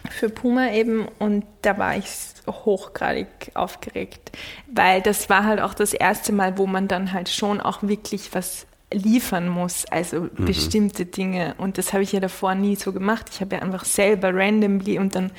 für 0.09 0.29
Puma 0.29 0.71
eben 0.71 1.09
und 1.19 1.43
da 1.61 1.77
war 1.77 1.97
ich 1.97 2.05
hochgradig 2.47 3.27
aufgeregt, 3.53 4.31
weil 4.67 5.01
das 5.01 5.29
war 5.29 5.43
halt 5.43 5.59
auch 5.59 5.73
das 5.73 5.93
erste 5.93 6.31
Mal, 6.31 6.57
wo 6.57 6.67
man 6.67 6.87
dann 6.87 7.11
halt 7.11 7.27
schon 7.27 7.59
auch 7.59 7.83
wirklich 7.83 8.33
was 8.33 8.65
liefern 8.93 9.49
muss, 9.49 9.85
also 9.89 10.21
mhm. 10.21 10.45
bestimmte 10.45 11.05
Dinge. 11.05 11.55
Und 11.57 11.77
das 11.77 11.93
habe 11.93 12.03
ich 12.03 12.11
ja 12.11 12.19
davor 12.19 12.55
nie 12.55 12.75
so 12.75 12.91
gemacht. 12.91 13.25
Ich 13.31 13.41
habe 13.41 13.55
ja 13.55 13.61
einfach 13.61 13.85
selber 13.85 14.33
randomly 14.33 14.99
und 14.99 15.15
dann, 15.15 15.31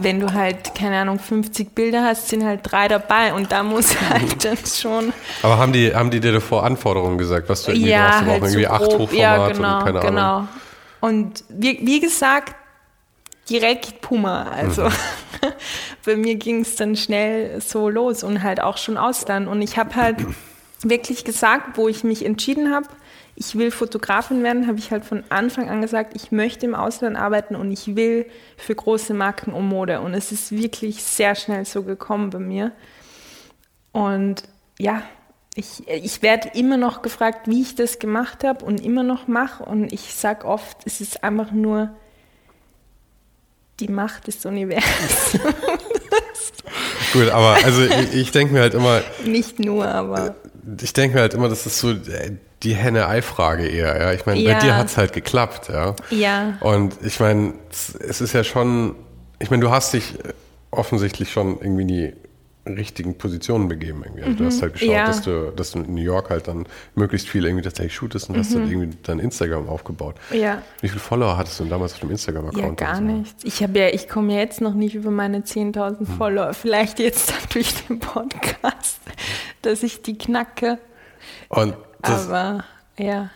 wenn 0.00 0.20
du 0.20 0.32
halt, 0.32 0.74
keine 0.74 0.98
Ahnung, 0.98 1.18
50 1.18 1.74
Bilder 1.74 2.04
hast, 2.04 2.28
sind 2.28 2.44
halt 2.44 2.60
drei 2.62 2.88
dabei 2.88 3.34
und 3.34 3.52
da 3.52 3.62
muss 3.62 3.94
halt 4.10 4.44
dann 4.44 4.58
schon. 4.64 5.12
Aber 5.42 5.58
haben 5.58 5.72
die, 5.72 5.94
haben 5.94 6.10
die 6.10 6.20
dir 6.20 6.32
davor 6.32 6.64
Anforderungen 6.64 7.18
gesagt, 7.18 7.48
was 7.48 7.64
du 7.64 7.72
irgendwie 7.72 7.90
ja, 7.90 8.08
brauchst? 8.08 8.22
Du 8.22 8.30
halt 8.30 8.42
irgendwie 8.42 8.64
so 8.64 8.70
acht 8.70 8.82
Hochformat 8.82 9.12
ja, 9.14 9.48
genau, 9.48 9.78
und 9.78 9.84
keine 9.84 10.00
genau. 10.00 10.20
Ahnung. 10.20 10.48
Und 11.00 11.44
wie, 11.48 11.80
wie 11.82 12.00
gesagt, 12.00 12.54
direkt 13.48 14.00
Puma. 14.00 14.44
Also 14.50 14.84
mhm. 14.84 14.92
bei 16.04 16.16
mir 16.16 16.36
ging 16.36 16.60
es 16.60 16.76
dann 16.76 16.96
schnell 16.96 17.60
so 17.60 17.88
los 17.88 18.22
und 18.22 18.42
halt 18.42 18.60
auch 18.60 18.76
schon 18.76 18.96
Ausland. 18.96 19.48
Und 19.48 19.62
ich 19.62 19.78
habe 19.78 19.94
halt 19.96 20.16
wirklich 20.82 21.24
gesagt, 21.24 21.76
wo 21.76 21.88
ich 21.88 22.04
mich 22.04 22.24
entschieden 22.24 22.72
habe, 22.72 22.88
ich 23.40 23.56
will 23.56 23.70
Fotografin 23.70 24.42
werden, 24.42 24.66
habe 24.66 24.78
ich 24.78 24.90
halt 24.90 25.04
von 25.04 25.22
Anfang 25.28 25.68
an 25.68 25.80
gesagt, 25.80 26.16
ich 26.16 26.32
möchte 26.32 26.66
im 26.66 26.74
Ausland 26.74 27.16
arbeiten 27.16 27.54
und 27.54 27.70
ich 27.70 27.94
will 27.94 28.26
für 28.56 28.74
große 28.74 29.14
Marken 29.14 29.52
um 29.52 29.68
Mode. 29.68 30.00
Und 30.00 30.12
es 30.14 30.32
ist 30.32 30.50
wirklich 30.50 31.04
sehr 31.04 31.36
schnell 31.36 31.64
so 31.64 31.84
gekommen 31.84 32.30
bei 32.30 32.40
mir. 32.40 32.72
Und 33.92 34.42
ja, 34.78 35.02
ich, 35.54 35.86
ich 35.88 36.22
werde 36.22 36.50
immer 36.54 36.76
noch 36.76 37.00
gefragt, 37.00 37.46
wie 37.46 37.62
ich 37.62 37.76
das 37.76 38.00
gemacht 38.00 38.42
habe 38.42 38.64
und 38.64 38.80
immer 38.80 39.04
noch 39.04 39.28
mache. 39.28 39.64
Und 39.64 39.92
ich 39.92 40.14
sage 40.14 40.44
oft, 40.44 40.78
es 40.84 41.00
ist 41.00 41.22
einfach 41.22 41.52
nur 41.52 41.90
die 43.78 43.88
Macht 43.88 44.26
des 44.26 44.44
Universums. 44.44 45.38
Gut, 47.12 47.28
aber 47.30 47.56
also 47.64 47.82
ich, 47.82 48.14
ich 48.14 48.30
denke 48.32 48.52
mir 48.52 48.60
halt 48.60 48.74
immer. 48.74 49.00
Nicht 49.24 49.60
nur, 49.60 49.86
aber 49.86 50.34
ich 50.80 50.92
denke 50.92 51.20
halt 51.20 51.34
immer, 51.34 51.48
das 51.48 51.66
ist 51.66 51.78
so 51.78 51.90
äh, 51.90 52.32
die 52.62 52.74
Henne-Ei-Frage 52.74 53.66
eher. 53.66 53.98
Ja? 54.00 54.12
Ich 54.12 54.26
meine, 54.26 54.40
ja. 54.40 54.54
bei 54.54 54.60
dir 54.60 54.76
hat 54.76 54.86
es 54.86 54.96
halt 54.96 55.12
geklappt. 55.12 55.68
Ja. 55.68 55.94
ja. 56.10 56.58
Und 56.60 56.96
ich 57.02 57.20
meine, 57.20 57.54
es 57.70 58.20
ist 58.20 58.32
ja 58.32 58.44
schon, 58.44 58.96
ich 59.38 59.50
meine, 59.50 59.62
du 59.62 59.70
hast 59.70 59.94
dich 59.94 60.14
offensichtlich 60.70 61.30
schon 61.32 61.60
irgendwie 61.60 61.82
in 61.82 61.88
die 61.88 62.12
richtigen 62.76 63.16
Positionen 63.16 63.68
begeben. 63.68 64.02
Irgendwie. 64.04 64.22
Also 64.22 64.32
mhm. 64.32 64.36
Du 64.36 64.44
hast 64.44 64.62
halt 64.62 64.72
geschaut, 64.74 64.88
ja. 64.88 65.06
dass, 65.06 65.22
du, 65.22 65.52
dass 65.52 65.70
du 65.72 65.80
in 65.80 65.94
New 65.94 66.02
York 66.02 66.30
halt 66.30 66.48
dann 66.48 66.66
möglichst 66.94 67.28
viel 67.28 67.44
irgendwie 67.44 67.62
tatsächlich 67.62 67.94
shootest 67.94 68.28
und 68.28 68.36
mhm. 68.36 68.40
hast 68.40 68.54
dann 68.54 68.70
irgendwie 68.70 68.96
dein 69.02 69.18
Instagram 69.18 69.68
aufgebaut. 69.68 70.16
Ja. 70.32 70.62
Wie 70.80 70.88
viele 70.88 71.00
Follower 71.00 71.36
hattest 71.36 71.58
du 71.58 71.64
denn 71.64 71.70
damals 71.70 71.94
auf 71.94 72.00
dem 72.00 72.10
Instagram-Account? 72.10 72.80
Ja, 72.80 72.86
gar 72.86 72.96
so? 72.96 73.02
nichts. 73.02 73.44
Ich 73.44 73.62
habe 73.62 73.78
ja, 73.78 73.88
ich 73.88 74.08
komme 74.08 74.34
jetzt 74.34 74.60
noch 74.60 74.74
nicht 74.74 74.94
über 74.94 75.10
meine 75.10 75.40
10.000 75.40 76.00
hm. 76.00 76.06
Follower. 76.06 76.52
Vielleicht 76.52 76.98
jetzt 76.98 77.32
durch 77.54 77.74
den 77.86 78.00
Podcast 78.00 79.00
dass 79.62 79.82
ich 79.82 80.02
die 80.02 80.16
knacke. 80.16 80.78
Und 81.48 81.74
aber 82.02 82.64
ja. 82.98 83.30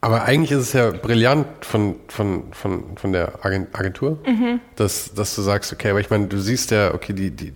Aber 0.00 0.24
eigentlich 0.24 0.50
ist 0.50 0.58
es 0.58 0.72
ja 0.72 0.90
brillant 0.90 1.46
von, 1.64 1.94
von, 2.08 2.52
von, 2.52 2.96
von 2.96 3.12
der 3.12 3.44
Agentur, 3.44 4.18
mhm. 4.26 4.60
dass, 4.74 5.14
dass 5.14 5.36
du 5.36 5.42
sagst, 5.42 5.72
okay, 5.72 5.90
aber 5.90 6.00
ich 6.00 6.10
meine, 6.10 6.26
du 6.26 6.38
siehst 6.38 6.72
ja, 6.72 6.92
okay, 6.92 7.12
die, 7.12 7.30
die, 7.30 7.52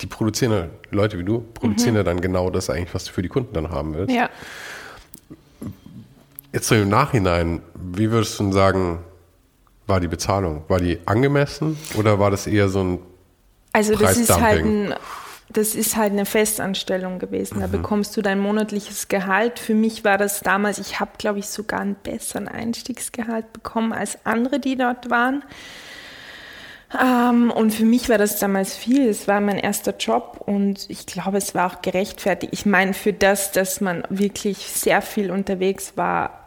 die 0.00 0.06
produzieren, 0.06 0.70
Leute 0.92 1.18
wie 1.18 1.24
du, 1.24 1.40
produzieren 1.54 1.94
mhm. 1.94 1.96
ja 1.96 2.02
dann 2.04 2.20
genau 2.20 2.48
das 2.48 2.70
eigentlich, 2.70 2.94
was 2.94 3.06
du 3.06 3.12
für 3.12 3.22
die 3.22 3.28
Kunden 3.28 3.54
dann 3.54 3.70
haben 3.70 3.94
willst. 3.94 4.14
Ja. 4.14 4.30
Jetzt 6.52 6.68
so 6.68 6.76
im 6.76 6.88
Nachhinein, 6.88 7.60
wie 7.74 8.10
würdest 8.12 8.38
du 8.38 8.44
denn 8.44 8.52
sagen, 8.52 9.00
war 9.88 9.98
die 9.98 10.08
Bezahlung? 10.08 10.62
War 10.68 10.78
die 10.78 11.00
angemessen 11.06 11.76
oder 11.96 12.20
war 12.20 12.30
das 12.30 12.46
eher 12.46 12.68
so 12.68 12.84
ein 12.84 12.98
Also 13.72 13.96
das 13.96 14.16
ist 14.16 14.40
halt 14.40 14.64
ein 14.64 14.94
das 15.52 15.74
ist 15.74 15.96
halt 15.96 16.12
eine 16.12 16.26
Festanstellung 16.26 17.18
gewesen. 17.18 17.60
Da 17.60 17.66
mhm. 17.66 17.72
bekommst 17.72 18.16
du 18.16 18.22
dein 18.22 18.38
monatliches 18.38 19.08
Gehalt. 19.08 19.58
Für 19.58 19.74
mich 19.74 20.04
war 20.04 20.16
das 20.16 20.40
damals, 20.40 20.78
ich 20.78 21.00
habe, 21.00 21.12
glaube 21.18 21.40
ich, 21.40 21.48
sogar 21.48 21.80
einen 21.80 21.96
besseren 21.96 22.48
Einstiegsgehalt 22.48 23.52
bekommen 23.52 23.92
als 23.92 24.18
andere, 24.24 24.60
die 24.60 24.76
dort 24.76 25.10
waren. 25.10 25.42
Ähm, 27.00 27.50
und 27.50 27.72
für 27.72 27.84
mich 27.84 28.08
war 28.08 28.18
das 28.18 28.38
damals 28.38 28.76
viel. 28.76 29.08
Es 29.08 29.28
war 29.28 29.40
mein 29.40 29.58
erster 29.58 29.96
Job 29.96 30.42
und 30.44 30.88
ich 30.88 31.06
glaube, 31.06 31.38
es 31.38 31.54
war 31.54 31.72
auch 31.72 31.82
gerechtfertigt. 31.82 32.52
Ich 32.52 32.66
meine, 32.66 32.94
für 32.94 33.12
das, 33.12 33.52
dass 33.52 33.80
man 33.80 34.04
wirklich 34.08 34.58
sehr 34.58 35.02
viel 35.02 35.30
unterwegs 35.30 35.92
war, 35.96 36.39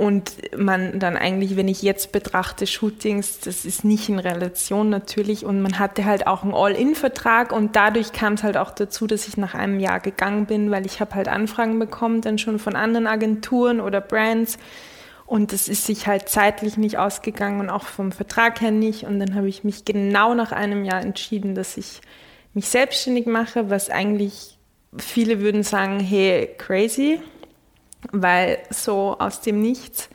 und 0.00 0.56
man 0.56 0.98
dann 0.98 1.18
eigentlich, 1.18 1.58
wenn 1.58 1.68
ich 1.68 1.82
jetzt 1.82 2.10
betrachte, 2.10 2.66
Shootings, 2.66 3.40
das 3.40 3.66
ist 3.66 3.84
nicht 3.84 4.08
in 4.08 4.18
Relation 4.18 4.88
natürlich. 4.88 5.44
Und 5.44 5.60
man 5.60 5.78
hatte 5.78 6.06
halt 6.06 6.26
auch 6.26 6.42
einen 6.42 6.54
All-In-Vertrag 6.54 7.52
und 7.52 7.76
dadurch 7.76 8.14
kam 8.14 8.32
es 8.32 8.42
halt 8.42 8.56
auch 8.56 8.70
dazu, 8.70 9.06
dass 9.06 9.28
ich 9.28 9.36
nach 9.36 9.54
einem 9.54 9.78
Jahr 9.78 10.00
gegangen 10.00 10.46
bin, 10.46 10.70
weil 10.70 10.86
ich 10.86 11.00
habe 11.00 11.16
halt 11.16 11.28
Anfragen 11.28 11.78
bekommen, 11.78 12.22
dann 12.22 12.38
schon 12.38 12.58
von 12.58 12.76
anderen 12.76 13.06
Agenturen 13.06 13.78
oder 13.78 14.00
Brands. 14.00 14.56
Und 15.26 15.52
das 15.52 15.68
ist 15.68 15.84
sich 15.84 16.06
halt 16.06 16.30
zeitlich 16.30 16.78
nicht 16.78 16.96
ausgegangen 16.96 17.60
und 17.60 17.68
auch 17.68 17.84
vom 17.84 18.10
Vertrag 18.10 18.62
her 18.62 18.70
nicht. 18.70 19.04
Und 19.04 19.20
dann 19.20 19.34
habe 19.34 19.50
ich 19.50 19.64
mich 19.64 19.84
genau 19.84 20.32
nach 20.32 20.52
einem 20.52 20.86
Jahr 20.86 21.02
entschieden, 21.02 21.54
dass 21.54 21.76
ich 21.76 22.00
mich 22.54 22.68
selbstständig 22.70 23.26
mache, 23.26 23.68
was 23.68 23.90
eigentlich 23.90 24.56
viele 24.96 25.40
würden 25.40 25.62
sagen, 25.62 26.00
hey, 26.00 26.48
crazy 26.56 27.20
weil 28.12 28.58
so 28.70 29.16
aus 29.18 29.40
dem 29.40 29.60
Nichts. 29.60 30.08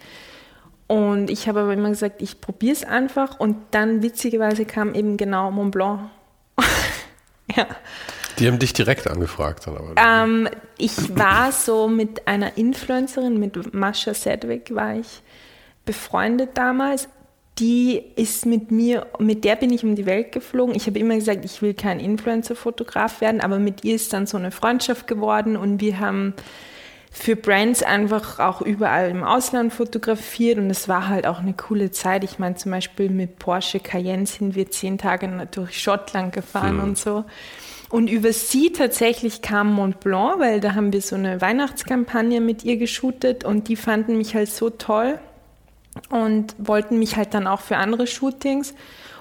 Und 0.88 1.30
ich 1.30 1.48
habe 1.48 1.62
aber 1.62 1.74
immer 1.74 1.90
gesagt, 1.90 2.22
ich 2.22 2.42
probiere 2.42 2.74
es 2.74 2.84
einfach. 2.84 3.40
Und 3.40 3.58
dann 3.72 4.04
witzigerweise 4.04 4.66
kam 4.66 4.94
eben 4.94 5.18
genau 5.18 5.52
Mont 5.52 5.72
Blanc. 5.72 6.10
ja. 7.56 7.66
Die 8.38 8.48
haben 8.48 8.60
dich 8.60 8.74
direkt 8.74 9.10
angefragt. 9.10 9.66
Dann 9.66 9.78
aber. 9.78 9.94
Ähm, 9.98 10.50
ich 10.78 11.18
war 11.18 11.52
so 11.52 11.88
mit 11.88 12.28
einer 12.28 12.58
Influencerin, 12.58 13.40
mit 13.40 13.74
Mascha 13.74 14.14
Sedwick 14.14 14.76
war 14.76 14.96
ich 14.96 15.22
befreundet 15.86 16.52
damals. 16.56 17.08
Die 17.58 18.04
ist 18.18 18.46
mit 18.46 18.70
mir, 18.70 19.08
mit 19.18 19.46
der 19.46 19.56
bin 19.56 19.72
ich 19.72 19.86
um 19.86 19.96
die 19.96 20.06
Welt 20.06 20.34
geflogen. 20.34 20.76
Ich 20.76 20.88
habe 20.88 21.00
immer 21.00 21.16
gesagt, 21.16 21.46
ich 21.46 21.62
will 21.62 21.74
kein 21.74 22.02
Influencer-Fotograf 22.02 23.22
werden, 23.22 23.40
aber 23.40 23.60
mit 23.60 23.86
ihr 23.86 23.96
ist 23.96 24.12
dann 24.12 24.28
so 24.28 24.36
eine 24.36 24.52
Freundschaft 24.52 25.08
geworden 25.08 25.56
und 25.56 25.80
wir 25.80 26.00
haben 26.00 26.34
für 27.18 27.38
Brands 27.38 27.82
einfach 27.82 28.40
auch 28.40 28.62
überall 28.62 29.10
im 29.10 29.24
Ausland 29.24 29.74
fotografiert 29.74 30.58
und 30.58 30.70
es 30.70 30.90
war 30.90 31.08
halt 31.08 31.26
auch 31.26 31.40
eine 31.40 31.54
coole 31.54 31.90
Zeit. 31.92 32.26
Ich 32.26 32.40
meine, 32.40 32.56
zum 32.56 32.74
Beispiel 32.74 33.10
mit 33.10 33.40
Porsche 33.40 33.80
Cayenne 33.80 34.26
sind 34.26 34.54
wir 34.54 34.70
zehn 34.70 34.98
Tage 34.98 35.48
durch 35.50 35.82
Schottland 35.82 36.34
gefahren 36.34 36.76
mhm. 36.76 36.84
und 36.84 36.98
so. 36.98 37.24
Und 37.90 38.10
über 38.10 38.34
sie 38.34 38.74
tatsächlich 38.74 39.42
kam 39.42 39.74
Mont 39.74 40.02
Blanc, 40.02 40.40
weil 40.40 40.60
da 40.60 40.76
haben 40.76 40.92
wir 40.92 41.02
so 41.02 41.16
eine 41.16 41.40
Weihnachtskampagne 41.40 42.42
mit 42.42 42.66
ihr 42.66 42.76
geshootet 42.76 43.46
und 43.46 43.70
die 43.70 43.78
fanden 43.78 44.18
mich 44.18 44.36
halt 44.36 44.50
so 44.50 44.70
toll 44.70 45.18
und 46.10 46.54
wollten 46.58 47.00
mich 47.00 47.16
halt 47.16 47.34
dann 47.34 47.48
auch 47.48 47.62
für 47.62 47.78
andere 47.78 48.08
Shootings. 48.08 48.74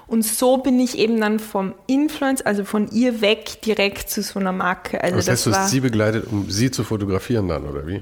Und 0.07 0.23
so 0.23 0.57
bin 0.57 0.79
ich 0.79 0.97
eben 0.97 1.19
dann 1.19 1.39
vom 1.39 1.73
Influence, 1.87 2.41
also 2.41 2.63
von 2.63 2.89
ihr 2.91 3.21
weg, 3.21 3.61
direkt 3.63 4.09
zu 4.09 4.21
so 4.21 4.39
einer 4.39 4.51
Marke. 4.51 5.03
Also 5.03 5.15
das 5.17 5.27
heißt, 5.27 5.47
das 5.47 5.53
du 5.53 5.59
hast 5.59 5.71
sie 5.71 5.79
begleitet, 5.79 6.27
um 6.31 6.49
sie 6.49 6.71
zu 6.71 6.83
fotografieren 6.83 7.47
dann, 7.47 7.65
oder 7.65 7.87
wie? 7.87 8.01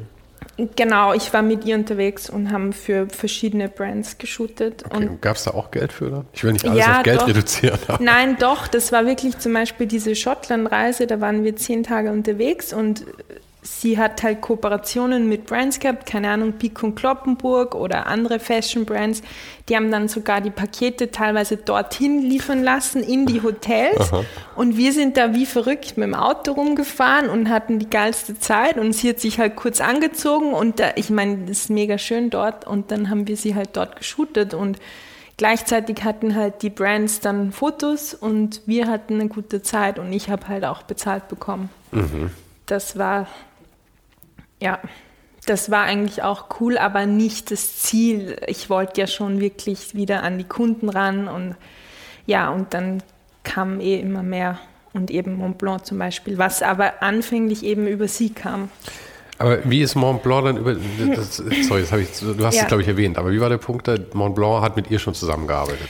Genau, 0.75 1.13
ich 1.13 1.33
war 1.33 1.41
mit 1.41 1.65
ihr 1.65 1.75
unterwegs 1.75 2.29
und 2.29 2.51
haben 2.51 2.73
für 2.73 3.07
verschiedene 3.09 3.69
Brands 3.69 4.19
geshootet. 4.19 4.83
Okay. 4.87 5.09
Gab 5.19 5.35
es 5.35 5.45
da 5.45 5.51
auch 5.51 5.71
Geld 5.71 5.91
für 5.91 6.11
dann? 6.11 6.25
Ich 6.31 6.43
will 6.43 6.53
nicht 6.53 6.65
alles 6.65 6.77
ja, 6.77 6.97
auf 6.97 7.03
Geld 7.03 7.21
doch. 7.21 7.27
reduzieren. 7.27 7.79
Aber. 7.87 8.03
Nein, 8.03 8.37
doch, 8.39 8.67
das 8.67 8.91
war 8.91 9.07
wirklich 9.07 9.39
zum 9.39 9.53
Beispiel 9.53 9.87
diese 9.87 10.15
Schottland-Reise, 10.15 11.07
da 11.07 11.19
waren 11.21 11.43
wir 11.43 11.55
zehn 11.55 11.83
Tage 11.83 12.11
unterwegs 12.11 12.71
und 12.71 13.03
sie 13.63 13.97
hat 13.97 14.21
halt 14.23 14.41
Kooperationen 14.41 15.27
mit 15.29 15.45
Brands 15.45 15.79
gehabt, 15.79 16.05
keine 16.05 16.29
Ahnung, 16.29 16.53
Pico 16.53 16.85
und 16.85 16.95
Kloppenburg 16.95 17.75
oder 17.75 18.07
andere 18.07 18.39
Fashion-Brands. 18.39 19.21
Die 19.69 19.75
haben 19.75 19.89
dann 19.89 20.09
sogar 20.09 20.41
die 20.41 20.51
Pakete 20.51 21.11
teilweise 21.11 21.57
dorthin 21.57 22.21
liefern 22.21 22.61
lassen, 22.61 23.01
in 23.01 23.25
die 23.25 23.41
Hotels. 23.41 24.11
Aha. 24.11 24.25
Und 24.55 24.77
wir 24.77 24.91
sind 24.91 25.15
da 25.17 25.33
wie 25.33 25.45
verrückt 25.45 25.97
mit 25.97 26.07
dem 26.07 26.13
Auto 26.13 26.51
rumgefahren 26.51 27.29
und 27.29 27.49
hatten 27.49 27.79
die 27.79 27.89
geilste 27.89 28.37
Zeit. 28.37 28.77
Und 28.77 28.93
sie 28.93 29.09
hat 29.09 29.19
sich 29.19 29.39
halt 29.39 29.55
kurz 29.55 29.79
angezogen 29.79 30.53
und 30.53 30.79
da, 30.79 30.91
ich 30.95 31.09
meine, 31.09 31.37
das 31.47 31.59
ist 31.59 31.69
mega 31.69 31.97
schön 31.97 32.29
dort. 32.29 32.67
Und 32.67 32.91
dann 32.91 33.09
haben 33.09 33.27
wir 33.27 33.37
sie 33.37 33.55
halt 33.55 33.69
dort 33.73 33.95
geshootet 33.95 34.53
und 34.53 34.77
gleichzeitig 35.37 36.03
hatten 36.03 36.35
halt 36.35 36.61
die 36.61 36.69
Brands 36.69 37.21
dann 37.21 37.53
Fotos 37.53 38.13
und 38.13 38.61
wir 38.65 38.87
hatten 38.87 39.15
eine 39.15 39.29
gute 39.29 39.61
Zeit 39.61 39.99
und 39.99 40.11
ich 40.11 40.29
habe 40.29 40.49
halt 40.49 40.65
auch 40.65 40.83
bezahlt 40.83 41.29
bekommen. 41.29 41.69
Mhm. 41.91 42.29
Das 42.65 42.97
war 42.97 43.27
ja, 44.63 44.79
das 45.45 45.69
war 45.69 45.83
eigentlich 45.83 46.23
auch 46.23 46.45
cool, 46.59 46.77
aber 46.77 47.05
nicht 47.05 47.51
das 47.51 47.79
Ziel. 47.79 48.37
Ich 48.47 48.69
wollte 48.69 49.01
ja 49.01 49.07
schon 49.07 49.41
wirklich 49.41 49.93
wieder 49.93 50.23
an 50.23 50.37
die 50.37 50.45
Kunden 50.45 50.87
ran 50.87 51.27
und 51.27 51.55
ja, 52.25 52.49
und 52.49 52.73
dann 52.73 53.03
kam 53.43 53.81
eh 53.81 53.99
immer 53.99 54.23
mehr 54.23 54.57
und 54.93 55.11
eben 55.11 55.35
Mont 55.35 55.57
Blanc 55.57 55.85
zum 55.85 55.99
Beispiel, 55.99 56.37
was 56.37 56.61
aber 56.63 57.03
anfänglich 57.03 57.63
eben 57.63 57.87
über 57.87 58.07
sie 58.07 58.29
kam. 58.29 58.69
Aber 59.37 59.59
wie 59.65 59.81
ist 59.81 59.95
Mont 59.95 60.23
Blanc 60.23 60.45
dann 60.45 60.57
über. 60.57 60.75
Das, 61.15 61.37
sorry, 61.67 61.81
das 61.81 61.91
ich, 61.99 62.19
du 62.19 62.45
hast 62.45 62.55
ja. 62.55 62.61
es, 62.61 62.67
glaube 62.67 62.83
ich, 62.83 62.87
erwähnt, 62.87 63.17
aber 63.17 63.31
wie 63.31 63.41
war 63.41 63.49
der 63.49 63.57
Punkt, 63.57 63.89
da 63.89 63.97
Mont 64.13 64.35
Blanc 64.35 64.61
hat 64.61 64.77
mit 64.77 64.89
ihr 64.89 64.99
schon 64.99 65.13
zusammengearbeitet? 65.13 65.89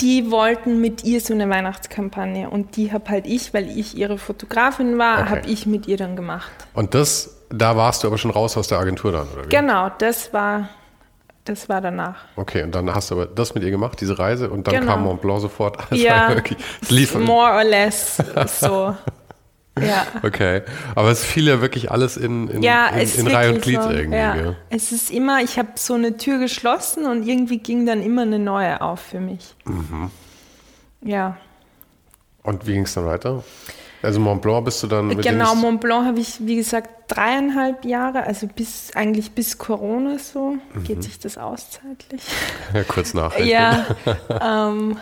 Die 0.00 0.30
wollten 0.30 0.80
mit 0.80 1.04
ihr 1.04 1.20
so 1.20 1.34
eine 1.34 1.48
Weihnachtskampagne 1.50 2.48
und 2.48 2.76
die 2.76 2.90
habe 2.90 3.10
halt 3.10 3.26
ich, 3.26 3.52
weil 3.52 3.68
ich 3.68 3.96
ihre 3.98 4.16
Fotografin 4.16 4.96
war, 4.98 5.20
okay. 5.20 5.30
habe 5.30 5.48
ich 5.48 5.66
mit 5.66 5.86
ihr 5.86 5.98
dann 5.98 6.16
gemacht. 6.16 6.50
Und 6.72 6.94
das 6.94 7.33
da 7.50 7.76
warst 7.76 8.02
du 8.02 8.08
aber 8.08 8.18
schon 8.18 8.30
raus 8.30 8.56
aus 8.56 8.68
der 8.68 8.78
Agentur 8.78 9.12
dann, 9.12 9.28
oder 9.32 9.44
wie? 9.44 9.48
Genau, 9.48 9.90
das 9.98 10.32
war, 10.32 10.68
das 11.44 11.68
war 11.68 11.80
danach. 11.80 12.24
Okay, 12.36 12.62
und 12.62 12.74
dann 12.74 12.94
hast 12.94 13.10
du 13.10 13.16
aber 13.16 13.26
das 13.26 13.54
mit 13.54 13.62
ihr 13.62 13.70
gemacht, 13.70 14.00
diese 14.00 14.18
Reise, 14.18 14.50
und 14.50 14.66
dann 14.66 14.74
genau. 14.74 14.92
kam 14.92 15.02
Mont 15.04 15.20
Blanc 15.20 15.40
sofort. 15.40 15.78
Das 15.90 15.98
ja, 15.98 16.28
wirklich, 16.30 16.58
es 16.82 16.90
lief 16.90 17.14
more 17.18 17.52
or 17.52 17.64
less 17.64 18.22
so. 18.60 18.94
Ja. 19.80 20.06
Okay. 20.22 20.62
Aber 20.94 21.10
es 21.10 21.24
fiel 21.24 21.48
ja 21.48 21.60
wirklich 21.60 21.90
alles 21.90 22.16
in, 22.16 22.48
in, 22.48 22.62
ja, 22.62 22.88
in, 22.88 23.10
in 23.10 23.26
Reihe 23.26 23.54
und 23.54 23.62
Glied 23.62 23.82
so. 23.82 23.90
irgendwie. 23.90 24.18
Ja. 24.18 24.36
ja. 24.36 24.54
Es 24.70 24.92
ist 24.92 25.10
immer, 25.10 25.42
ich 25.42 25.58
habe 25.58 25.70
so 25.74 25.94
eine 25.94 26.16
Tür 26.16 26.38
geschlossen 26.38 27.06
und 27.06 27.26
irgendwie 27.26 27.58
ging 27.58 27.84
dann 27.84 28.00
immer 28.00 28.22
eine 28.22 28.38
neue 28.38 28.80
auf 28.80 29.00
für 29.00 29.18
mich. 29.18 29.56
Mhm. 29.64 30.12
Ja. 31.02 31.36
Und 32.44 32.66
wie 32.66 32.74
ging 32.74 32.84
es 32.84 32.94
dann 32.94 33.06
weiter? 33.06 33.42
Also 34.04 34.20
Mont 34.20 34.42
Blanc 34.42 34.64
bist 34.64 34.82
du 34.82 34.86
dann 34.86 35.08
mit 35.08 35.22
Genau, 35.22 35.54
Mont 35.54 35.80
Blanc 35.80 36.06
habe 36.06 36.20
ich, 36.20 36.46
wie 36.46 36.56
gesagt, 36.56 36.90
dreieinhalb 37.08 37.84
Jahre, 37.84 38.24
also 38.24 38.46
bis 38.46 38.90
eigentlich 38.94 39.32
bis 39.32 39.58
Corona 39.58 40.18
so. 40.18 40.56
Mhm. 40.74 40.84
Geht 40.84 41.02
sich 41.02 41.18
das 41.18 41.38
aus 41.38 41.70
zeitlich? 41.70 42.22
Ja, 42.72 42.82
kurz 42.84 43.14
nach. 43.14 43.38
ja. 43.38 43.86
ähm, 44.42 44.96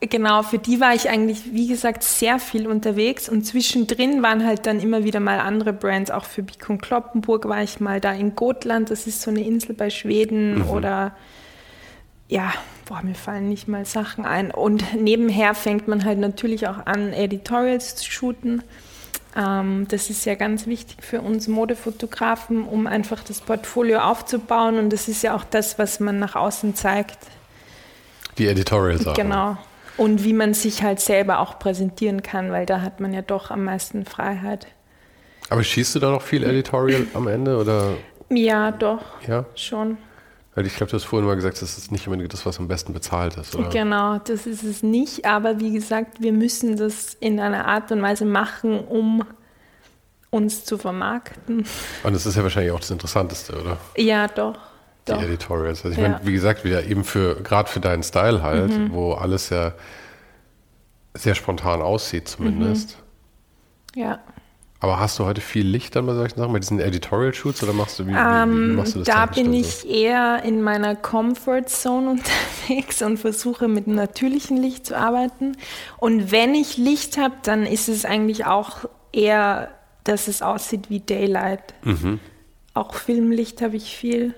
genau, 0.00 0.42
für 0.42 0.58
die 0.58 0.80
war 0.80 0.94
ich 0.94 1.08
eigentlich, 1.08 1.52
wie 1.52 1.66
gesagt, 1.66 2.02
sehr 2.02 2.38
viel 2.38 2.66
unterwegs 2.66 3.28
und 3.28 3.44
zwischendrin 3.44 4.22
waren 4.22 4.44
halt 4.44 4.66
dann 4.66 4.80
immer 4.80 5.04
wieder 5.04 5.20
mal 5.20 5.38
andere 5.38 5.72
Brands. 5.72 6.10
Auch 6.10 6.24
für 6.24 6.42
Bikon 6.42 6.78
Kloppenburg 6.78 7.48
war 7.48 7.62
ich 7.62 7.80
mal 7.80 8.00
da 8.00 8.12
in 8.12 8.34
Gotland, 8.34 8.90
das 8.90 9.06
ist 9.06 9.22
so 9.22 9.30
eine 9.30 9.44
Insel 9.44 9.74
bei 9.74 9.90
Schweden 9.90 10.60
mhm. 10.60 10.70
oder 10.70 11.12
ja, 12.28 12.52
boah, 12.86 13.02
mir 13.02 13.14
fallen 13.14 13.48
nicht 13.48 13.68
mal 13.68 13.84
Sachen 13.84 14.24
ein. 14.24 14.50
Und 14.50 14.94
nebenher 14.94 15.54
fängt 15.54 15.88
man 15.88 16.04
halt 16.04 16.18
natürlich 16.18 16.68
auch 16.68 16.86
an, 16.86 17.12
Editorials 17.12 17.96
zu 17.96 18.10
shooten. 18.10 18.62
Ähm, 19.36 19.86
das 19.88 20.10
ist 20.10 20.24
ja 20.24 20.34
ganz 20.34 20.66
wichtig 20.66 20.98
für 21.00 21.20
uns 21.20 21.48
Modefotografen, 21.48 22.64
um 22.64 22.86
einfach 22.86 23.22
das 23.24 23.40
Portfolio 23.40 23.98
aufzubauen. 23.98 24.78
Und 24.78 24.90
das 24.92 25.08
ist 25.08 25.22
ja 25.22 25.34
auch 25.34 25.44
das, 25.44 25.78
was 25.78 26.00
man 26.00 26.18
nach 26.18 26.36
außen 26.36 26.74
zeigt. 26.74 27.18
Die 28.38 28.46
Editorials 28.46 29.06
auch. 29.06 29.14
Genau. 29.14 29.56
Und 29.96 30.24
wie 30.24 30.32
man 30.32 30.54
sich 30.54 30.82
halt 30.82 30.98
selber 30.98 31.38
auch 31.38 31.58
präsentieren 31.58 32.22
kann, 32.22 32.50
weil 32.50 32.66
da 32.66 32.80
hat 32.80 32.98
man 33.00 33.12
ja 33.12 33.22
doch 33.22 33.50
am 33.50 33.64
meisten 33.64 34.04
Freiheit. 34.04 34.66
Aber 35.50 35.62
schießt 35.62 35.94
du 35.94 36.00
da 36.00 36.10
noch 36.10 36.22
viel 36.22 36.42
Editorial 36.42 37.06
am 37.14 37.28
Ende? 37.28 37.58
Oder? 37.58 37.94
Ja, 38.30 38.72
doch. 38.72 39.02
Ja? 39.28 39.44
Schon. 39.54 39.98
Weil 40.54 40.66
ich 40.66 40.76
glaube, 40.76 40.90
du 40.90 40.96
hast 40.96 41.04
vorhin 41.04 41.26
mal 41.26 41.34
gesagt, 41.34 41.60
das 41.60 41.76
ist 41.78 41.90
nicht 41.90 42.06
unbedingt 42.06 42.32
das, 42.32 42.46
was 42.46 42.60
am 42.60 42.68
besten 42.68 42.92
bezahlt 42.92 43.36
ist, 43.36 43.56
oder? 43.56 43.68
Genau, 43.70 44.18
das 44.18 44.46
ist 44.46 44.62
es 44.62 44.82
nicht. 44.84 45.24
Aber 45.24 45.58
wie 45.58 45.72
gesagt, 45.72 46.20
wir 46.20 46.32
müssen 46.32 46.76
das 46.76 47.14
in 47.14 47.40
einer 47.40 47.66
Art 47.66 47.90
und 47.90 48.00
Weise 48.02 48.24
machen, 48.24 48.78
um 48.78 49.24
uns 50.30 50.64
zu 50.64 50.78
vermarkten. 50.78 51.64
Und 52.04 52.12
das 52.14 52.26
ist 52.26 52.36
ja 52.36 52.42
wahrscheinlich 52.42 52.72
auch 52.72 52.80
das 52.80 52.90
Interessanteste, 52.90 53.60
oder? 53.60 53.78
Ja, 53.96 54.28
doch. 54.28 54.58
Die 55.06 55.12
doch. 55.12 55.22
Editorials. 55.22 55.84
Also 55.84 55.96
ich 55.96 56.02
ja. 56.02 56.08
meine, 56.08 56.26
wie 56.26 56.32
gesagt, 56.32 56.64
wieder 56.64 56.84
eben 56.84 57.04
für, 57.04 57.36
gerade 57.42 57.68
für 57.68 57.80
deinen 57.80 58.02
Style 58.02 58.42
halt, 58.42 58.70
mhm. 58.70 58.92
wo 58.92 59.12
alles 59.12 59.50
ja 59.50 59.72
sehr 61.14 61.34
spontan 61.34 61.82
aussieht 61.82 62.28
zumindest. 62.28 62.98
Mhm. 63.94 64.02
Ja. 64.02 64.18
Aber 64.84 65.00
hast 65.00 65.18
du 65.18 65.24
heute 65.24 65.40
viel 65.40 65.66
Licht 65.66 65.96
dann 65.96 66.04
bei 66.04 66.12
solchen 66.12 66.38
Sachen, 66.38 66.52
bei 66.52 66.58
diesen 66.58 66.78
Editorial-Shoots 66.78 67.62
oder 67.62 67.72
machst 67.72 67.98
du, 67.98 68.06
wie, 68.06 68.12
ähm, 68.12 68.72
wie, 68.72 68.76
machst 68.76 68.94
du 68.94 68.98
das? 68.98 69.08
Da 69.08 69.24
bin 69.24 69.54
ich 69.54 69.88
eher 69.88 70.42
in 70.44 70.60
meiner 70.60 70.94
Comfort 70.94 71.68
Zone 71.68 72.10
unterwegs 72.68 73.00
und 73.00 73.16
versuche 73.16 73.66
mit 73.66 73.86
natürlichem 73.86 74.58
Licht 74.58 74.84
zu 74.84 74.98
arbeiten. 74.98 75.56
Und 75.96 76.32
wenn 76.32 76.54
ich 76.54 76.76
Licht 76.76 77.16
habe, 77.16 77.34
dann 77.44 77.64
ist 77.64 77.88
es 77.88 78.04
eigentlich 78.04 78.44
auch 78.44 78.84
eher, 79.10 79.70
dass 80.04 80.28
es 80.28 80.42
aussieht 80.42 80.90
wie 80.90 81.00
Daylight. 81.00 81.72
Mhm. 81.82 82.20
Auch 82.74 82.92
Filmlicht 82.92 83.62
habe 83.62 83.76
ich 83.76 83.96
viel. 83.96 84.34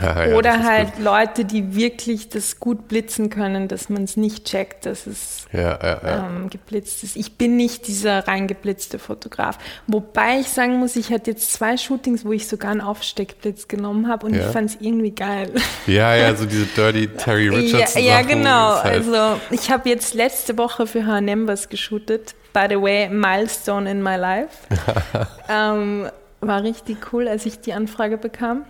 Ja, 0.00 0.26
ja, 0.26 0.36
Oder 0.36 0.62
halt. 0.62 0.98
Leute, 0.98 1.44
die 1.44 1.74
wirklich 1.74 2.28
das 2.28 2.60
gut 2.60 2.88
blitzen 2.88 3.30
können, 3.30 3.68
dass 3.68 3.88
man 3.88 4.04
es 4.04 4.16
nicht 4.16 4.44
checkt, 4.44 4.86
dass 4.86 5.06
es 5.06 5.46
ja, 5.52 5.78
ähm, 6.04 6.50
geblitzt 6.50 7.02
ist. 7.02 7.16
Ich 7.16 7.36
bin 7.36 7.56
nicht 7.56 7.88
dieser 7.88 8.28
reingeblitzte 8.28 8.98
Fotograf. 8.98 9.58
Wobei 9.86 10.40
ich 10.40 10.48
sagen 10.48 10.78
muss, 10.78 10.96
ich 10.96 11.10
hatte 11.12 11.32
jetzt 11.32 11.52
zwei 11.52 11.76
Shootings, 11.76 12.24
wo 12.24 12.32
ich 12.32 12.46
sogar 12.46 12.70
einen 12.70 12.80
Aufsteckblitz 12.80 13.68
genommen 13.68 14.08
habe 14.08 14.26
und 14.26 14.34
ich 14.34 14.44
fand 14.44 14.70
es 14.70 14.76
irgendwie 14.80 15.10
geil. 15.10 15.52
Ja, 15.86 16.14
ja, 16.14 16.34
so 16.34 16.44
diese 16.44 16.66
Dirty 16.66 17.08
Terry 17.08 17.48
Richardson. 17.54 18.02
Ja, 18.02 18.20
ja 18.20 18.22
genau. 18.22 18.82
Halt 18.82 19.08
also 19.08 19.40
ich 19.50 19.70
habe 19.70 19.88
jetzt 19.88 20.14
letzte 20.14 20.56
Woche 20.58 20.86
für 20.86 21.06
H&M 21.06 21.48
was 21.48 21.68
geshootet. 21.68 22.34
By 22.52 22.66
the 22.68 22.80
way, 22.80 23.08
Milestone 23.08 23.90
in 23.90 24.02
my 24.02 24.16
life. 24.16 24.56
ähm, 25.48 26.08
war 26.40 26.62
richtig 26.62 27.12
cool, 27.12 27.28
als 27.28 27.46
ich 27.46 27.60
die 27.60 27.72
Anfrage 27.72 28.16
bekam. 28.16 28.64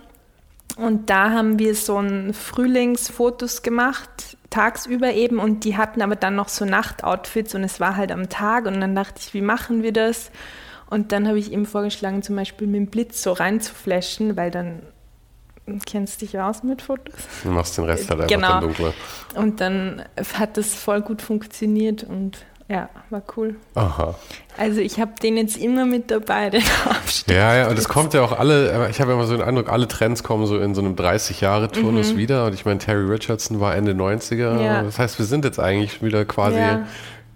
Und 0.77 1.09
da 1.09 1.31
haben 1.31 1.59
wir 1.59 1.75
so 1.75 1.97
ein 1.97 2.33
Frühlingsfotos 2.33 3.63
gemacht, 3.63 4.37
tagsüber 4.49 5.13
eben, 5.13 5.39
und 5.39 5.63
die 5.63 5.77
hatten 5.77 6.01
aber 6.01 6.15
dann 6.15 6.35
noch 6.35 6.49
so 6.49 6.65
Nachtoutfits 6.65 7.53
und 7.55 7.63
es 7.63 7.79
war 7.79 7.95
halt 7.95 8.11
am 8.11 8.29
Tag 8.29 8.65
und 8.65 8.79
dann 8.79 8.95
dachte 8.95 9.19
ich, 9.19 9.33
wie 9.33 9.41
machen 9.41 9.83
wir 9.83 9.91
das? 9.91 10.31
Und 10.89 11.11
dann 11.11 11.27
habe 11.27 11.37
ich 11.37 11.51
ihm 11.51 11.65
vorgeschlagen, 11.65 12.23
zum 12.23 12.35
Beispiel 12.35 12.67
mit 12.67 12.77
dem 12.77 12.87
Blitz 12.87 13.21
so 13.21 13.33
reinzuflashen, 13.33 14.37
weil 14.37 14.51
dann 14.51 14.81
kennst 15.85 16.21
dich 16.21 16.39
aus 16.39 16.63
mit 16.63 16.81
Fotos. 16.81 17.13
Du 17.43 17.49
machst 17.49 17.77
den 17.77 17.85
Rest 17.85 18.09
halt 18.09 18.21
einfach 18.21 18.35
genau. 18.35 18.49
dann 18.53 18.61
dunkler. 18.61 18.93
Und 19.35 19.61
dann 19.61 20.03
hat 20.33 20.57
das 20.57 20.73
voll 20.73 21.01
gut 21.01 21.21
funktioniert 21.21 22.03
und 22.03 22.43
ja, 22.69 22.87
war 23.09 23.23
cool. 23.35 23.55
Aha. 23.73 24.13
Also 24.55 24.79
ich 24.79 24.99
habe 24.99 25.13
den 25.23 25.37
jetzt 25.37 25.57
immer 25.57 25.87
mit 25.87 26.11
dabei, 26.11 26.51
den 26.51 26.61
Abstand. 26.85 27.35
Ja, 27.35 27.55
ja, 27.55 27.67
und 27.67 27.79
es 27.79 27.89
kommt 27.89 28.13
ja 28.13 28.21
auch 28.21 28.37
alle, 28.37 28.87
ich 28.91 29.01
habe 29.01 29.11
immer 29.11 29.25
so 29.25 29.35
den 29.35 29.41
Eindruck, 29.41 29.69
alle 29.69 29.87
Trends 29.87 30.21
kommen 30.21 30.45
so 30.45 30.59
in 30.59 30.75
so 30.75 30.81
einem 30.81 30.93
30-Jahre-Turnus 30.93 32.13
mhm. 32.13 32.17
wieder. 32.17 32.45
Und 32.45 32.53
ich 32.53 32.65
meine, 32.65 32.77
Terry 32.77 33.11
Richardson 33.11 33.59
war 33.59 33.75
Ende 33.75 33.93
90er. 33.93 34.61
Ja. 34.61 34.83
Das 34.83 34.99
heißt, 34.99 35.17
wir 35.17 35.25
sind 35.25 35.45
jetzt 35.45 35.59
eigentlich 35.59 36.03
wieder 36.03 36.25
quasi 36.25 36.59
ja. 36.59 36.85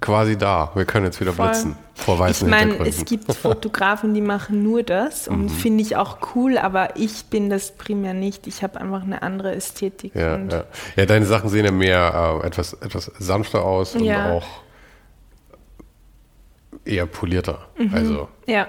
quasi 0.01 0.37
da. 0.37 0.69
Wir 0.75 0.85
können 0.85 1.05
jetzt 1.05 1.19
wieder 1.19 1.33
Voll. 1.33 1.47
blitzen 1.47 1.77
vor 1.95 2.19
weißen 2.19 2.47
Ich 2.47 2.51
meine, 2.51 2.77
es 2.87 3.03
gibt 3.03 3.33
Fotografen, 3.35 4.13
die 4.13 4.21
machen 4.21 4.61
nur 4.61 4.83
das 4.83 5.27
und 5.27 5.45
mhm. 5.45 5.49
finde 5.49 5.81
ich 5.81 5.95
auch 5.95 6.17
cool, 6.35 6.59
aber 6.59 6.95
ich 6.95 7.25
bin 7.25 7.49
das 7.49 7.71
primär 7.71 8.13
nicht. 8.13 8.45
Ich 8.45 8.61
habe 8.61 8.79
einfach 8.79 9.01
eine 9.01 9.23
andere 9.23 9.55
Ästhetik. 9.55 10.13
Ja, 10.13 10.37
ja. 10.37 10.63
ja, 10.95 11.05
deine 11.07 11.25
Sachen 11.25 11.49
sehen 11.49 11.65
ja 11.65 11.71
mehr 11.71 12.39
äh, 12.43 12.47
etwas, 12.47 12.73
etwas 12.73 13.11
sanfter 13.17 13.63
aus 13.63 13.95
und 13.95 14.03
ja. 14.03 14.33
auch 14.33 14.62
eher 16.85 17.05
polierter. 17.05 17.67
Mhm. 17.77 17.93
Also. 17.93 18.27
Ja. 18.45 18.67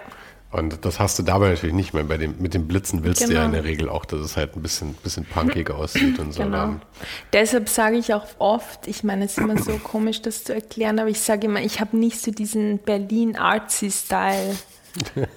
Und 0.55 0.85
das 0.85 1.01
hast 1.01 1.19
du 1.19 1.25
dabei 1.25 1.49
natürlich 1.49 1.75
nicht 1.75 1.95
mehr. 1.95 2.05
Bei 2.05 2.17
dem, 2.17 2.37
mit 2.39 2.55
dem 2.55 2.69
Blitzen 2.69 3.03
willst 3.03 3.23
genau. 3.23 3.31
du 3.31 3.37
ja 3.39 3.45
in 3.45 3.51
genau. 3.51 3.62
der 3.62 3.71
Regel 3.71 3.89
auch, 3.89 4.05
dass 4.05 4.21
es 4.21 4.37
halt 4.37 4.55
ein 4.55 4.62
bisschen, 4.62 4.95
bisschen 4.95 5.25
punkig 5.25 5.69
aussieht 5.73 6.21
und 6.21 6.33
so. 6.33 6.45
Genau. 6.45 6.77
Deshalb 7.33 7.69
sage 7.69 7.97
ich 7.97 8.15
auch 8.15 8.25
oft, 8.39 8.87
ich 8.87 9.03
meine, 9.03 9.25
es 9.25 9.33
ist 9.33 9.39
immer 9.39 9.59
so 9.59 9.73
komisch, 9.83 10.23
das 10.23 10.45
zu 10.45 10.55
erklären, 10.55 11.01
aber 11.01 11.09
ich 11.09 11.21
sage 11.21 11.49
immer, 11.49 11.61
ich 11.61 11.81
habe 11.81 11.97
nicht 11.97 12.21
so 12.21 12.31
diesen 12.31 12.79
Berlin-Artsy-Style. 12.79 14.55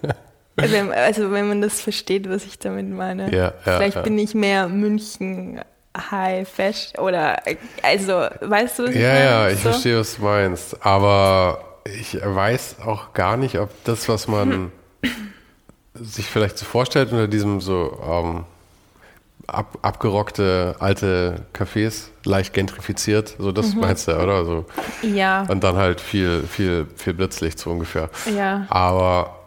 also, 0.55 0.77
also, 0.91 1.31
wenn 1.31 1.47
man 1.47 1.61
das 1.61 1.81
versteht, 1.81 2.29
was 2.29 2.45
ich 2.45 2.59
damit 2.59 2.87
meine. 2.87 3.35
Ja, 3.35 3.53
ja, 3.65 3.77
Vielleicht 3.77 3.95
ja. 3.95 4.01
bin 4.03 4.19
ich 4.19 4.35
mehr 4.35 4.67
München 4.67 5.61
High 6.11 6.47
Fashion 6.47 7.03
oder 7.03 7.41
also 7.81 8.27
weißt 8.41 8.77
du 8.77 8.83
was 8.83 8.93
Ja, 8.93 9.17
ja, 9.17 9.49
ich 9.49 9.55
so? 9.55 9.71
verstehe, 9.71 9.99
was 9.99 10.15
du 10.17 10.21
meinst. 10.21 10.85
Aber 10.85 11.66
ich 11.99 12.19
weiß 12.23 12.77
auch 12.85 13.13
gar 13.13 13.37
nicht, 13.37 13.59
ob 13.59 13.69
das, 13.83 14.09
was 14.09 14.27
man 14.27 14.51
hm 14.51 14.71
sich 16.01 16.25
vielleicht 16.25 16.57
so 16.57 16.65
vorstellt 16.65 17.11
unter 17.11 17.27
diesem 17.27 17.61
so 17.61 17.99
ähm, 18.03 18.45
ab, 19.47 19.77
abgerockte 19.81 20.75
alte 20.79 21.45
Cafés, 21.53 22.09
leicht 22.25 22.53
gentrifiziert, 22.53 23.35
so 23.39 23.51
das 23.51 23.73
mhm. 23.73 23.81
meinst 23.81 24.07
du, 24.07 24.15
oder? 24.21 24.45
So. 24.45 24.65
Ja. 25.01 25.45
Und 25.47 25.63
dann 25.63 25.75
halt 25.75 26.01
viel, 26.01 26.43
viel, 26.43 26.87
viel 26.95 27.13
Blitzlicht 27.13 27.59
so 27.59 27.71
ungefähr. 27.71 28.09
Ja. 28.35 28.65
Aber 28.69 29.39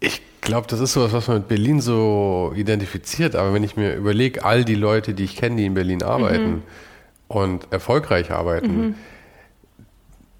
ich 0.00 0.22
glaube, 0.40 0.66
das 0.68 0.80
ist 0.80 0.92
sowas, 0.92 1.12
was 1.12 1.28
man 1.28 1.38
mit 1.38 1.48
Berlin 1.48 1.80
so 1.80 2.52
identifiziert. 2.54 3.34
Aber 3.34 3.54
wenn 3.54 3.64
ich 3.64 3.76
mir 3.76 3.94
überlege, 3.94 4.44
all 4.44 4.64
die 4.64 4.74
Leute, 4.74 5.14
die 5.14 5.24
ich 5.24 5.36
kenne, 5.36 5.56
die 5.56 5.66
in 5.66 5.74
Berlin 5.74 6.02
arbeiten 6.02 6.50
mhm. 6.50 6.62
und 7.28 7.72
erfolgreich 7.72 8.30
arbeiten, 8.30 8.80
mhm. 8.88 8.94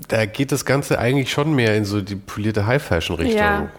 Da 0.09 0.27
geht 0.27 0.53
das 0.53 0.65
Ganze 0.65 0.99
eigentlich 0.99 1.31
schon 1.31 1.55
mehr 1.55 1.77
in 1.77 1.85
so 1.85 2.01
die 2.01 2.17
polierte 2.17 2.67
High-Fashion-Richtung. 2.67 3.39
Ja 3.39 3.71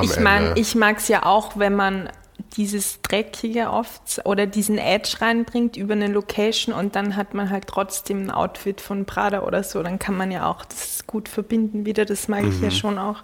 ich 0.00 0.20
meine, 0.20 0.54
ich 0.56 0.74
mag 0.74 0.98
es 0.98 1.08
ja 1.08 1.24
auch, 1.24 1.56
wenn 1.56 1.74
man 1.74 2.08
dieses 2.56 3.00
Dreckige 3.02 3.70
oft 3.70 4.20
oder 4.24 4.46
diesen 4.46 4.78
Edge 4.78 5.16
reinbringt 5.20 5.76
über 5.76 5.94
eine 5.94 6.08
Location 6.08 6.74
und 6.74 6.96
dann 6.96 7.16
hat 7.16 7.34
man 7.34 7.50
halt 7.50 7.66
trotzdem 7.66 8.24
ein 8.24 8.30
Outfit 8.30 8.80
von 8.80 9.04
Prada 9.04 9.42
oder 9.42 9.62
so. 9.62 9.82
Dann 9.82 9.98
kann 9.98 10.16
man 10.16 10.30
ja 10.30 10.50
auch 10.50 10.64
das 10.64 11.06
gut 11.06 11.28
verbinden 11.28 11.86
wieder. 11.86 12.04
Das 12.04 12.28
mag 12.28 12.42
mhm. 12.42 12.50
ich 12.50 12.60
ja 12.60 12.66
mhm. 12.66 12.72
schon 12.72 12.98
auch. 12.98 13.22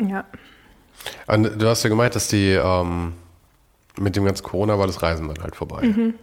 Ja. 0.00 0.24
Und 1.26 1.60
du 1.60 1.68
hast 1.68 1.82
ja 1.82 1.90
gemeint, 1.90 2.14
dass 2.14 2.28
die 2.28 2.50
ähm, 2.50 3.14
mit 3.98 4.16
dem 4.16 4.24
ganzen 4.24 4.44
Corona 4.44 4.78
war 4.78 4.86
das 4.86 5.02
Reisen 5.02 5.28
dann 5.28 5.42
halt 5.42 5.56
vorbei. 5.56 5.82
Mhm. 5.82 6.14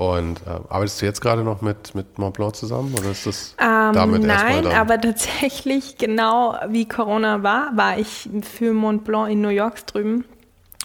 Und 0.00 0.40
äh, 0.46 0.50
arbeitest 0.70 1.02
du 1.02 1.04
jetzt 1.04 1.20
gerade 1.20 1.44
noch 1.44 1.60
mit, 1.60 1.94
mit 1.94 2.18
Mont 2.18 2.34
Blanc 2.34 2.56
zusammen 2.56 2.94
oder 2.98 3.10
ist 3.10 3.26
das 3.26 3.54
ähm, 3.60 3.92
damit 3.92 4.22
Nein, 4.22 4.66
aber 4.66 4.98
tatsächlich 4.98 5.98
genau 5.98 6.56
wie 6.68 6.88
Corona 6.88 7.42
war, 7.42 7.76
war 7.76 7.98
ich 7.98 8.26
für 8.40 8.72
Mont 8.72 9.04
Blanc 9.04 9.30
in 9.30 9.42
New 9.42 9.50
York 9.50 9.86
drüben 9.86 10.24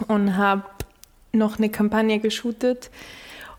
und 0.09 0.35
habe 0.35 0.63
noch 1.31 1.59
eine 1.59 1.69
Kampagne 1.69 2.19
geshootet. 2.19 2.91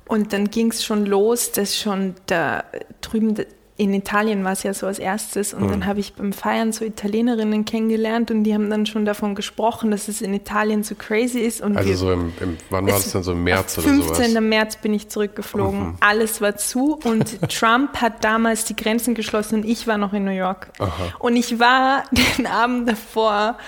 Und 0.06 0.34
dann 0.34 0.50
ging 0.50 0.72
es 0.72 0.84
schon 0.84 1.06
los, 1.06 1.52
dass 1.52 1.74
schon 1.74 2.16
da 2.26 2.62
drüben 3.00 3.36
in 3.78 3.92
Italien 3.92 4.42
war 4.42 4.52
es 4.52 4.62
ja 4.62 4.72
so 4.72 4.86
als 4.86 4.98
erstes 4.98 5.52
und 5.52 5.64
mhm. 5.64 5.68
dann 5.68 5.86
habe 5.86 6.00
ich 6.00 6.14
beim 6.14 6.32
Feiern 6.32 6.72
so 6.72 6.84
Italienerinnen 6.84 7.66
kennengelernt 7.66 8.30
und 8.30 8.44
die 8.44 8.54
haben 8.54 8.70
dann 8.70 8.86
schon 8.86 9.04
davon 9.04 9.34
gesprochen, 9.34 9.90
dass 9.90 10.08
es 10.08 10.22
in 10.22 10.32
Italien 10.32 10.82
so 10.82 10.94
crazy 10.94 11.40
ist. 11.40 11.60
Und 11.60 11.76
also 11.76 11.88
wir, 11.88 11.96
so 11.96 12.12
im, 12.12 12.32
im 12.40 12.56
wann 12.70 12.86
war 12.86 12.94
das 12.94 13.12
denn 13.12 13.22
so 13.22 13.32
im 13.32 13.44
März 13.44 13.76
oder 13.78 13.88
sowas? 13.88 14.16
15. 14.16 14.48
März 14.48 14.76
bin 14.76 14.94
ich 14.94 15.10
zurückgeflogen. 15.10 15.80
Mhm. 15.80 15.94
Alles 16.00 16.40
war 16.40 16.56
zu 16.56 16.98
und 17.04 17.38
Trump 17.50 18.00
hat 18.00 18.24
damals 18.24 18.64
die 18.64 18.76
Grenzen 18.76 19.14
geschlossen 19.14 19.56
und 19.56 19.66
ich 19.66 19.86
war 19.86 19.98
noch 19.98 20.14
in 20.14 20.24
New 20.24 20.30
York. 20.30 20.70
Aha. 20.78 20.90
Und 21.18 21.36
ich 21.36 21.58
war 21.58 22.04
den 22.38 22.46
Abend 22.46 22.88
davor 22.88 23.58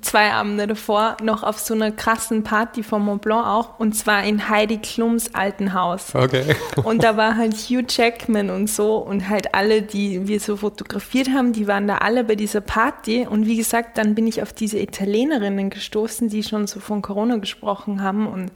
zwei 0.00 0.32
Abende 0.32 0.66
davor 0.66 1.16
noch 1.22 1.42
auf 1.42 1.58
so 1.58 1.74
einer 1.74 1.92
krassen 1.92 2.42
Party 2.42 2.82
von 2.82 3.04
Mont 3.04 3.22
Blanc 3.22 3.46
auch 3.46 3.78
und 3.78 3.94
zwar 3.94 4.24
in 4.24 4.48
Heidi 4.48 4.78
Klums 4.78 5.34
alten 5.34 5.74
Haus. 5.74 6.14
Okay. 6.14 6.56
Und 6.82 7.04
da 7.04 7.16
war 7.16 7.36
halt 7.36 7.54
Hugh 7.54 7.84
Jackman 7.88 8.50
und 8.50 8.70
so 8.70 8.96
und 8.96 9.28
halt 9.28 9.54
alle, 9.54 9.82
die 9.82 10.26
wir 10.26 10.40
so 10.40 10.56
fotografiert 10.56 11.28
haben, 11.30 11.52
die 11.52 11.66
waren 11.66 11.86
da 11.86 11.98
alle 11.98 12.24
bei 12.24 12.34
dieser 12.34 12.60
Party 12.60 13.26
und 13.28 13.46
wie 13.46 13.56
gesagt, 13.56 13.98
dann 13.98 14.14
bin 14.14 14.26
ich 14.26 14.42
auf 14.42 14.52
diese 14.52 14.78
Italienerinnen 14.78 15.70
gestoßen, 15.70 16.28
die 16.28 16.42
schon 16.42 16.66
so 16.66 16.80
von 16.80 17.02
Corona 17.02 17.36
gesprochen 17.36 18.02
haben 18.02 18.26
und 18.26 18.50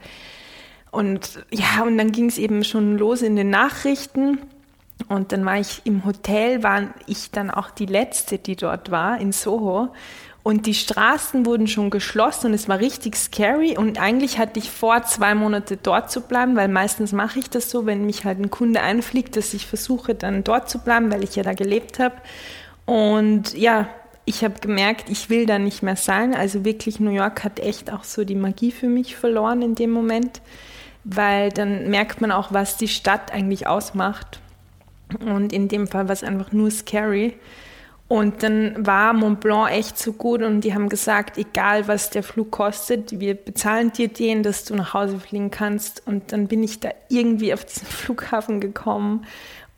und 0.89 1.43
ja, 1.51 1.83
und 1.83 1.97
dann 1.97 2.11
ging 2.11 2.27
es 2.27 2.37
eben 2.37 2.63
schon 2.63 2.97
los 2.97 3.21
in 3.21 3.35
den 3.35 3.49
Nachrichten. 3.49 4.39
Und 5.09 5.31
dann 5.31 5.45
war 5.45 5.59
ich 5.59 5.81
im 5.83 6.05
Hotel, 6.05 6.63
war 6.63 6.87
ich 7.05 7.29
dann 7.29 7.51
auch 7.51 7.69
die 7.69 7.85
letzte, 7.85 8.39
die 8.39 8.55
dort 8.55 8.89
war, 8.89 9.19
in 9.21 9.31
Soho. 9.31 9.89
Und 10.47 10.65
die 10.65 10.75
Straßen 10.75 11.45
wurden 11.45 11.67
schon 11.67 11.89
geschlossen 11.89 12.47
und 12.47 12.53
es 12.53 12.69
war 12.69 12.79
richtig 12.79 13.17
scary. 13.17 13.77
Und 13.77 13.99
eigentlich 13.99 14.37
hatte 14.37 14.59
ich 14.59 14.71
vor, 14.71 15.03
zwei 15.03 15.35
Monate 15.35 15.75
dort 15.75 16.09
zu 16.09 16.21
bleiben, 16.21 16.55
weil 16.55 16.69
meistens 16.69 17.11
mache 17.11 17.39
ich 17.39 17.49
das 17.49 17.69
so, 17.69 17.85
wenn 17.85 18.05
mich 18.05 18.23
halt 18.23 18.39
ein 18.39 18.49
Kunde 18.49 18.79
einfliegt, 18.79 19.35
dass 19.35 19.53
ich 19.53 19.65
versuche, 19.65 20.15
dann 20.15 20.45
dort 20.45 20.69
zu 20.69 20.79
bleiben, 20.79 21.11
weil 21.11 21.21
ich 21.21 21.35
ja 21.35 21.43
da 21.43 21.51
gelebt 21.51 21.99
habe. 21.99 22.15
Und 22.85 23.57
ja, 23.57 23.89
ich 24.23 24.41
habe 24.45 24.61
gemerkt, 24.61 25.09
ich 25.09 25.29
will 25.29 25.45
da 25.45 25.59
nicht 25.59 25.83
mehr 25.83 25.97
sein. 25.97 26.33
Also 26.33 26.63
wirklich, 26.63 27.01
New 27.01 27.11
York 27.11 27.43
hat 27.43 27.59
echt 27.59 27.91
auch 27.91 28.05
so 28.05 28.23
die 28.23 28.33
Magie 28.33 28.71
für 28.71 28.87
mich 28.87 29.17
verloren 29.17 29.61
in 29.61 29.75
dem 29.75 29.91
Moment, 29.91 30.39
weil 31.03 31.49
dann 31.49 31.89
merkt 31.89 32.21
man 32.21 32.31
auch, 32.31 32.53
was 32.53 32.77
die 32.77 32.87
Stadt 32.87 33.33
eigentlich 33.33 33.67
ausmacht. 33.67 34.39
Und 35.19 35.51
in 35.51 35.67
dem 35.67 35.87
Fall 35.87 36.07
war 36.07 36.13
es 36.13 36.23
einfach 36.23 36.53
nur 36.53 36.71
scary. 36.71 37.35
Und 38.07 38.41
dann 38.41 38.85
war 38.85 39.11
Mont 39.11 39.41
Blanc 39.41 39.69
echt 39.69 39.97
so 39.97 40.13
gut 40.13 40.41
und 40.41 40.61
die 40.61 40.73
haben 40.73 40.87
gesagt, 40.87 41.37
egal 41.37 41.89
was 41.89 42.09
der 42.09 42.23
Flug 42.23 42.51
kostet, 42.51 43.19
wir 43.19 43.35
bezahlen 43.35 43.91
dir 43.91 44.07
den, 44.07 44.43
dass 44.43 44.63
du 44.63 44.75
nach 44.75 44.93
Hause 44.93 45.19
fliegen 45.19 45.51
kannst. 45.51 46.07
Und 46.07 46.31
dann 46.31 46.47
bin 46.47 46.63
ich 46.63 46.79
da 46.79 46.89
irgendwie 47.09 47.53
auf 47.53 47.65
diesen 47.65 47.87
Flughafen 47.87 48.61
gekommen 48.61 49.25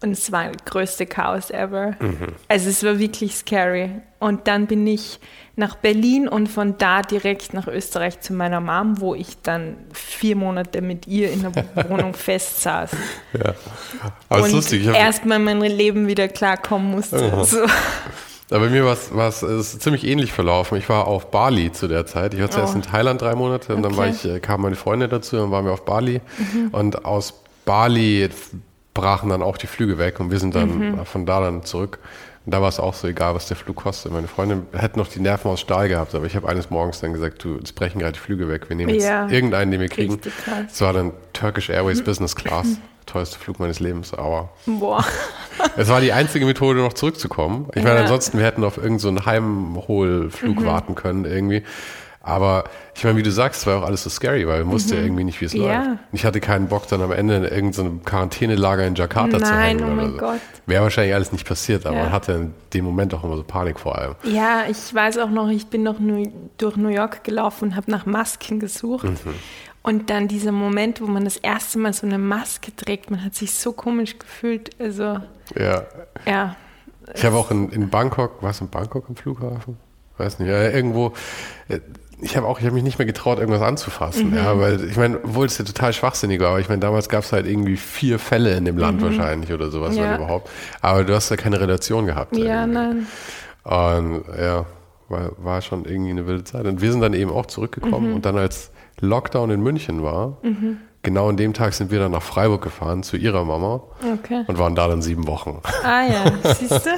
und 0.02 0.12
es 0.12 0.32
war 0.32 0.52
das 0.52 0.64
größte 0.66 1.06
Chaos 1.06 1.50
ever. 1.50 1.96
Mhm. 2.00 2.36
Also 2.48 2.70
es 2.70 2.84
war 2.84 3.00
wirklich 3.00 3.36
scary. 3.36 3.92
Und 4.20 4.48
dann 4.48 4.68
bin 4.68 4.88
ich 4.88 5.20
nach 5.60 5.76
Berlin 5.76 6.28
und 6.28 6.48
von 6.48 6.78
da 6.78 7.04
direkt 7.04 7.54
nach 7.54 7.68
Österreich 7.68 8.20
zu 8.22 8.34
meiner 8.34 8.60
Mom, 8.60 9.00
wo 9.00 9.14
ich 9.14 9.42
dann 9.44 9.76
vier 9.94 10.36
Monate 10.36 10.82
mit 10.82 11.06
ihr 11.06 11.32
in 11.32 11.42
der 11.42 11.52
Wohnung 11.90 12.14
fest 12.14 12.64
saß. 12.64 12.92
Ja. 13.34 13.54
Aber 14.30 14.44
und 14.44 14.52
lustig. 14.52 14.88
erstmal 14.88 15.38
mein 15.38 15.60
Leben 15.62 16.08
wieder 16.08 16.28
klarkommen 16.28 16.92
musste. 16.92 17.20
So. 17.50 17.58
Aber 18.52 18.66
bei 18.66 18.70
mir 18.70 18.84
war 18.86 19.28
es 19.28 19.80
ziemlich 19.80 20.06
ähnlich 20.06 20.32
verlaufen. 20.32 20.78
Ich 20.78 20.90
war 20.90 21.08
auf 21.08 21.30
Bali 21.30 21.72
zu 21.72 21.88
der 21.88 22.06
Zeit. 22.08 22.34
Ich 22.34 22.42
war 22.42 22.50
zuerst 22.50 22.74
oh. 22.74 22.78
in 22.78 22.82
Thailand 22.82 23.22
drei 23.22 23.36
Monate 23.36 23.76
und 23.76 23.86
okay. 23.86 23.90
dann 23.90 23.98
war 23.98 24.08
ich, 24.08 24.26
äh, 24.26 24.40
kam 24.40 24.62
meine 24.62 24.76
Freundin 24.76 25.10
dazu 25.10 25.38
und 25.38 25.52
waren 25.52 25.66
wir 25.66 25.72
auf 25.72 25.86
Bali. 25.86 26.22
Mhm. 26.38 26.70
Und 26.72 27.06
aus 27.06 27.34
Bali 27.66 28.30
brachen 28.94 29.30
dann 29.30 29.44
auch 29.44 29.58
die 29.58 29.68
Flüge 29.68 29.98
weg 29.98 30.20
und 30.20 30.32
wir 30.32 30.40
sind 30.40 30.56
dann 30.56 30.78
mhm. 30.78 31.06
von 31.06 31.26
da 31.26 31.42
dann 31.42 31.64
zurück. 31.64 32.00
Und 32.50 32.54
da 32.54 32.64
war 32.64 32.70
es 32.70 32.80
auch 32.80 32.96
so 32.96 33.08
egal, 33.08 33.36
was 33.36 33.48
der 33.48 33.56
Flug 33.56 33.76
kostet. 33.76 34.12
Meine 34.12 34.28
Freundin 34.28 34.66
hätte 34.76 34.98
noch 34.98 35.08
die 35.08 35.20
Nerven 35.20 35.52
aus 35.52 35.60
Stahl 35.60 35.88
gehabt, 35.88 36.16
aber 36.16 36.26
ich 36.26 36.36
habe 36.36 36.50
eines 36.50 36.72
Morgens 36.72 37.00
dann 37.00 37.14
gesagt, 37.14 37.44
du, 37.44 37.60
es 37.64 37.72
brechen 37.72 38.00
gerade 38.00 38.14
die 38.14 38.20
Flüge 38.20 38.50
weg. 38.50 38.70
Wir 38.70 38.76
nehmen 38.76 38.90
jetzt 38.90 39.06
ja. 39.06 39.30
irgendeinen, 39.30 39.70
den 39.70 39.80
wir 39.80 39.88
kriegen. 39.88 40.20
Es 40.68 40.82
war 40.82 40.92
dann 40.92 41.14
Turkish 41.32 41.70
Airways 41.70 42.04
Business 42.04 42.36
Class. 42.36 42.66
Teuerste 43.06 43.38
Flug 43.38 43.60
meines 43.60 43.80
Lebens, 43.80 44.16
aber. 44.16 44.50
Boah. 44.66 45.06
Es 45.78 45.90
war 45.90 46.02
die 46.02 46.12
einzige 46.12 46.48
Methode, 46.48 46.80
noch 46.80 46.94
zurückzukommen. 46.94 47.68
Ich 47.76 47.84
meine, 47.84 48.00
ansonsten, 48.00 48.40
wir 48.40 48.46
hätten 48.48 48.64
auf 48.64 48.78
irgendeinen 48.78 49.18
so 49.20 49.26
Heimholflug 49.28 50.60
mhm. 50.60 50.66
warten 50.66 50.96
können 50.96 51.26
irgendwie. 51.26 51.64
Aber 52.30 52.66
ich 52.96 53.04
meine, 53.04 53.18
wie 53.18 53.24
du 53.24 53.32
sagst, 53.32 53.62
es 53.62 53.68
war 53.68 53.80
auch 53.80 53.86
alles 53.86 54.04
so 54.04 54.10
scary, 54.10 54.48
weil 54.48 54.66
wussten 54.68 54.92
mhm. 54.92 54.98
ja 54.98 55.04
irgendwie 55.04 55.24
nicht, 55.24 55.42
wie 55.42 55.46
es 55.46 55.54
ja. 55.54 55.84
läuft. 55.84 56.00
Ich 56.12 56.26
hatte 56.26 56.40
keinen 56.40 56.68
Bock, 56.68 56.88
dann 56.88 57.02
am 57.02 57.12
Ende 57.12 57.36
in 57.36 57.44
irgendeinem 57.44 58.04
Quarantänelager 58.04 58.86
in 58.86 58.96
Jakarta 58.96 59.38
Nein, 59.38 59.46
zu 59.46 59.54
hängen. 59.54 59.80
Nein, 59.80 59.92
oh 59.92 59.96
mein 59.96 60.12
so. 60.12 60.18
Gott. 60.18 60.40
Wäre 60.66 60.84
wahrscheinlich 60.84 61.16
alles 61.16 61.32
nicht 61.32 61.48
passiert, 61.48 61.86
aber 61.86 61.96
ja. 61.96 62.04
man 62.04 62.12
hatte 62.12 62.34
in 62.34 62.54
dem 62.74 62.86
Moment 62.86 63.14
auch 63.14 63.24
immer 63.24 63.36
so 63.36 63.44
Panik 63.44 63.80
vor 63.80 63.98
allem. 63.98 64.16
Ja, 64.24 64.66
ich 64.70 64.94
weiß 64.94 65.18
auch 65.18 65.30
noch, 65.30 65.50
ich 65.50 65.68
bin 65.68 65.84
noch 65.84 65.96
durch 66.58 66.78
New 66.78 66.90
York 66.90 67.24
gelaufen 67.24 67.70
und 67.70 67.76
habe 67.76 67.90
nach 67.90 68.06
Masken 68.06 68.60
gesucht. 68.60 69.06
Mhm. 69.06 69.34
Und 69.82 70.10
dann 70.10 70.28
dieser 70.28 70.52
Moment, 70.52 71.02
wo 71.02 71.08
man 71.08 71.24
das 71.24 71.38
erste 71.38 71.80
Mal 71.80 71.94
so 71.94 72.06
eine 72.06 72.18
Maske 72.18 72.76
trägt, 72.76 73.10
man 73.12 73.24
hat 73.24 73.34
sich 73.34 73.54
so 73.54 73.72
komisch 73.72 74.20
gefühlt. 74.20 74.70
Also, 74.80 75.20
ja. 75.56 75.84
Ja. 76.26 76.56
Ich 77.16 77.26
habe 77.26 77.38
auch 77.38 77.50
in, 77.50 77.70
in 77.70 77.90
Bangkok, 77.90 78.34
was 78.42 78.62
in 78.62 78.70
Bangkok 78.70 79.06
am 79.10 79.16
Flughafen? 79.16 79.78
Weiß 80.18 80.38
nicht, 80.40 80.50
ja, 80.50 80.70
irgendwo 80.70 81.14
äh, 81.70 81.80
ich 82.22 82.36
habe 82.36 82.48
auch, 82.48 82.60
ich 82.60 82.66
habe 82.66 82.76
mich 82.76 82.84
nicht 82.84 83.00
mehr 83.00 83.06
getraut, 83.06 83.40
irgendwas 83.40 83.62
anzufassen, 83.62 84.32
mhm. 84.32 84.38
ja, 84.38 84.60
weil 84.60 84.84
ich 84.90 84.98
meine, 84.98 85.18
obwohl 85.24 85.46
es 85.46 85.58
ja 85.58 85.66
total 85.66 85.94
schwachsinnig 85.94 86.40
war, 86.40 86.50
aber 86.50 86.60
ich 86.60 86.70
meine, 86.70 86.82
damals 86.82 87.10
gab 87.10 87.24
es 87.24 87.32
halt 87.32 87.48
irgendwie 87.48 87.78
vier 87.78 88.20
Fälle 88.20 88.56
in 88.56 88.66
dem 88.66 88.78
Land 88.78 89.02
mhm. 89.02 89.06
wahrscheinlich 89.06 89.52
oder 89.54 89.72
sowas, 89.72 89.96
ja. 89.96 90.16
überhaupt. 90.16 90.50
Aber 90.82 91.04
du 91.04 91.16
hast 91.16 91.30
ja 91.30 91.38
keine 91.38 91.60
Relation 91.60 92.06
gehabt. 92.06 92.36
Ja, 92.36 92.62
irgendwie. 92.66 92.74
nein. 92.74 93.08
Und 93.64 94.24
ja, 94.38 94.66
war, 95.10 95.32
war 95.38 95.62
schon 95.62 95.86
irgendwie 95.86 96.12
eine 96.12 96.28
wilde 96.28 96.44
Zeit. 96.44 96.66
Und 96.66 96.82
wir 96.82 96.92
sind 96.92 97.02
dann 97.02 97.14
eben 97.14 97.32
auch 97.32 97.46
zurückgekommen 97.46 98.10
mhm. 98.10 98.16
und 98.16 98.26
dann 98.26 98.38
als 98.38 98.72
Lockdown 99.02 99.52
in 99.52 99.62
München 99.62 100.04
war, 100.04 100.38
mhm. 100.44 100.78
genau 101.04 101.30
an 101.30 101.38
dem 101.38 101.54
Tag 101.54 101.74
sind 101.74 101.92
wir 101.92 102.00
dann 102.00 102.12
nach 102.12 102.22
Freiburg 102.22 102.62
gefahren 102.62 103.04
zu 103.04 103.18
ihrer 103.18 103.46
Mama 103.46 103.82
okay. 104.14 104.44
und 104.48 104.58
waren 104.58 104.76
da 104.76 104.88
dann 104.88 105.02
sieben 105.02 105.28
Wochen. 105.28 105.62
Ah 105.84 106.04
ja, 106.04 106.54
siehst 106.54 106.86
du? 106.86 106.92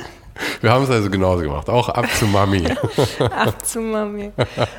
Wir 0.61 0.71
haben 0.71 0.83
es 0.83 0.89
also 0.89 1.09
genauso 1.09 1.43
gemacht, 1.43 1.69
auch 1.69 1.89
ab 1.89 2.07
zu 2.13 2.25
Mami. 2.25 2.63
ab 3.19 3.65
zu 3.65 3.79
Mami. 3.81 4.31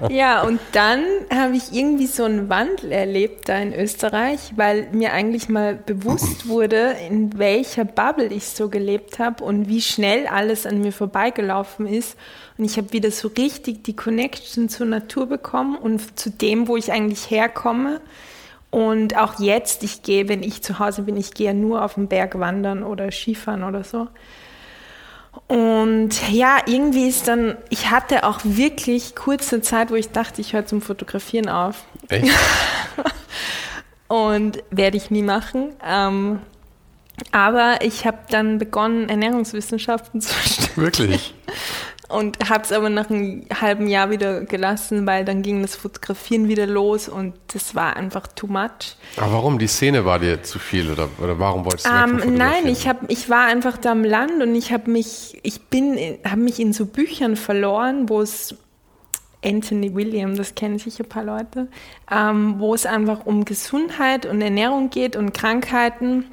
Ja, 0.09 0.43
und 0.43 0.61
dann 0.73 1.05
habe 1.35 1.57
ich 1.57 1.73
irgendwie 1.73 2.07
so 2.07 2.25
einen 2.25 2.49
Wandel 2.49 2.93
erlebt 2.93 3.49
da 3.49 3.59
in 3.59 3.75
Österreich, 3.75 4.53
weil 4.57 4.89
mir 4.93 5.13
eigentlich 5.13 5.49
mal 5.49 5.75
bewusst 5.75 6.49
wurde, 6.49 6.95
in 7.09 7.39
welcher 7.39 7.85
Bubble 7.85 8.27
ich 8.27 8.49
so 8.49 8.69
gelebt 8.69 9.19
habe 9.19 9.45
und 9.45 9.69
wie 9.69 9.83
schnell 9.83 10.27
alles 10.27 10.67
an 10.67 10.81
mir 10.81 10.93
vorbeigelaufen 10.93 11.87
ist. 11.87 12.17
Und 12.59 12.65
ich 12.65 12.77
habe 12.77 12.93
wieder 12.93 13.11
so 13.11 13.29
richtig 13.29 13.85
die 13.85 13.97
Connection 13.97 14.69
zur 14.69 14.87
Natur 14.87 15.27
bekommen 15.27 15.77
und 15.77 16.19
zu 16.19 16.31
dem, 16.31 16.69
wo 16.69 16.77
ich 16.77 16.93
eigentlich 16.93 17.31
herkomme. 17.31 18.01
Und 18.71 19.19
auch 19.19 19.39
jetzt, 19.39 19.83
ich 19.83 20.03
gehe, 20.03 20.29
wenn 20.29 20.43
ich 20.43 20.63
zu 20.63 20.79
Hause 20.79 21.03
bin, 21.03 21.17
ich 21.17 21.35
gehe 21.35 21.53
nur 21.53 21.85
auf 21.85 21.95
den 21.95 22.09
Berg 22.09 22.39
wandern 22.39 22.83
oder 22.83 23.11
Skifahren 23.11 23.65
oder 23.65 23.85
so. 23.85 24.09
Und 25.49 26.31
ja, 26.31 26.59
irgendwie 26.67 27.09
ist 27.09 27.29
dann, 27.29 27.57
ich 27.71 27.91
hatte 27.91 28.25
auch 28.25 28.41
wirklich 28.45 29.15
kurze 29.15 29.61
Zeit, 29.63 29.91
wo 29.91 29.95
ich 29.95 30.11
dachte, 30.11 30.41
ich 30.41 30.53
höre 30.53 30.67
zum 30.67 30.83
Fotografieren 30.83 31.49
auf. 31.49 31.85
Echt? 32.09 32.31
und 34.09 34.63
werde 34.71 34.97
ich 34.97 35.11
nie 35.11 35.23
machen. 35.23 35.71
Ähm, 35.85 36.41
aber 37.31 37.79
ich 37.83 38.07
habe 38.07 38.19
dann 38.31 38.59
begonnen, 38.59 39.09
Ernährungswissenschaften 39.09 40.21
zu 40.21 40.35
studieren. 40.45 40.77
Wirklich? 40.77 41.35
Und 42.13 42.49
habe 42.49 42.65
es 42.65 42.73
aber 42.73 42.91
nach 42.91 43.11
einem 43.11 43.45
halben 43.61 43.87
Jahr 43.87 44.11
wieder 44.11 44.43
gelassen, 44.43 45.07
weil 45.07 45.25
dann 45.25 45.43
ging 45.43 45.63
das 45.63 45.75
Fotografieren 45.75 46.49
wieder 46.49 46.67
los 46.67 47.09
und 47.09 47.35
das 47.53 47.75
war 47.75 47.97
einfach 47.97 48.27
too 48.27 48.47
much. 48.47 48.97
Aber 49.17 49.33
warum? 49.33 49.59
Die 49.59 49.67
Szene 49.67 50.05
war 50.05 50.19
dir 50.19 50.43
zu 50.43 50.59
viel 50.59 50.91
oder, 50.91 51.09
oder 51.23 51.39
warum 51.39 51.65
wolltest 51.65 51.87
du 51.87 51.91
um, 51.91 52.21
ähm, 52.21 52.35
Nein, 52.35 52.67
ich, 52.67 52.87
hab, 52.87 53.11
ich 53.11 53.31
war 53.31 53.47
einfach 53.47 53.79
da 53.79 53.93
am 53.93 54.05
Land 54.05 54.43
und 54.43 54.55
ich 54.55 54.73
habe 54.73 54.91
mich, 54.91 55.39
ich 55.43 55.63
bin, 55.63 55.99
habe 56.25 56.41
mich 56.41 56.61
in 56.61 56.73
so 56.73 56.87
Büchern 56.87 57.37
verloren, 57.37 58.09
wo 58.09 58.21
es 58.21 58.55
Anthony 59.45 59.95
William, 59.95 60.37
das 60.37 60.55
kennen 60.55 60.79
sicher 60.79 61.05
ein 61.05 61.09
paar 61.09 61.25
Leute, 61.25 61.69
ähm, 62.11 62.57
wo 62.59 62.75
es 62.75 62.87
einfach 62.87 63.27
um 63.27 63.45
Gesundheit 63.45 64.27
und 64.27 64.41
Ernährung 64.41 64.91
geht 64.91 65.17
und 65.17 65.33
Krankheiten 65.33 66.27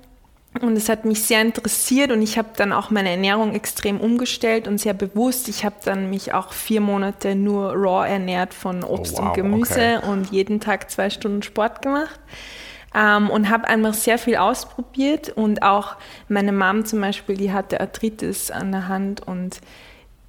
und 0.61 0.75
es 0.75 0.89
hat 0.89 1.05
mich 1.05 1.23
sehr 1.23 1.41
interessiert 1.41 2.11
und 2.11 2.21
ich 2.21 2.37
habe 2.37 2.49
dann 2.57 2.73
auch 2.73 2.89
meine 2.89 3.11
Ernährung 3.11 3.53
extrem 3.53 4.01
umgestellt 4.01 4.67
und 4.67 4.79
sehr 4.79 4.95
bewusst. 4.95 5.47
Ich 5.47 5.63
habe 5.63 5.75
dann 5.85 6.09
mich 6.09 6.33
auch 6.33 6.53
vier 6.53 6.81
Monate 6.81 7.35
nur 7.35 7.73
raw 7.73 8.07
ernährt 8.07 8.53
von 8.53 8.83
oh, 8.83 8.95
Obst 8.95 9.15
oh, 9.15 9.21
wow, 9.21 9.27
und 9.27 9.33
Gemüse 9.35 9.99
okay. 10.01 10.09
und 10.09 10.31
jeden 10.31 10.59
Tag 10.59 10.89
zwei 10.89 11.09
Stunden 11.11 11.43
Sport 11.43 11.81
gemacht. 11.81 12.19
Ähm, 12.95 13.29
und 13.29 13.49
habe 13.49 13.67
einfach 13.67 13.93
sehr 13.93 14.17
viel 14.17 14.37
ausprobiert 14.37 15.29
und 15.29 15.61
auch 15.61 15.95
meine 16.27 16.51
Mom 16.51 16.85
zum 16.85 16.99
Beispiel, 16.99 17.37
die 17.37 17.53
hatte 17.53 17.79
Arthritis 17.79 18.49
an 18.49 18.71
der 18.71 18.87
Hand 18.87 19.21
und 19.27 19.61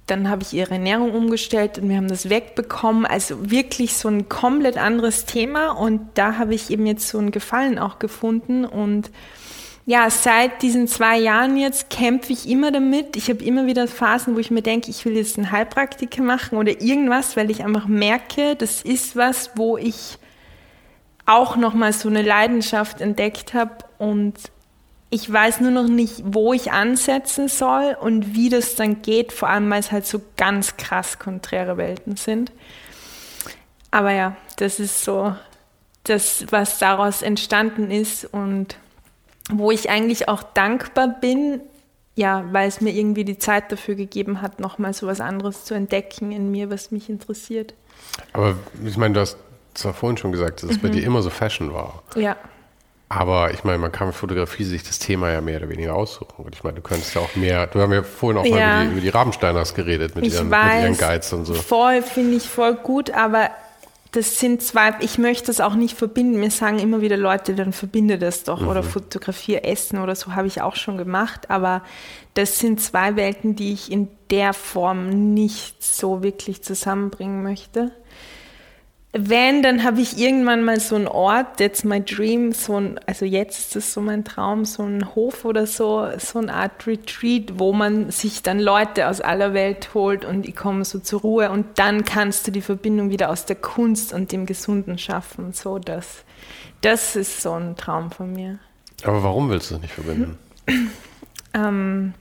dann 0.05 0.29
habe 0.29 0.43
ich 0.43 0.53
ihre 0.53 0.73
Ernährung 0.73 1.13
umgestellt 1.15 1.79
und 1.79 1.89
wir 1.89 1.97
haben 1.97 2.07
das 2.07 2.29
wegbekommen. 2.29 3.07
Also 3.07 3.49
wirklich 3.49 3.95
so 3.95 4.09
ein 4.09 4.29
komplett 4.29 4.77
anderes 4.77 5.25
Thema 5.25 5.71
und 5.71 6.01
da 6.13 6.37
habe 6.37 6.53
ich 6.53 6.69
eben 6.69 6.85
jetzt 6.85 7.07
so 7.07 7.17
einen 7.17 7.31
Gefallen 7.31 7.79
auch 7.79 7.97
gefunden 7.97 8.65
und 8.65 9.09
ja, 9.85 10.09
seit 10.09 10.61
diesen 10.61 10.87
zwei 10.87 11.17
Jahren 11.17 11.57
jetzt 11.57 11.89
kämpfe 11.89 12.33
ich 12.33 12.47
immer 12.47 12.71
damit. 12.71 13.15
Ich 13.15 13.29
habe 13.29 13.43
immer 13.43 13.65
wieder 13.65 13.87
Phasen, 13.87 14.35
wo 14.35 14.39
ich 14.39 14.51
mir 14.51 14.61
denke, 14.61 14.91
ich 14.91 15.03
will 15.05 15.15
jetzt 15.17 15.37
ein 15.37 15.51
Heilpraktiker 15.51 16.21
machen 16.21 16.57
oder 16.57 16.81
irgendwas, 16.81 17.35
weil 17.35 17.49
ich 17.49 17.63
einfach 17.63 17.87
merke, 17.87 18.55
das 18.55 18.81
ist 18.81 19.15
was, 19.15 19.51
wo 19.55 19.77
ich 19.77 20.17
auch 21.25 21.55
nochmal 21.55 21.93
so 21.93 22.09
eine 22.09 22.21
Leidenschaft 22.21 23.01
entdeckt 23.01 23.53
habe 23.53 23.77
und 23.97 24.35
ich 25.09 25.31
weiß 25.31 25.59
nur 25.59 25.71
noch 25.71 25.87
nicht, 25.87 26.21
wo 26.23 26.53
ich 26.53 26.71
ansetzen 26.71 27.49
soll 27.49 27.97
und 27.99 28.33
wie 28.33 28.49
das 28.49 28.75
dann 28.75 29.01
geht, 29.01 29.33
vor 29.33 29.49
allem 29.49 29.69
weil 29.69 29.81
es 29.81 29.91
halt 29.91 30.05
so 30.07 30.21
ganz 30.37 30.77
krass 30.77 31.19
konträre 31.19 31.75
Welten 31.75 32.15
sind. 32.15 32.51
Aber 33.91 34.13
ja, 34.13 34.37
das 34.55 34.79
ist 34.79 35.03
so 35.03 35.35
das, 36.03 36.45
was 36.49 36.79
daraus 36.79 37.21
entstanden 37.21 37.91
ist 37.91 38.25
und 38.25 38.77
wo 39.51 39.71
ich 39.71 39.89
eigentlich 39.89 40.27
auch 40.27 40.43
dankbar 40.43 41.07
bin, 41.21 41.61
ja, 42.15 42.43
weil 42.51 42.67
es 42.67 42.81
mir 42.81 42.91
irgendwie 42.91 43.25
die 43.25 43.37
Zeit 43.37 43.71
dafür 43.71 43.95
gegeben 43.95 44.41
hat, 44.41 44.59
nochmal 44.59 44.93
so 44.93 45.07
was 45.07 45.21
anderes 45.21 45.65
zu 45.65 45.73
entdecken 45.73 46.31
in 46.31 46.51
mir, 46.51 46.69
was 46.69 46.91
mich 46.91 47.09
interessiert. 47.09 47.73
Aber 48.33 48.55
ich 48.85 48.97
meine, 48.97 49.13
du 49.13 49.21
hast 49.21 49.37
zwar 49.73 49.93
vorhin 49.93 50.17
schon 50.17 50.31
gesagt, 50.31 50.63
dass 50.63 50.71
es 50.71 50.77
bei 50.79 50.89
mhm. 50.89 50.93
dir 50.93 51.03
immer 51.03 51.21
so 51.21 51.29
Fashion 51.29 51.73
war. 51.73 52.03
Ja. 52.15 52.35
Aber 53.07 53.51
ich 53.51 53.65
meine, 53.65 53.77
man 53.77 53.91
kann 53.91 54.07
mit 54.07 54.15
Fotografie 54.15 54.63
sich 54.63 54.83
das 54.83 54.97
Thema 54.97 55.31
ja 55.31 55.41
mehr 55.41 55.57
oder 55.57 55.69
weniger 55.69 55.95
aussuchen. 55.95 56.45
Und 56.45 56.55
ich 56.55 56.63
meine, 56.63 56.75
du 56.75 56.81
könntest 56.81 57.13
ja 57.13 57.21
auch 57.21 57.35
mehr, 57.35 57.67
du 57.67 57.81
haben 57.81 57.91
ja 57.91 58.03
vorhin 58.03 58.39
auch 58.39 58.45
ja. 58.45 58.55
mal 58.55 58.75
über 58.75 58.85
die, 58.85 58.91
über 58.91 59.01
die 59.01 59.09
Rabensteiners 59.09 59.73
geredet 59.73 60.15
mit 60.15 60.27
ihren, 60.27 60.49
weiß, 60.49 60.75
mit 60.75 60.83
ihren 60.83 60.97
Guides 60.97 61.33
und 61.33 61.45
so. 61.45 61.53
Voll, 61.53 62.01
finde 62.03 62.37
ich 62.37 62.47
voll 62.47 62.75
gut, 62.75 63.11
aber 63.11 63.49
das 64.11 64.39
sind 64.39 64.61
zwei, 64.61 64.93
ich 64.99 65.17
möchte 65.17 65.47
das 65.47 65.61
auch 65.61 65.75
nicht 65.75 65.97
verbinden. 65.97 66.39
Mir 66.39 66.51
sagen 66.51 66.79
immer 66.79 66.99
wieder 66.99 67.15
Leute, 67.15 67.55
dann 67.55 67.71
verbinde 67.71 68.17
das 68.17 68.43
doch 68.43 68.61
mhm. 68.61 68.67
oder 68.67 68.83
fotografiere 68.83 69.63
Essen 69.63 69.99
oder 69.99 70.15
so 70.15 70.35
habe 70.35 70.47
ich 70.47 70.61
auch 70.61 70.75
schon 70.75 70.97
gemacht. 70.97 71.49
Aber 71.49 71.81
das 72.33 72.59
sind 72.59 72.81
zwei 72.81 73.15
Welten, 73.15 73.55
die 73.55 73.71
ich 73.71 73.89
in 73.89 74.09
der 74.29 74.53
Form 74.53 75.33
nicht 75.33 75.81
so 75.81 76.23
wirklich 76.23 76.61
zusammenbringen 76.61 77.41
möchte. 77.41 77.91
Wenn, 79.13 79.61
dann 79.61 79.83
habe 79.83 79.99
ich 79.99 80.17
irgendwann 80.17 80.63
mal 80.63 80.79
so 80.79 80.95
einen 80.95 81.07
Ort, 81.07 81.57
that's 81.57 81.83
my 81.83 81.99
dream, 81.99 82.53
so 82.53 82.77
ein, 82.79 82.97
also 83.07 83.25
jetzt 83.25 83.59
ist 83.59 83.75
das 83.75 83.93
so 83.93 83.99
mein 83.99 84.23
Traum, 84.23 84.63
so 84.63 84.83
ein 84.83 85.13
Hof 85.15 85.43
oder 85.43 85.67
so, 85.67 86.07
so 86.17 86.39
eine 86.39 86.53
Art 86.53 86.87
Retreat, 86.87 87.59
wo 87.59 87.73
man 87.73 88.09
sich 88.09 88.41
dann 88.41 88.57
Leute 88.57 89.09
aus 89.09 89.19
aller 89.19 89.53
Welt 89.53 89.93
holt 89.93 90.23
und 90.23 90.43
die 90.43 90.53
kommen 90.53 90.85
so 90.85 90.99
zur 90.99 91.19
Ruhe 91.21 91.51
und 91.51 91.65
dann 91.77 92.05
kannst 92.05 92.47
du 92.47 92.51
die 92.51 92.61
Verbindung 92.61 93.09
wieder 93.09 93.29
aus 93.29 93.45
der 93.45 93.57
Kunst 93.57 94.13
und 94.13 94.31
dem 94.31 94.45
Gesunden 94.45 94.97
schaffen. 94.97 95.51
So 95.51 95.77
das, 95.77 96.23
das 96.79 97.17
ist 97.17 97.41
so 97.41 97.51
ein 97.51 97.75
Traum 97.75 98.11
von 98.11 98.31
mir. 98.31 98.59
Aber 99.03 99.21
warum 99.23 99.49
willst 99.49 99.71
du 99.71 99.75
das 99.75 99.81
nicht 99.81 99.93
verbinden? 99.93 100.37
ähm, 101.53 102.13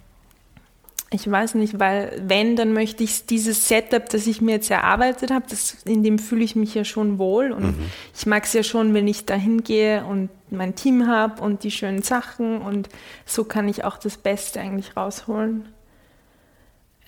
ich 1.13 1.29
weiß 1.29 1.57
nicht, 1.57 1.81
weil 1.81 2.23
wenn, 2.25 2.55
dann 2.55 2.73
möchte 2.73 3.03
ich 3.03 3.27
dieses 3.27 3.67
Setup, 3.67 4.09
das 4.09 4.29
ich 4.29 4.41
mir 4.41 4.53
jetzt 4.53 4.71
erarbeitet 4.71 5.33
habe, 5.33 5.45
das, 5.49 5.79
in 5.85 6.05
dem 6.05 6.21
fühle 6.21 6.45
ich 6.45 6.55
mich 6.55 6.73
ja 6.75 6.85
schon 6.85 7.19
wohl. 7.19 7.51
Und 7.51 7.79
mhm. 7.79 7.91
ich 8.17 8.27
mag 8.27 8.45
es 8.45 8.53
ja 8.53 8.63
schon, 8.63 8.95
wenn 8.95 9.09
ich 9.09 9.27
da 9.27 9.35
hingehe 9.35 10.05
und 10.05 10.31
mein 10.51 10.77
Team 10.77 11.09
habe 11.09 11.43
und 11.43 11.65
die 11.65 11.73
schönen 11.73 12.03
Sachen. 12.03 12.63
Und 12.63 12.89
so 13.27 13.43
kann 13.43 13.69
ich 13.69 13.85
auch 13.85 13.99
das 13.99 14.19
Beste 14.19 14.61
eigentlich 14.61 14.97
rausholen. 14.97 15.69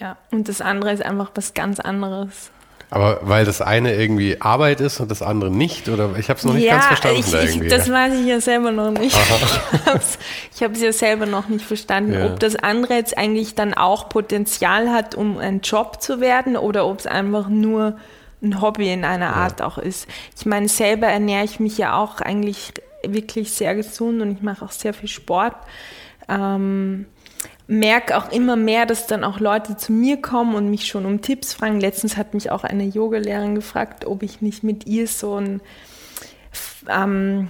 Ja, 0.01 0.19
und 0.33 0.49
das 0.49 0.61
andere 0.61 0.93
ist 0.93 1.05
einfach 1.05 1.31
was 1.37 1.55
ganz 1.55 1.79
anderes. 1.79 2.51
Aber 2.93 3.21
weil 3.23 3.47
das 3.47 3.63
eine 3.63 3.95
irgendwie 3.95 4.39
Arbeit 4.43 4.83
ist 4.83 5.01
und 5.01 5.11
das 5.11 5.23
andere 5.23 5.51
nicht? 5.51 5.89
Oder 5.89 6.11
ich 6.19 6.29
habe 6.29 6.37
es 6.37 6.45
noch 6.45 6.53
nicht 6.53 6.65
ja, 6.65 6.75
ganz 6.75 6.85
verstanden. 6.85 7.21
Ich, 7.21 7.31
da 7.31 7.43
irgendwie. 7.43 7.69
das 7.69 7.91
weiß 7.91 8.21
ich 8.21 8.27
ja 8.27 8.39
selber 8.39 8.71
noch 8.71 8.91
nicht. 8.91 9.17
Aha. 9.17 9.99
Ich 10.55 10.63
habe 10.63 10.75
es 10.75 10.83
ja 10.83 10.93
selber 10.93 11.25
noch 11.25 11.49
nicht 11.49 11.65
verstanden, 11.65 12.13
ja. 12.13 12.27
ob 12.27 12.39
das 12.39 12.55
andere 12.55 12.95
jetzt 12.95 13.17
eigentlich 13.17 13.55
dann 13.55 13.73
auch 13.73 14.11
Potenzial 14.11 14.91
hat, 14.91 15.15
um 15.15 15.39
ein 15.39 15.63
Job 15.63 16.03
zu 16.03 16.21
werden 16.21 16.55
oder 16.55 16.87
ob 16.87 16.99
es 17.01 17.07
einfach 17.07 17.49
nur 17.49 17.97
ein 18.43 18.61
Hobby 18.61 18.93
in 18.93 19.07
einer 19.07 19.37
Art 19.37 19.61
ja. 19.61 19.67
auch 19.67 19.79
ist. 19.79 20.07
Ich 20.39 20.45
meine, 20.45 20.69
selber 20.69 21.07
ernähre 21.07 21.45
ich 21.45 21.61
mich 21.61 21.79
ja 21.79 21.97
auch 21.97 22.21
eigentlich 22.21 22.75
wirklich 23.03 23.53
sehr 23.53 23.75
gesund 23.75 24.21
und 24.21 24.33
ich 24.33 24.43
mache 24.43 24.65
auch 24.65 24.71
sehr 24.71 24.93
viel 24.93 25.09
Sport. 25.09 25.57
Ähm, 26.29 27.07
merke 27.67 28.17
auch 28.17 28.31
immer 28.33 28.57
mehr, 28.57 28.87
dass 28.87 29.07
dann 29.07 29.25
auch 29.25 29.41
Leute 29.41 29.77
zu 29.77 29.93
mir 29.93 30.21
kommen 30.21 30.55
und 30.55 30.71
mich 30.71 30.87
schon 30.87 31.07
um 31.07 31.23
Tipps 31.23 31.55
fragen. 31.55 31.81
Letztens 31.81 32.17
hat 32.17 32.35
mich 32.35 32.51
auch 32.51 32.65
eine 32.65 32.85
Yogalehrerin 32.85 33.55
gefragt, 33.55 34.05
ob 34.05 34.23
ich 34.23 34.41
nicht 34.41 34.63
mit 34.63 34.87
ihr 34.87 35.07
so 35.07 35.37
ein 35.37 35.61
ähm, 36.89 37.49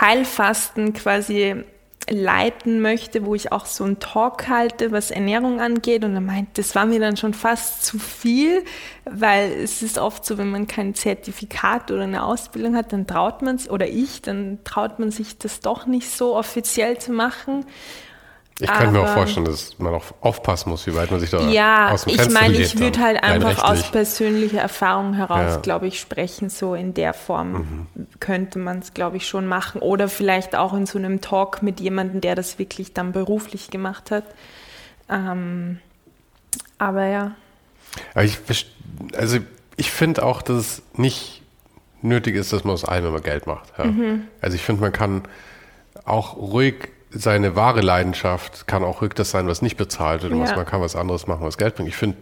Heilfasten 0.00 0.92
quasi 0.92 1.64
leiten 2.10 2.80
möchte, 2.80 3.24
wo 3.24 3.34
ich 3.34 3.52
auch 3.52 3.66
so 3.66 3.84
einen 3.84 4.00
Talk 4.00 4.48
halte, 4.48 4.92
was 4.92 5.10
Ernährung 5.10 5.60
angeht. 5.60 6.04
Und 6.04 6.14
er 6.14 6.20
meint, 6.20 6.58
das 6.58 6.74
war 6.74 6.84
mir 6.84 7.00
dann 7.00 7.16
schon 7.16 7.34
fast 7.34 7.84
zu 7.84 7.98
viel, 7.98 8.64
weil 9.04 9.52
es 9.52 9.82
ist 9.82 9.98
oft 9.98 10.24
so, 10.24 10.38
wenn 10.38 10.50
man 10.50 10.66
kein 10.66 10.94
Zertifikat 10.94 11.90
oder 11.90 12.02
eine 12.02 12.24
Ausbildung 12.24 12.76
hat, 12.76 12.92
dann 12.92 13.06
traut 13.06 13.42
man 13.42 13.56
es, 13.56 13.70
oder 13.70 13.88
ich, 13.88 14.22
dann 14.22 14.58
traut 14.64 14.98
man 14.98 15.10
sich 15.10 15.38
das 15.38 15.60
doch 15.60 15.86
nicht 15.86 16.10
so 16.10 16.36
offiziell 16.36 16.98
zu 16.98 17.12
machen. 17.12 17.64
Ich 18.62 18.68
kann 18.68 18.92
mir 18.92 19.00
auch 19.00 19.14
vorstellen, 19.14 19.44
dass 19.44 19.78
man 19.78 19.94
auch 19.94 20.04
aufpassen 20.20 20.70
muss, 20.70 20.86
wie 20.86 20.94
weit 20.94 21.10
man 21.10 21.18
sich 21.18 21.30
da 21.30 21.48
ja, 21.48 21.90
aus 21.90 22.04
dem 22.04 22.14
Fenster 22.14 22.32
Ja, 22.32 22.40
ich 22.40 22.48
meine, 22.48 22.62
ich 22.62 22.78
würde 22.78 23.00
halt 23.00 23.22
einfach 23.22 23.64
aus 23.64 23.90
persönlicher 23.90 24.60
Erfahrung 24.60 25.14
heraus, 25.14 25.54
ja. 25.54 25.56
glaube 25.56 25.88
ich, 25.88 25.98
sprechen. 25.98 26.48
So 26.48 26.74
in 26.76 26.94
der 26.94 27.12
Form 27.12 27.52
mhm. 27.52 28.06
könnte 28.20 28.60
man 28.60 28.78
es, 28.78 28.94
glaube 28.94 29.16
ich, 29.16 29.26
schon 29.26 29.48
machen. 29.48 29.80
Oder 29.80 30.08
vielleicht 30.08 30.54
auch 30.54 30.74
in 30.74 30.86
so 30.86 30.98
einem 30.98 31.20
Talk 31.20 31.62
mit 31.62 31.80
jemandem, 31.80 32.20
der 32.20 32.36
das 32.36 32.60
wirklich 32.60 32.94
dann 32.94 33.10
beruflich 33.10 33.70
gemacht 33.70 34.12
hat. 34.12 34.24
Ähm, 35.08 35.80
aber 36.78 37.06
ja. 37.06 37.32
Aber 38.14 38.24
ich, 38.24 38.38
also 39.16 39.38
ich 39.76 39.90
finde 39.90 40.24
auch, 40.24 40.40
dass 40.40 40.56
es 40.56 40.82
nicht 40.94 41.42
nötig 42.00 42.36
ist, 42.36 42.52
dass 42.52 42.62
man 42.62 42.74
aus 42.74 42.84
allem 42.84 43.06
immer 43.06 43.20
Geld 43.20 43.48
macht. 43.48 43.72
Ja. 43.76 43.86
Mhm. 43.86 44.28
Also 44.40 44.54
ich 44.54 44.62
finde, 44.62 44.82
man 44.82 44.92
kann 44.92 45.22
auch 46.04 46.36
ruhig 46.36 46.90
seine 47.14 47.56
wahre 47.56 47.80
Leidenschaft 47.80 48.66
kann 48.66 48.84
auch 48.84 49.02
ruhig 49.02 49.12
das 49.14 49.30
sein, 49.30 49.46
was 49.46 49.62
nicht 49.62 49.76
bezahlt 49.76 50.22
wird. 50.22 50.32
Ja. 50.32 50.56
Man 50.56 50.66
kann 50.66 50.80
was 50.80 50.96
anderes 50.96 51.26
machen, 51.26 51.44
was 51.44 51.58
Geld 51.58 51.74
bringt. 51.76 51.88
Ich 51.88 51.96
finde, 51.96 52.16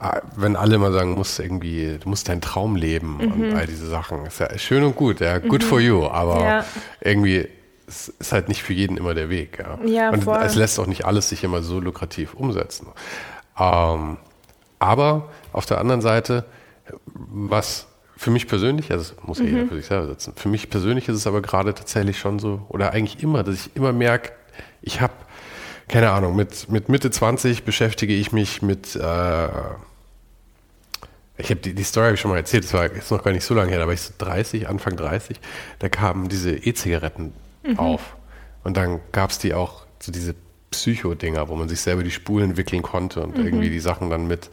äh, 0.00 0.20
wenn 0.36 0.56
alle 0.56 0.78
mal 0.78 0.92
sagen, 0.92 1.12
du 1.12 1.18
musst 1.18 1.38
irgendwie, 1.38 1.98
du 2.00 2.08
musst 2.08 2.28
deinen 2.28 2.40
Traum 2.40 2.76
leben 2.76 3.18
mhm. 3.18 3.32
und 3.32 3.54
all 3.54 3.66
diese 3.66 3.86
Sachen, 3.88 4.26
ist 4.26 4.38
ja 4.38 4.56
schön 4.58 4.84
und 4.84 4.96
gut, 4.96 5.20
ja, 5.20 5.38
good 5.38 5.62
mhm. 5.62 5.66
for 5.66 5.80
you, 5.80 6.06
aber 6.06 6.40
ja. 6.40 6.64
irgendwie 7.00 7.48
ist 7.86 8.32
halt 8.32 8.48
nicht 8.48 8.62
für 8.62 8.72
jeden 8.72 8.96
immer 8.96 9.14
der 9.14 9.30
Weg. 9.30 9.58
Ja. 9.58 9.78
ja 9.84 10.10
und 10.10 10.24
voll. 10.24 10.38
es 10.44 10.54
lässt 10.54 10.78
auch 10.78 10.86
nicht 10.86 11.04
alles 11.04 11.28
sich 11.28 11.42
immer 11.42 11.62
so 11.62 11.80
lukrativ 11.80 12.34
umsetzen. 12.34 12.86
Ähm, 13.58 14.16
aber 14.78 15.28
auf 15.52 15.66
der 15.66 15.78
anderen 15.78 16.00
Seite, 16.00 16.44
was 17.14 17.86
für 18.20 18.30
mich 18.30 18.46
persönlich, 18.48 18.92
also 18.92 19.14
muss 19.22 19.38
ja 19.38 19.44
mhm. 19.44 19.50
jeder 19.50 19.68
für 19.68 19.76
sich 19.76 19.86
selber 19.86 20.08
setzen, 20.08 20.34
für 20.36 20.50
mich 20.50 20.68
persönlich 20.68 21.08
ist 21.08 21.16
es 21.16 21.26
aber 21.26 21.40
gerade 21.40 21.72
tatsächlich 21.72 22.18
schon 22.18 22.38
so, 22.38 22.66
oder 22.68 22.92
eigentlich 22.92 23.22
immer, 23.22 23.42
dass 23.42 23.54
ich 23.54 23.70
immer 23.74 23.94
merke, 23.94 24.32
ich 24.82 25.00
habe, 25.00 25.14
keine 25.88 26.10
Ahnung, 26.10 26.36
mit, 26.36 26.68
mit 26.68 26.90
Mitte 26.90 27.10
20 27.10 27.64
beschäftige 27.64 28.12
ich 28.12 28.30
mich 28.30 28.60
mit, 28.60 28.94
äh, 28.94 29.48
ich 31.38 31.48
habe 31.48 31.60
die, 31.62 31.72
die 31.72 31.82
Story 31.82 32.08
habe 32.08 32.14
ich 32.16 32.20
schon 32.20 32.30
mal 32.30 32.36
erzählt, 32.36 32.64
das 32.64 32.74
war 32.74 32.94
jetzt 32.94 33.10
noch 33.10 33.24
gar 33.24 33.32
nicht 33.32 33.44
so 33.44 33.54
lange 33.54 33.70
her, 33.70 33.78
da 33.78 33.86
war 33.86 33.94
ich 33.94 34.02
so 34.02 34.12
30, 34.18 34.68
Anfang 34.68 34.96
30, 34.96 35.40
da 35.78 35.88
kamen 35.88 36.28
diese 36.28 36.50
E-Zigaretten 36.50 37.32
mhm. 37.62 37.78
auf. 37.78 38.16
Und 38.64 38.76
dann 38.76 39.00
gab 39.12 39.30
es 39.30 39.38
die 39.38 39.54
auch, 39.54 39.86
so 39.98 40.12
diese 40.12 40.34
Psycho-Dinger, 40.70 41.48
wo 41.48 41.56
man 41.56 41.68
sich 41.68 41.80
selber 41.80 42.02
die 42.02 42.10
Spulen 42.10 42.56
wickeln 42.56 42.82
konnte 42.82 43.20
und 43.22 43.36
mhm. 43.36 43.44
irgendwie 43.44 43.70
die 43.70 43.80
Sachen 43.80 44.08
dann 44.08 44.26
mit, 44.26 44.50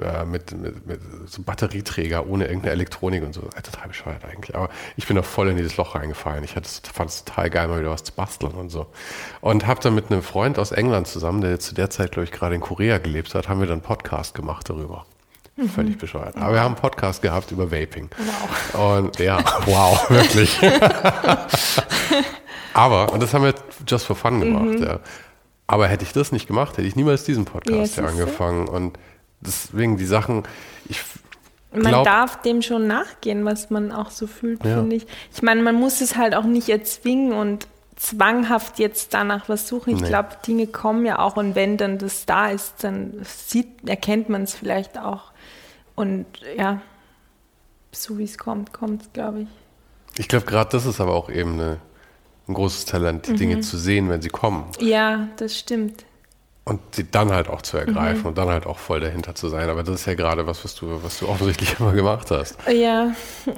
äh, 0.00 0.24
mit, 0.24 0.52
mit, 0.52 0.86
mit, 0.86 1.00
so 1.26 1.42
Batterieträger 1.42 2.26
ohne 2.26 2.46
irgendeine 2.46 2.72
Elektronik 2.72 3.22
und 3.22 3.32
so. 3.32 3.42
Äh, 3.56 3.62
total 3.62 3.88
bescheuert 3.88 4.24
eigentlich. 4.24 4.56
Aber 4.56 4.70
ich 4.96 5.06
bin 5.06 5.16
da 5.16 5.22
voll 5.22 5.48
in 5.48 5.56
dieses 5.56 5.76
Loch 5.76 5.94
reingefallen. 5.94 6.42
Ich 6.44 6.52
fand 6.52 6.66
es 6.66 7.24
total 7.24 7.50
geil, 7.50 7.68
mal 7.68 7.80
wieder 7.80 7.90
was 7.90 8.04
zu 8.04 8.12
basteln 8.12 8.52
und 8.52 8.70
so. 8.70 8.86
Und 9.40 9.66
habe 9.66 9.80
dann 9.80 9.94
mit 9.94 10.10
einem 10.10 10.22
Freund 10.22 10.58
aus 10.58 10.72
England 10.72 11.06
zusammen, 11.06 11.40
der 11.40 11.60
zu 11.60 11.74
der 11.74 11.90
Zeit, 11.90 12.12
glaube 12.12 12.24
ich, 12.24 12.32
gerade 12.32 12.54
in 12.54 12.60
Korea 12.60 12.98
gelebt 12.98 13.34
hat, 13.34 13.48
haben 13.48 13.60
wir 13.60 13.66
dann 13.66 13.78
einen 13.78 13.82
Podcast 13.82 14.34
gemacht 14.34 14.68
darüber. 14.68 15.06
Mhm. 15.56 15.68
Völlig 15.68 15.98
bescheuert. 15.98 16.36
Aber 16.36 16.54
wir 16.54 16.60
haben 16.60 16.74
einen 16.74 16.80
Podcast 16.80 17.22
gehabt 17.22 17.52
über 17.52 17.70
Vaping. 17.70 18.08
Wow. 18.72 18.98
Und 18.98 19.18
ja, 19.18 19.38
wow, 19.66 20.10
wirklich. 20.10 20.58
Aber, 22.74 23.12
und 23.12 23.22
das 23.22 23.34
haben 23.34 23.44
wir 23.44 23.54
just 23.86 24.06
for 24.06 24.16
fun 24.16 24.40
gemacht, 24.40 24.64
mhm. 24.64 24.82
ja. 24.82 24.98
Aber 25.66 25.88
hätte 25.88 26.04
ich 26.04 26.12
das 26.12 26.32
nicht 26.32 26.46
gemacht, 26.46 26.76
hätte 26.76 26.86
ich 26.86 26.96
niemals 26.96 27.24
diesen 27.24 27.44
Podcast 27.44 27.96
ja, 27.96 28.02
hier 28.02 28.10
angefangen. 28.10 28.68
Und 28.68 28.98
deswegen 29.40 29.96
die 29.96 30.04
Sachen, 30.04 30.42
ich 30.88 31.02
man 31.72 31.92
glaub, 31.92 32.04
darf 32.04 32.42
dem 32.42 32.60
schon 32.60 32.86
nachgehen, 32.86 33.44
was 33.44 33.70
man 33.70 33.92
auch 33.92 34.10
so 34.10 34.26
fühlt, 34.26 34.64
ja. 34.64 34.76
finde 34.76 34.96
ich. 34.96 35.06
Ich 35.34 35.42
meine, 35.42 35.62
man 35.62 35.74
muss 35.74 36.00
es 36.00 36.16
halt 36.16 36.34
auch 36.34 36.44
nicht 36.44 36.68
erzwingen 36.68 37.32
und 37.32 37.66
zwanghaft 37.96 38.78
jetzt 38.78 39.14
danach 39.14 39.48
was 39.48 39.68
suchen. 39.68 39.94
Ich 39.94 40.02
nee. 40.02 40.08
glaube, 40.08 40.30
Dinge 40.46 40.66
kommen 40.66 41.06
ja 41.06 41.18
auch 41.18 41.36
und 41.36 41.54
wenn 41.54 41.76
dann 41.76 41.98
das 41.98 42.26
da 42.26 42.48
ist, 42.48 42.84
dann 42.84 43.20
sieht, 43.22 43.88
erkennt 43.88 44.28
man 44.28 44.42
es 44.42 44.54
vielleicht 44.54 44.98
auch. 44.98 45.32
Und 45.94 46.26
ja, 46.56 46.82
so 47.92 48.18
wie 48.18 48.24
es 48.24 48.38
kommt, 48.38 48.72
kommt 48.72 49.02
es, 49.02 49.12
glaube 49.12 49.42
ich. 49.42 49.48
Ich 50.18 50.28
glaube, 50.28 50.44
gerade 50.44 50.70
das 50.70 50.84
ist 50.84 51.00
aber 51.00 51.14
auch 51.14 51.30
eben 51.30 51.54
eine 51.54 51.78
ein 52.48 52.54
großes 52.54 52.84
Talent, 52.86 53.26
die 53.26 53.32
mhm. 53.32 53.36
Dinge 53.36 53.60
zu 53.60 53.76
sehen, 53.78 54.08
wenn 54.08 54.22
sie 54.22 54.28
kommen. 54.28 54.64
Ja, 54.80 55.28
das 55.36 55.58
stimmt. 55.58 56.04
Und 56.64 56.80
sie 56.92 57.10
dann 57.10 57.32
halt 57.32 57.48
auch 57.48 57.62
zu 57.62 57.76
ergreifen 57.76 58.20
mhm. 58.20 58.26
und 58.28 58.38
dann 58.38 58.48
halt 58.48 58.66
auch 58.66 58.78
voll 58.78 59.00
dahinter 59.00 59.34
zu 59.34 59.48
sein. 59.48 59.68
Aber 59.68 59.82
das 59.82 60.00
ist 60.00 60.06
ja 60.06 60.14
gerade 60.14 60.46
was, 60.46 60.64
was 60.64 60.74
du, 60.74 61.02
was 61.02 61.18
du 61.18 61.28
offensichtlich 61.28 61.78
immer 61.78 61.92
gemacht 61.92 62.30
hast. 62.30 62.56
Ja. 62.70 63.14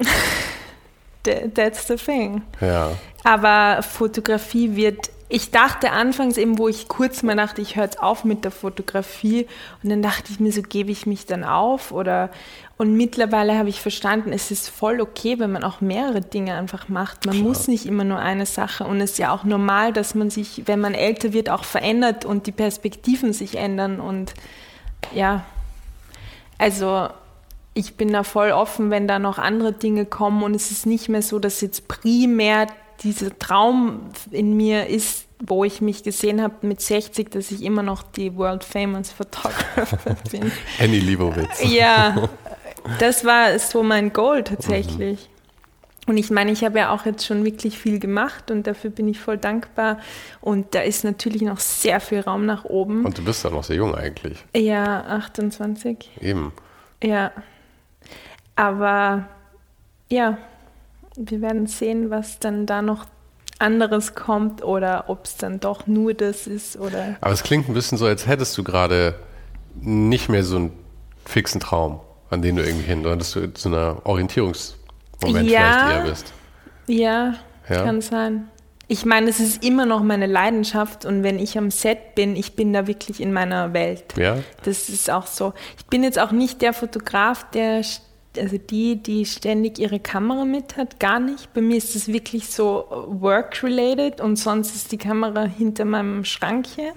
That's 1.23 1.87
the 1.87 1.95
thing. 1.95 2.43
Ja. 2.61 2.91
Aber 3.23 3.81
Fotografie 3.81 4.75
wird 4.75 5.09
ich 5.35 5.51
dachte 5.51 5.91
anfangs 5.91 6.37
eben, 6.37 6.57
wo 6.57 6.69
ich 6.69 6.87
kurz 6.87 7.21
mal 7.21 7.35
dachte, 7.35 7.61
ich 7.61 7.75
höre 7.75 7.83
jetzt 7.83 8.01
auf 8.01 8.23
mit 8.23 8.45
der 8.45 8.51
Fotografie. 8.51 9.47
Und 9.83 9.89
dann 9.89 10.01
dachte 10.01 10.31
ich 10.31 10.39
mir, 10.39 10.53
so 10.53 10.61
gebe 10.61 10.91
ich 10.91 11.05
mich 11.07 11.25
dann 11.25 11.43
auf? 11.43 11.91
Oder 11.91 12.29
und 12.77 12.95
mittlerweile 12.95 13.57
habe 13.57 13.67
ich 13.67 13.81
verstanden, 13.81 14.31
es 14.31 14.49
ist 14.49 14.69
voll 14.69 15.01
okay, 15.01 15.37
wenn 15.37 15.51
man 15.51 15.65
auch 15.65 15.81
mehrere 15.81 16.21
Dinge 16.21 16.53
einfach 16.53 16.87
macht. 16.87 17.25
Man 17.25 17.35
Klar. 17.35 17.47
muss 17.49 17.67
nicht 17.67 17.85
immer 17.85 18.05
nur 18.05 18.19
eine 18.19 18.45
Sache. 18.45 18.85
Und 18.85 19.01
es 19.01 19.11
ist 19.11 19.17
ja 19.17 19.33
auch 19.33 19.43
normal, 19.43 19.91
dass 19.91 20.15
man 20.15 20.29
sich, 20.29 20.63
wenn 20.67 20.79
man 20.79 20.93
älter 20.93 21.33
wird, 21.33 21.49
auch 21.49 21.65
verändert 21.65 22.23
und 22.23 22.47
die 22.47 22.53
Perspektiven 22.53 23.33
sich 23.33 23.57
ändern. 23.57 23.99
Und 23.99 24.33
ja, 25.13 25.43
also 26.57 27.09
ich 27.73 27.97
bin 27.97 28.13
da 28.13 28.23
voll 28.23 28.51
offen, 28.51 28.89
wenn 28.89 29.05
da 29.05 29.19
noch 29.19 29.37
andere 29.37 29.73
Dinge 29.73 30.05
kommen. 30.05 30.43
Und 30.43 30.55
es 30.55 30.71
ist 30.71 30.85
nicht 30.85 31.09
mehr 31.09 31.21
so, 31.21 31.39
dass 31.39 31.59
jetzt 31.59 31.89
primär 31.89 32.67
dieser 33.03 33.37
Traum 33.37 34.09
in 34.31 34.55
mir 34.55 34.87
ist, 34.87 35.25
wo 35.39 35.63
ich 35.63 35.81
mich 35.81 36.03
gesehen 36.03 36.41
habe 36.41 36.55
mit 36.61 36.81
60, 36.81 37.29
dass 37.29 37.51
ich 37.51 37.61
immer 37.63 37.83
noch 37.83 38.03
die 38.03 38.35
World 38.35 38.63
Famous 38.63 39.11
Photographer 39.11 40.15
bin. 40.31 40.51
Annie 40.79 40.99
Liebowitz. 40.99 41.63
Ja, 41.63 42.29
das 42.99 43.25
war 43.25 43.57
so 43.59 43.83
mein 43.83 44.13
Goal 44.13 44.43
tatsächlich. 44.43 45.29
Mhm. 45.29 45.35
Und 46.07 46.17
ich 46.17 46.29
meine, 46.29 46.51
ich 46.51 46.63
habe 46.63 46.77
ja 46.77 46.91
auch 46.91 47.05
jetzt 47.05 47.25
schon 47.25 47.43
wirklich 47.43 47.79
viel 47.79 47.99
gemacht 47.99 48.51
und 48.51 48.67
dafür 48.67 48.91
bin 48.91 49.07
ich 49.07 49.19
voll 49.19 49.37
dankbar. 49.37 49.99
Und 50.39 50.75
da 50.75 50.81
ist 50.81 51.03
natürlich 51.03 51.41
noch 51.41 51.59
sehr 51.59 51.99
viel 51.99 52.19
Raum 52.19 52.45
nach 52.45 52.63
oben. 52.63 53.05
Und 53.05 53.17
du 53.17 53.23
bist 53.23 53.43
ja 53.43 53.49
noch 53.49 53.63
sehr 53.63 53.77
jung 53.77 53.95
eigentlich. 53.95 54.45
Ja, 54.55 55.01
28. 55.05 56.11
Eben. 56.21 56.53
Ja. 57.03 57.31
Aber 58.55 59.27
ja, 60.09 60.37
wir 61.15 61.41
werden 61.41 61.67
sehen, 61.67 62.09
was 62.09 62.39
dann 62.39 62.65
da 62.65 62.81
noch 62.81 63.05
anderes 63.59 64.15
kommt 64.15 64.63
oder 64.63 65.05
ob 65.07 65.25
es 65.25 65.37
dann 65.37 65.59
doch 65.59 65.87
nur 65.87 66.13
das 66.13 66.47
ist 66.47 66.77
oder. 66.77 67.15
Aber 67.21 67.33
es 67.33 67.43
klingt 67.43 67.69
ein 67.69 67.73
bisschen 67.73 67.97
so, 67.97 68.05
als 68.05 68.27
hättest 68.27 68.57
du 68.57 68.63
gerade 68.63 69.15
nicht 69.75 70.29
mehr 70.29 70.43
so 70.43 70.57
einen 70.57 70.73
fixen 71.25 71.59
Traum, 71.59 71.99
an 72.29 72.41
den 72.41 72.55
du 72.55 72.63
irgendwie 72.63 72.85
hin, 72.85 73.01
sondern 73.01 73.19
dass 73.19 73.31
du 73.31 73.53
zu 73.53 73.69
einer 73.69 74.01
Orientierungsmoment 74.03 75.49
ja, 75.49 75.59
vielleicht 75.59 75.97
eher 75.97 76.09
bist. 76.09 76.33
Ja, 76.87 77.33
ja, 77.69 77.83
kann 77.83 78.01
sein. 78.01 78.47
Ich 78.87 79.05
meine, 79.05 79.29
es 79.29 79.39
ist 79.39 79.63
immer 79.63 79.87
noch 79.87 80.03
meine 80.03 80.27
Leidenschaft 80.27 81.05
und 81.05 81.23
wenn 81.23 81.39
ich 81.39 81.57
am 81.57 81.71
Set 81.71 82.13
bin, 82.13 82.35
ich 82.35 82.55
bin 82.55 82.71
da 82.71 82.85
wirklich 82.85 83.19
in 83.19 83.33
meiner 83.33 83.73
Welt. 83.73 84.15
Ja. 84.15 84.37
Das 84.63 84.89
ist 84.89 85.09
auch 85.09 85.25
so. 85.25 85.53
Ich 85.77 85.87
bin 85.87 86.03
jetzt 86.03 86.19
auch 86.19 86.31
nicht 86.31 86.61
der 86.61 86.71
Fotograf, 86.73 87.49
der 87.49 87.81
also 88.39 88.57
die, 88.57 88.97
die 88.97 89.25
ständig 89.25 89.79
ihre 89.79 89.99
Kamera 89.99 90.45
mit 90.45 90.77
hat, 90.77 90.99
gar 90.99 91.19
nicht. 91.19 91.53
Bei 91.53 91.61
mir 91.61 91.77
ist 91.77 91.95
es 91.95 92.07
wirklich 92.07 92.47
so 92.47 92.85
work-related 93.07 94.21
und 94.21 94.37
sonst 94.37 94.75
ist 94.75 94.91
die 94.91 94.97
Kamera 94.97 95.43
hinter 95.43 95.85
meinem 95.85 96.25
Schrank 96.25 96.67
hier. 96.67 96.93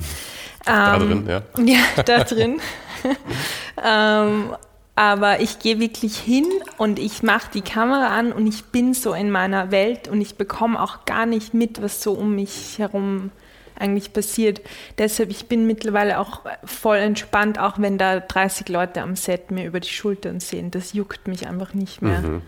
Da 0.65 0.97
ähm, 0.97 1.09
drin, 1.09 1.27
ja. 1.29 1.43
Ja, 1.65 2.03
da 2.03 2.25
drin. 2.25 2.61
ähm, 3.85 4.55
aber 4.95 5.41
ich 5.41 5.61
gehe 5.61 5.79
wirklich 5.79 6.17
hin 6.19 6.47
und 6.77 6.99
ich 6.99 7.23
mache 7.23 7.51
die 7.55 7.63
Kamera 7.63 8.09
an 8.19 8.33
und 8.33 8.47
ich 8.47 8.65
bin 8.65 8.95
so 8.95 9.15
in 9.15 9.31
meiner 9.31 9.71
Welt 9.71 10.09
und 10.09 10.21
ich 10.21 10.37
bekomme 10.37 10.83
auch 10.83 11.05
gar 11.05 11.25
nicht 11.25 11.55
mit, 11.55 11.81
was 11.81 12.03
so 12.03 12.13
um 12.13 12.35
mich 12.35 12.79
herum 12.79 13.31
passiert 13.31 13.48
eigentlich 13.79 14.13
passiert. 14.13 14.61
Deshalb, 14.99 15.31
ich 15.31 15.47
bin 15.47 15.67
mittlerweile 15.67 16.19
auch 16.19 16.43
voll 16.65 16.99
entspannt, 16.99 17.59
auch 17.59 17.79
wenn 17.79 17.99
da 17.99 18.21
30 18.21 18.69
Leute 18.69 19.03
am 19.03 19.17
Set 19.17 19.51
mir 19.51 19.67
über 19.67 19.81
die 19.81 19.89
Schultern 19.89 20.41
sehen. 20.41 20.71
Das 20.71 20.93
juckt 20.93 21.29
mich 21.29 21.47
einfach 21.47 21.75
nicht 21.75 22.03
mehr. 22.03 22.21
Mhm. 22.21 22.43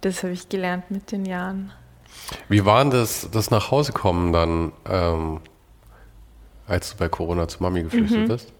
Das 0.00 0.22
habe 0.22 0.32
ich 0.32 0.48
gelernt 0.48 0.90
mit 0.90 1.12
den 1.12 1.24
Jahren. 1.24 1.72
Wie 2.48 2.64
war 2.64 2.82
denn 2.82 2.90
das, 2.90 3.28
das 3.30 3.50
nach 3.50 3.70
Hause 3.70 3.92
kommen 3.92 4.32
dann, 4.32 4.72
ähm, 4.88 5.40
als 6.66 6.92
du 6.92 6.98
bei 6.98 7.08
Corona 7.08 7.48
zu 7.48 7.62
Mami 7.62 7.82
geflüchtet 7.82 8.20
mhm. 8.20 8.28
bist? 8.28 8.52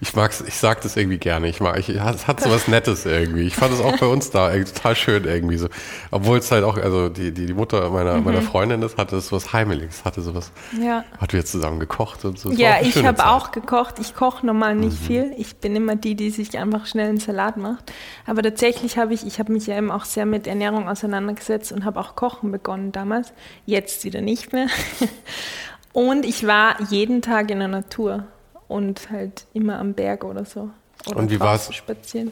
Ich 0.00 0.14
mag's, 0.14 0.42
ich 0.46 0.56
sag 0.56 0.82
das 0.82 0.96
irgendwie 0.96 1.18
gerne. 1.18 1.48
Ich 1.48 1.60
mag, 1.60 1.78
ich, 1.78 1.88
es 1.88 2.26
hat 2.26 2.40
so 2.40 2.50
was 2.50 2.68
Nettes 2.68 3.06
irgendwie. 3.06 3.42
Ich 3.42 3.56
fand 3.56 3.72
es 3.72 3.80
auch 3.80 3.96
bei 3.98 4.06
uns 4.06 4.30
da 4.30 4.52
total 4.52 4.96
schön 4.96 5.24
irgendwie 5.24 5.56
so. 5.56 5.68
Obwohl 6.10 6.38
es 6.38 6.50
halt 6.50 6.64
auch, 6.64 6.76
also 6.76 7.08
die, 7.08 7.32
die, 7.32 7.46
die 7.46 7.54
Mutter 7.54 7.90
meiner, 7.90 8.16
mhm. 8.16 8.24
meiner 8.24 8.42
Freundin 8.42 8.82
ist, 8.82 8.98
hatte 8.98 9.20
so 9.20 9.36
was 9.36 9.52
Heimeliges, 9.52 10.04
hatte 10.04 10.20
so 10.20 10.34
was. 10.34 10.52
Ja. 10.80 11.04
Hat 11.18 11.32
wir 11.32 11.44
zusammen 11.44 11.80
gekocht 11.80 12.24
und 12.24 12.38
so. 12.38 12.50
Ja, 12.50 12.80
ich 12.82 13.04
habe 13.04 13.26
auch 13.26 13.52
gekocht. 13.52 13.98
Ich 13.98 14.14
koche 14.14 14.44
normal 14.44 14.74
nicht 14.74 15.00
mhm. 15.00 15.06
viel. 15.06 15.34
Ich 15.36 15.56
bin 15.56 15.74
immer 15.74 15.96
die, 15.96 16.14
die 16.14 16.30
sich 16.30 16.58
einfach 16.58 16.86
schnell 16.86 17.08
einen 17.08 17.18
Salat 17.18 17.56
macht. 17.56 17.92
Aber 18.26 18.42
tatsächlich 18.42 18.98
habe 18.98 19.14
ich, 19.14 19.26
ich 19.26 19.38
habe 19.38 19.52
mich 19.52 19.66
ja 19.66 19.76
eben 19.76 19.90
auch 19.90 20.04
sehr 20.04 20.26
mit 20.26 20.46
Ernährung 20.46 20.88
auseinandergesetzt 20.88 21.72
und 21.72 21.84
habe 21.84 22.00
auch 22.00 22.16
Kochen 22.16 22.52
begonnen 22.52 22.92
damals. 22.92 23.32
Jetzt 23.66 24.04
wieder 24.04 24.20
nicht 24.20 24.52
mehr. 24.52 24.66
Und 25.94 26.26
ich 26.26 26.44
war 26.44 26.82
jeden 26.90 27.22
Tag 27.22 27.52
in 27.52 27.60
der 27.60 27.68
Natur 27.68 28.26
und 28.74 29.08
halt 29.10 29.46
immer 29.54 29.78
am 29.78 29.94
Berg 29.94 30.24
oder 30.24 30.44
so. 30.44 30.68
Oder 31.06 31.16
und 31.16 31.30
wie 31.30 31.38
war 31.38 31.54
es 31.54 31.70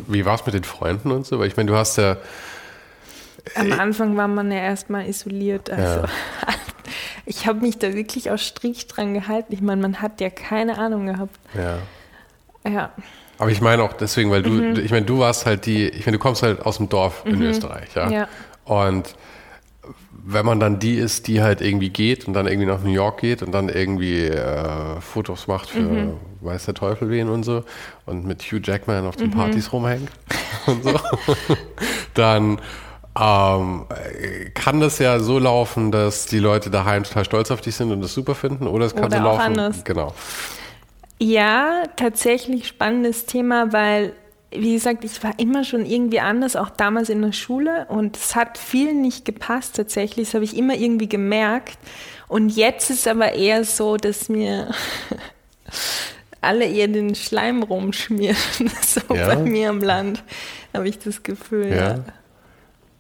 wie 0.09 0.25
war's 0.25 0.45
mit 0.45 0.55
den 0.55 0.65
Freunden 0.65 1.13
und 1.13 1.25
so? 1.25 1.39
Weil 1.39 1.47
ich 1.47 1.57
meine, 1.57 1.71
du 1.71 1.77
hast 1.77 1.99
ja. 1.99 2.17
Am 3.55 3.73
Anfang 3.73 4.17
war 4.17 4.29
man 4.29 4.51
ja 4.51 4.59
erstmal 4.59 5.09
isoliert. 5.09 5.71
Also 5.71 6.01
ja. 6.01 6.09
ich 7.27 7.47
habe 7.47 7.61
mich 7.61 7.79
da 7.79 7.95
wirklich 7.95 8.31
auch 8.31 8.39
strikt 8.39 8.97
dran 8.97 9.15
gehalten. 9.15 9.53
Ich 9.53 9.61
meine, 9.61 9.81
man 9.81 10.03
hat 10.03 10.21
ja 10.21 10.31
keine 10.31 10.79
Ahnung 10.79 11.07
gehabt. 11.07 11.39
Ja. 11.55 11.79
Ja. 12.69 12.93
Aber 13.39 13.51
ich 13.51 13.61
meine 13.61 13.83
auch 13.83 13.93
deswegen, 13.93 14.31
weil 14.31 14.43
du, 14.43 14.51
mhm. 14.51 14.77
ich 14.79 14.91
meine, 14.91 15.07
du 15.07 15.21
warst 15.21 15.47
halt 15.47 15.67
die, 15.67 15.89
ich 15.89 16.07
meine, 16.07 16.19
du 16.19 16.23
kommst 16.23 16.43
halt 16.43 16.65
aus 16.65 16.79
dem 16.79 16.89
Dorf 16.89 17.23
in 17.25 17.37
mhm. 17.37 17.43
Österreich, 17.43 17.95
ja. 17.95 18.11
ja. 18.11 18.29
Und 18.65 19.15
wenn 20.25 20.47
man 20.47 20.61
dann 20.61 20.79
die 20.79 20.95
ist, 20.95 21.27
die 21.27 21.43
halt 21.43 21.61
irgendwie 21.61 21.91
geht 21.91 22.29
und 22.29 22.35
dann 22.35 22.47
irgendwie 22.47 22.67
nach 22.67 22.83
New 22.83 22.91
York 22.91 23.21
geht 23.21 23.43
und 23.43 23.53
dann 23.53 23.69
irgendwie 23.69 24.27
äh, 24.27 25.01
Fotos 25.01 25.49
macht 25.49 25.71
für 25.71 25.81
mhm. 25.81 26.17
weiß 26.41 26.67
der 26.67 26.75
Teufel 26.75 27.11
wen 27.11 27.29
und 27.29 27.43
so 27.43 27.65
und 28.07 28.25
mit 28.25 28.43
Hugh 28.43 28.61
Jackman 28.63 29.07
auf 29.07 29.17
den 29.17 29.29
mhm. 29.29 29.35
Partys 29.35 29.73
rumhängt 29.73 30.11
und 30.67 30.85
so, 30.85 30.99
dann 32.15 32.61
ähm, 33.19 33.85
kann 34.55 34.81
das 34.81 34.99
ja 34.99 35.19
so 35.19 35.39
laufen, 35.39 35.91
dass 35.91 36.27
die 36.27 36.39
Leute 36.39 36.71
daheim 36.71 37.03
total 37.03 37.25
stolz 37.25 37.51
auf 37.51 37.61
dich 37.61 37.75
sind 37.75 37.91
und 37.91 38.01
das 38.01 38.15
super 38.15 38.35
finden 38.35 38.67
oder 38.67 38.87
es 38.87 38.95
kann 38.95 39.07
oder 39.07 39.19
so 39.19 39.23
laufen. 39.23 39.41
Anders. 39.41 39.85
Genau. 39.85 40.15
Ja, 41.19 41.83
tatsächlich 41.97 42.67
spannendes 42.67 43.27
Thema, 43.27 43.73
weil 43.73 44.15
wie 44.55 44.75
gesagt, 44.75 45.05
ich 45.05 45.23
war 45.23 45.39
immer 45.39 45.65
schon 45.65 45.87
irgendwie 45.87 46.21
anders, 46.21 46.57
auch 46.57 46.71
damals 46.71 47.09
in 47.09 47.23
der 47.23 47.33
Schule 47.33 47.87
und 47.89 48.17
es 48.17 48.35
hat 48.35 48.59
viel 48.59 48.95
nicht 48.95 49.25
gepasst 49.25 49.77
tatsächlich, 49.77 50.29
das 50.29 50.35
habe 50.35 50.45
ich 50.45 50.57
immer 50.57 50.75
irgendwie 50.75 51.09
gemerkt 51.09 51.79
und 52.29 52.49
jetzt 52.51 52.91
ist 52.91 53.07
aber 53.07 53.33
eher 53.33 53.65
so, 53.65 53.97
dass 53.97 54.29
mir 54.29 54.71
alle 56.41 56.67
eher 56.67 56.89
den 56.89 57.15
Schleim 57.15 57.63
rumschmieren, 57.63 58.37
so 58.83 59.15
ja. 59.15 59.27
bei 59.27 59.37
mir 59.37 59.71
im 59.71 59.81
Land, 59.81 60.23
habe 60.73 60.89
ich 60.89 60.99
das 60.99 61.23
Gefühl. 61.23 61.71
Ja. 61.71 61.77
ja. 61.77 62.05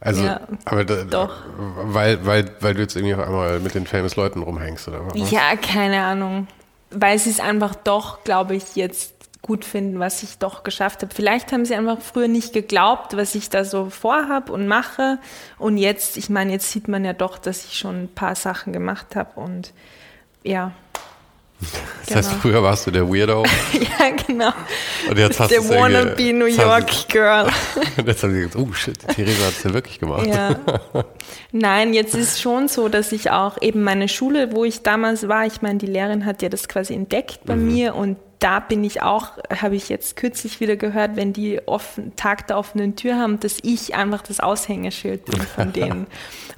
Also, 0.04 0.24
ja, 0.24 0.40
aber 0.64 0.84
da, 0.84 1.04
doch. 1.04 1.32
Weil, 1.56 2.26
weil, 2.26 2.50
weil 2.58 2.74
du 2.74 2.80
jetzt 2.80 2.96
irgendwie 2.96 3.14
auf 3.14 3.20
einmal 3.20 3.60
mit 3.60 3.74
den 3.74 3.86
famous 3.86 4.16
Leuten 4.16 4.42
rumhängst, 4.42 4.88
oder 4.88 5.06
was? 5.06 5.30
Ja, 5.30 5.54
keine 5.54 6.02
Ahnung. 6.02 6.48
Weil 6.90 7.16
es 7.16 7.38
einfach 7.38 7.76
doch, 7.76 8.24
glaube 8.24 8.56
ich, 8.56 8.74
jetzt 8.74 9.14
gut 9.42 9.64
finden, 9.64 9.98
was 9.98 10.22
ich 10.22 10.38
doch 10.38 10.62
geschafft 10.62 11.02
habe. 11.02 11.12
Vielleicht 11.12 11.52
haben 11.52 11.64
sie 11.64 11.74
einfach 11.74 12.00
früher 12.00 12.28
nicht 12.28 12.52
geglaubt, 12.52 13.16
was 13.16 13.34
ich 13.34 13.50
da 13.50 13.64
so 13.64 13.90
vorhab 13.90 14.48
und 14.48 14.68
mache. 14.68 15.18
Und 15.58 15.78
jetzt, 15.78 16.16
ich 16.16 16.30
meine, 16.30 16.52
jetzt 16.52 16.70
sieht 16.70 16.86
man 16.86 17.04
ja 17.04 17.12
doch, 17.12 17.38
dass 17.38 17.64
ich 17.64 17.76
schon 17.76 18.04
ein 18.04 18.08
paar 18.08 18.36
Sachen 18.36 18.72
gemacht 18.72 19.16
habe 19.16 19.40
und 19.40 19.72
ja. 20.44 20.72
Das 21.60 22.06
genau. 22.06 22.18
heißt, 22.18 22.32
früher 22.40 22.62
warst 22.62 22.86
du 22.86 22.90
der 22.90 23.08
Weirdo. 23.08 23.44
ja, 23.72 24.10
genau. 24.26 24.52
Und 25.08 25.18
jetzt 25.18 25.38
hast 25.38 25.50
der 25.50 25.68
wannabe 25.68 26.32
New 26.32 26.46
York 26.46 27.08
Girl. 27.08 27.48
Und 27.96 28.08
jetzt 28.08 28.22
haben 28.22 28.34
sie 28.34 28.40
gesagt, 28.40 28.56
oh 28.56 28.72
shit, 28.72 28.98
Theresa 28.98 29.46
hat 29.46 29.52
es 29.52 29.62
ja 29.62 29.72
wirklich 29.72 30.00
gemacht. 30.00 30.26
Ja. 30.26 30.56
Nein, 31.52 31.94
jetzt 31.94 32.14
ist 32.14 32.40
schon 32.40 32.66
so, 32.66 32.88
dass 32.88 33.12
ich 33.12 33.30
auch 33.30 33.60
eben 33.62 33.84
meine 33.84 34.08
Schule, 34.08 34.52
wo 34.52 34.64
ich 34.64 34.82
damals 34.82 35.28
war, 35.28 35.46
ich 35.46 35.62
meine, 35.62 35.78
die 35.78 35.86
Lehrerin 35.86 36.24
hat 36.26 36.42
ja 36.42 36.48
das 36.48 36.66
quasi 36.68 36.94
entdeckt 36.94 37.40
bei 37.44 37.54
mhm. 37.54 37.66
mir 37.72 37.94
und 37.94 38.16
da 38.42 38.58
bin 38.58 38.82
ich 38.82 39.02
auch, 39.02 39.38
habe 39.50 39.76
ich 39.76 39.88
jetzt 39.88 40.16
kürzlich 40.16 40.58
wieder 40.58 40.74
gehört, 40.74 41.14
wenn 41.14 41.32
die 41.32 41.66
offen, 41.66 42.16
Tag 42.16 42.48
der 42.48 42.58
offenen 42.58 42.96
Tür 42.96 43.16
haben, 43.16 43.38
dass 43.38 43.58
ich 43.62 43.94
einfach 43.94 44.22
das 44.22 44.40
Aushängeschild 44.40 45.24
bin 45.26 45.40
von 45.40 45.72
denen. 45.72 46.08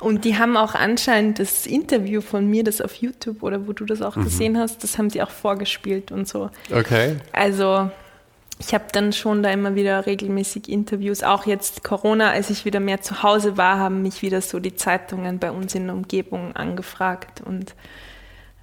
Und 0.01 0.25
die 0.25 0.39
haben 0.39 0.57
auch 0.57 0.75
anscheinend 0.75 1.39
das 1.39 1.67
Interview 1.67 2.23
von 2.23 2.47
mir, 2.47 2.65
das 2.65 2.81
auf 2.81 2.95
YouTube 2.95 3.43
oder 3.43 3.67
wo 3.67 3.75
du 3.75 3.85
das 3.85 4.01
auch 4.01 4.17
mhm. 4.17 4.25
gesehen 4.25 4.59
hast, 4.59 4.83
das 4.83 4.97
haben 4.97 5.11
sie 5.11 5.23
auch 5.23 5.31
vorgespielt 5.31 6.11
und 6.11 6.27
so. 6.27 6.51
Okay. 6.73 7.17
Also 7.33 7.91
ich 8.59 8.73
habe 8.73 8.85
dann 8.93 9.13
schon 9.13 9.43
da 9.43 9.51
immer 9.51 9.75
wieder 9.75 10.07
regelmäßig 10.07 10.71
Interviews. 10.71 11.23
Auch 11.23 11.45
jetzt 11.45 11.85
Corona, 11.85 12.31
als 12.31 12.49
ich 12.49 12.65
wieder 12.65 12.81
mehr 12.81 13.03
zu 13.03 13.23
Hause 13.23 13.59
war, 13.59 13.79
haben 13.79 14.01
mich 14.01 14.23
wieder 14.23 14.41
so 14.41 14.59
die 14.59 14.75
Zeitungen 14.75 15.39
bei 15.39 15.51
uns 15.51 15.75
in 15.75 15.87
der 15.87 15.97
Umgebung 15.97 16.57
angefragt 16.57 17.43
und 17.45 17.75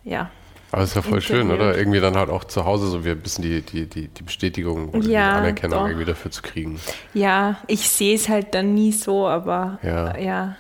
ja. 0.04 0.32
Aber 0.72 0.84
ist 0.84 0.96
ja 0.96 1.02
voll 1.02 1.22
schön, 1.22 1.52
oder? 1.52 1.78
Irgendwie 1.78 2.00
dann 2.00 2.16
halt 2.16 2.30
auch 2.30 2.46
zu 2.46 2.66
Hause 2.66 2.88
so 2.88 2.98
ein 3.00 3.20
bisschen 3.20 3.44
die, 3.44 3.62
die, 3.62 3.88
die, 3.88 4.08
die 4.08 4.24
Bestätigung 4.24 4.90
oder 4.90 5.08
ja, 5.08 5.34
die 5.34 5.38
Anerkennung 5.40 5.80
doch. 5.80 5.88
irgendwie 5.88 6.06
dafür 6.06 6.32
zu 6.32 6.42
kriegen. 6.42 6.80
Ja, 7.14 7.58
ich 7.68 7.90
sehe 7.90 8.16
es 8.16 8.30
halt 8.30 8.54
dann 8.54 8.74
nie 8.74 8.92
so, 8.92 9.28
aber 9.28 9.80
ja. 9.84 10.18
ja. 10.18 10.56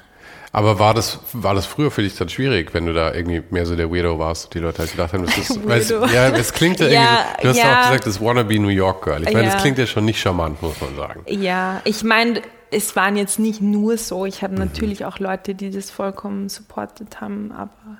Aber 0.53 0.79
war 0.79 0.93
das, 0.93 1.19
war 1.31 1.55
das 1.55 1.65
früher 1.65 1.91
für 1.91 2.01
dich 2.01 2.17
dann 2.17 2.27
schwierig, 2.27 2.73
wenn 2.73 2.85
du 2.85 2.93
da 2.93 3.13
irgendwie 3.13 3.41
mehr 3.51 3.65
so 3.65 3.77
der 3.77 3.89
Weirdo 3.89 4.19
warst? 4.19 4.53
Die 4.53 4.59
Leute 4.59 4.79
halt 4.79 4.91
gedacht 4.91 5.13
haben, 5.13 5.25
das 5.25 5.37
ist, 5.49 5.65
weil 5.65 5.79
es, 5.79 5.89
ja, 5.89 6.27
es 6.27 6.51
klingt 6.51 6.81
ja, 6.81 6.87
ja 6.87 6.91
irgendwie, 6.91 7.41
du 7.43 7.47
hast 7.49 7.57
ja. 7.57 7.79
auch 7.79 7.87
gesagt, 7.87 8.07
das 8.07 8.21
Wannabe 8.21 8.59
New 8.59 8.67
York 8.67 9.05
Girl. 9.05 9.23
Ich 9.23 9.33
meine, 9.33 9.47
das 9.47 9.61
klingt 9.61 9.77
ja 9.77 9.85
schon 9.85 10.03
nicht 10.03 10.19
charmant, 10.19 10.61
muss 10.61 10.81
man 10.81 10.95
sagen. 10.97 11.23
Ja, 11.29 11.79
ich 11.85 12.03
meine, 12.03 12.41
es 12.69 12.95
waren 12.97 13.15
jetzt 13.15 13.39
nicht 13.39 13.61
nur 13.61 13.97
so. 13.97 14.25
Ich 14.25 14.41
hatte 14.41 14.53
mhm. 14.53 14.59
natürlich 14.59 15.05
auch 15.05 15.19
Leute, 15.19 15.55
die 15.55 15.71
das 15.71 15.89
vollkommen 15.89 16.49
supportet 16.49 17.21
haben, 17.21 17.53
aber 17.53 17.99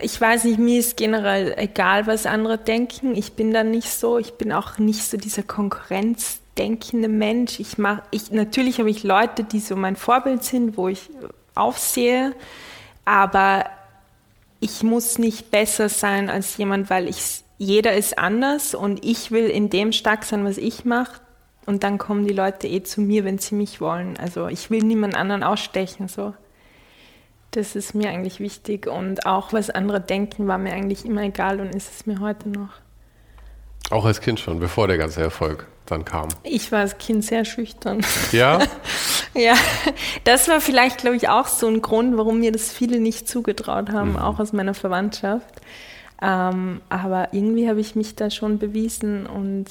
ich 0.00 0.20
weiß 0.20 0.44
nicht, 0.44 0.58
mir 0.58 0.80
ist 0.80 0.96
generell 0.96 1.54
egal, 1.56 2.06
was 2.06 2.26
andere 2.26 2.58
denken. 2.58 3.14
Ich 3.14 3.34
bin 3.34 3.52
da 3.52 3.64
nicht 3.64 3.90
so. 3.90 4.18
Ich 4.18 4.34
bin 4.34 4.52
auch 4.52 4.78
nicht 4.78 5.02
so 5.04 5.16
dieser 5.16 5.42
konkurrenzdenkende 5.42 7.08
Mensch. 7.08 7.60
Ich 7.60 7.78
mach, 7.78 8.02
ich, 8.10 8.30
natürlich 8.30 8.78
habe 8.78 8.90
ich 8.90 9.02
Leute, 9.02 9.44
die 9.44 9.60
so 9.60 9.76
mein 9.76 9.96
Vorbild 9.96 10.44
sind, 10.44 10.76
wo 10.76 10.88
ich 10.88 11.10
aufsehe, 11.54 12.34
aber 13.04 13.66
ich 14.60 14.82
muss 14.82 15.18
nicht 15.18 15.50
besser 15.50 15.88
sein 15.88 16.30
als 16.30 16.56
jemand, 16.56 16.88
weil 16.88 17.08
ich, 17.08 17.42
jeder 17.58 17.94
ist 17.94 18.18
anders 18.18 18.74
und 18.74 19.04
ich 19.04 19.30
will 19.30 19.46
in 19.46 19.70
dem 19.70 19.92
stark 19.92 20.24
sein, 20.24 20.44
was 20.44 20.56
ich 20.56 20.84
mache. 20.84 21.20
Und 21.66 21.84
dann 21.84 21.98
kommen 21.98 22.26
die 22.26 22.34
Leute 22.34 22.66
eh 22.66 22.82
zu 22.82 23.00
mir, 23.00 23.24
wenn 23.24 23.38
sie 23.38 23.54
mich 23.54 23.80
wollen. 23.80 24.16
Also 24.16 24.48
ich 24.48 24.70
will 24.70 24.82
niemand 24.82 25.14
anderen 25.14 25.42
ausstechen, 25.42 26.08
so. 26.08 26.34
Das 27.52 27.76
ist 27.76 27.94
mir 27.94 28.08
eigentlich 28.10 28.40
wichtig 28.40 28.86
und 28.86 29.26
auch 29.26 29.52
was 29.52 29.70
andere 29.70 30.00
denken, 30.00 30.48
war 30.48 30.58
mir 30.58 30.72
eigentlich 30.72 31.04
immer 31.04 31.22
egal 31.22 31.60
und 31.60 31.74
ist 31.74 31.90
es 31.94 32.06
mir 32.06 32.20
heute 32.20 32.48
noch. 32.48 32.70
Auch 33.90 34.06
als 34.06 34.20
Kind 34.20 34.40
schon, 34.40 34.58
bevor 34.58 34.88
der 34.88 34.96
ganze 34.96 35.20
Erfolg 35.20 35.66
dann 35.86 36.04
kam. 36.04 36.28
Ich 36.44 36.72
war 36.72 36.80
als 36.80 36.96
Kind 36.98 37.24
sehr 37.24 37.44
schüchtern. 37.44 38.04
Ja? 38.32 38.60
ja, 39.34 39.54
das 40.24 40.48
war 40.48 40.60
vielleicht, 40.60 40.98
glaube 40.98 41.16
ich, 41.16 41.28
auch 41.28 41.46
so 41.46 41.66
ein 41.66 41.82
Grund, 41.82 42.16
warum 42.16 42.40
mir 42.40 42.52
das 42.52 42.72
viele 42.72 43.00
nicht 43.00 43.28
zugetraut 43.28 43.90
haben, 43.90 44.12
mhm. 44.12 44.18
auch 44.18 44.38
aus 44.38 44.52
meiner 44.52 44.74
Verwandtschaft. 44.74 45.60
Ähm, 46.22 46.80
aber 46.88 47.28
irgendwie 47.32 47.68
habe 47.68 47.80
ich 47.80 47.96
mich 47.96 48.14
da 48.14 48.30
schon 48.30 48.58
bewiesen 48.58 49.26
und 49.26 49.66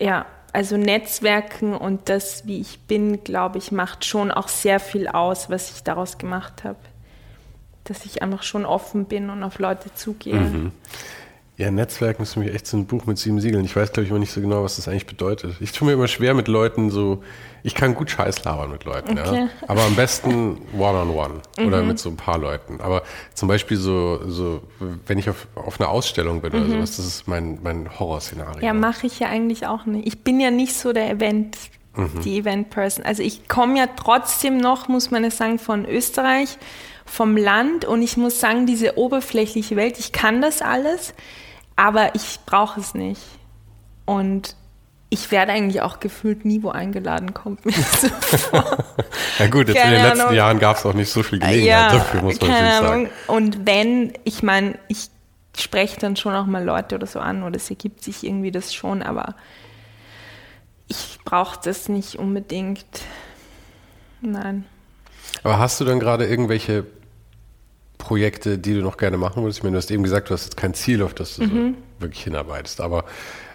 ja, 0.00 0.26
also 0.52 0.76
Netzwerken 0.76 1.74
und 1.74 2.08
das, 2.08 2.46
wie 2.46 2.60
ich 2.60 2.80
bin, 2.80 3.22
glaube 3.24 3.58
ich, 3.58 3.72
macht 3.72 4.04
schon 4.04 4.30
auch 4.30 4.48
sehr 4.48 4.80
viel 4.80 5.08
aus, 5.08 5.50
was 5.50 5.70
ich 5.70 5.82
daraus 5.82 6.18
gemacht 6.18 6.64
habe. 6.64 6.78
Dass 7.84 8.04
ich 8.04 8.22
einfach 8.22 8.42
schon 8.42 8.64
offen 8.64 9.06
bin 9.06 9.30
und 9.30 9.42
auf 9.42 9.58
Leute 9.58 9.94
zugehe. 9.94 10.34
Mhm. 10.34 10.72
Ja, 11.60 11.70
Netzwerken 11.70 12.22
ist 12.22 12.32
für 12.32 12.40
mich 12.40 12.54
echt 12.54 12.66
so 12.66 12.78
ein 12.78 12.86
Buch 12.86 13.04
mit 13.04 13.18
sieben 13.18 13.38
Siegeln. 13.38 13.66
Ich 13.66 13.76
weiß, 13.76 13.92
glaube 13.92 14.04
ich, 14.04 14.10
immer 14.10 14.18
nicht 14.18 14.32
so 14.32 14.40
genau, 14.40 14.64
was 14.64 14.76
das 14.76 14.88
eigentlich 14.88 15.04
bedeutet. 15.04 15.56
Ich 15.60 15.72
tue 15.72 15.86
mir 15.86 15.92
immer 15.92 16.08
schwer 16.08 16.32
mit 16.32 16.48
Leuten 16.48 16.88
so, 16.88 17.22
ich 17.62 17.74
kann 17.74 17.94
gut 17.94 18.10
Scheiß 18.10 18.44
labern 18.44 18.70
mit 18.70 18.84
Leuten, 18.86 19.18
okay. 19.18 19.40
ja. 19.40 19.48
Aber 19.68 19.82
am 19.82 19.94
besten 19.94 20.56
one-on-one 20.72 21.34
-on 21.34 21.40
-one 21.58 21.66
oder 21.66 21.82
mhm. 21.82 21.88
mit 21.88 21.98
so 21.98 22.08
ein 22.08 22.16
paar 22.16 22.38
Leuten. 22.38 22.80
Aber 22.80 23.02
zum 23.34 23.46
Beispiel 23.46 23.76
so, 23.76 24.26
so 24.26 24.62
wenn 25.06 25.18
ich 25.18 25.28
auf, 25.28 25.48
auf 25.54 25.78
einer 25.78 25.90
Ausstellung 25.90 26.40
bin 26.40 26.54
mhm. 26.54 26.60
oder 26.60 26.70
sowas, 26.76 26.96
das 26.96 27.06
ist 27.06 27.28
mein, 27.28 27.58
mein 27.62 27.98
Horrorszenario. 27.98 28.64
Ja, 28.64 28.72
mache 28.72 29.06
ich 29.06 29.18
ja 29.18 29.28
eigentlich 29.28 29.66
auch 29.66 29.84
nicht. 29.84 30.06
Ich 30.06 30.24
bin 30.24 30.40
ja 30.40 30.50
nicht 30.50 30.74
so 30.74 30.94
der 30.94 31.10
Event, 31.10 31.58
mhm. 31.94 32.22
die 32.24 32.38
Event-Person. 32.38 33.04
Also 33.04 33.22
ich 33.22 33.48
komme 33.48 33.76
ja 33.76 33.86
trotzdem 33.86 34.56
noch, 34.56 34.88
muss 34.88 35.10
man 35.10 35.24
ja 35.24 35.30
sagen, 35.30 35.58
von 35.58 35.84
Österreich, 35.84 36.56
vom 37.04 37.36
Land 37.36 37.84
und 37.84 38.00
ich 38.00 38.16
muss 38.16 38.40
sagen, 38.40 38.64
diese 38.64 38.96
oberflächliche 38.96 39.76
Welt, 39.76 39.98
ich 39.98 40.12
kann 40.12 40.40
das 40.40 40.62
alles 40.62 41.12
aber 41.76 42.14
ich 42.14 42.40
brauche 42.46 42.80
es 42.80 42.94
nicht. 42.94 43.22
Und 44.04 44.56
ich 45.08 45.30
werde 45.30 45.52
eigentlich 45.52 45.82
auch 45.82 45.98
gefühlt 46.00 46.44
nie 46.44 46.62
wo 46.62 46.70
eingeladen, 46.70 47.34
kommt 47.34 47.66
mir 47.66 47.72
so 47.72 48.08
vor. 48.08 48.84
ja 49.38 49.46
gut, 49.48 49.68
jetzt 49.68 49.76
keine 49.76 49.96
in 49.96 50.02
den 50.02 50.06
letzten 50.06 50.20
Ahnung. 50.20 50.34
Jahren 50.34 50.58
gab 50.60 50.76
es 50.76 50.86
auch 50.86 50.94
nicht 50.94 51.10
so 51.10 51.22
viel 51.22 51.40
Gelegenheit 51.40 51.92
ja, 51.92 51.92
dafür, 51.92 52.22
muss 52.22 52.40
man 52.40 52.50
keine 52.50 52.72
Ahnung. 52.74 52.88
sagen. 52.88 53.10
Und 53.26 53.66
wenn, 53.66 54.12
ich 54.24 54.42
meine, 54.42 54.78
ich 54.88 55.10
spreche 55.58 55.98
dann 55.98 56.16
schon 56.16 56.34
auch 56.34 56.46
mal 56.46 56.64
Leute 56.64 56.94
oder 56.94 57.06
so 57.06 57.18
an 57.18 57.42
oder 57.42 57.56
es 57.56 57.68
ergibt 57.68 58.04
sich 58.04 58.24
irgendwie 58.24 58.52
das 58.52 58.72
schon, 58.72 59.02
aber 59.02 59.34
ich 60.86 61.18
brauche 61.24 61.58
das 61.62 61.88
nicht 61.88 62.16
unbedingt. 62.16 62.84
Nein. 64.20 64.64
Aber 65.42 65.58
hast 65.58 65.80
du 65.80 65.84
dann 65.84 65.98
gerade 66.00 66.26
irgendwelche 66.26 66.86
Projekte, 68.00 68.58
die 68.58 68.74
du 68.74 68.80
noch 68.80 68.96
gerne 68.96 69.16
machen 69.16 69.42
würdest? 69.42 69.60
Ich 69.60 69.62
meine, 69.62 69.74
du 69.74 69.78
hast 69.78 69.90
eben 69.90 70.02
gesagt, 70.02 70.30
du 70.30 70.34
hast 70.34 70.44
jetzt 70.44 70.56
kein 70.56 70.74
Ziel, 70.74 71.02
auf 71.02 71.14
das 71.14 71.36
du 71.36 71.44
mhm. 71.44 71.76
so 71.98 72.02
wirklich 72.02 72.24
hinarbeitest. 72.24 72.80
Aber 72.80 73.04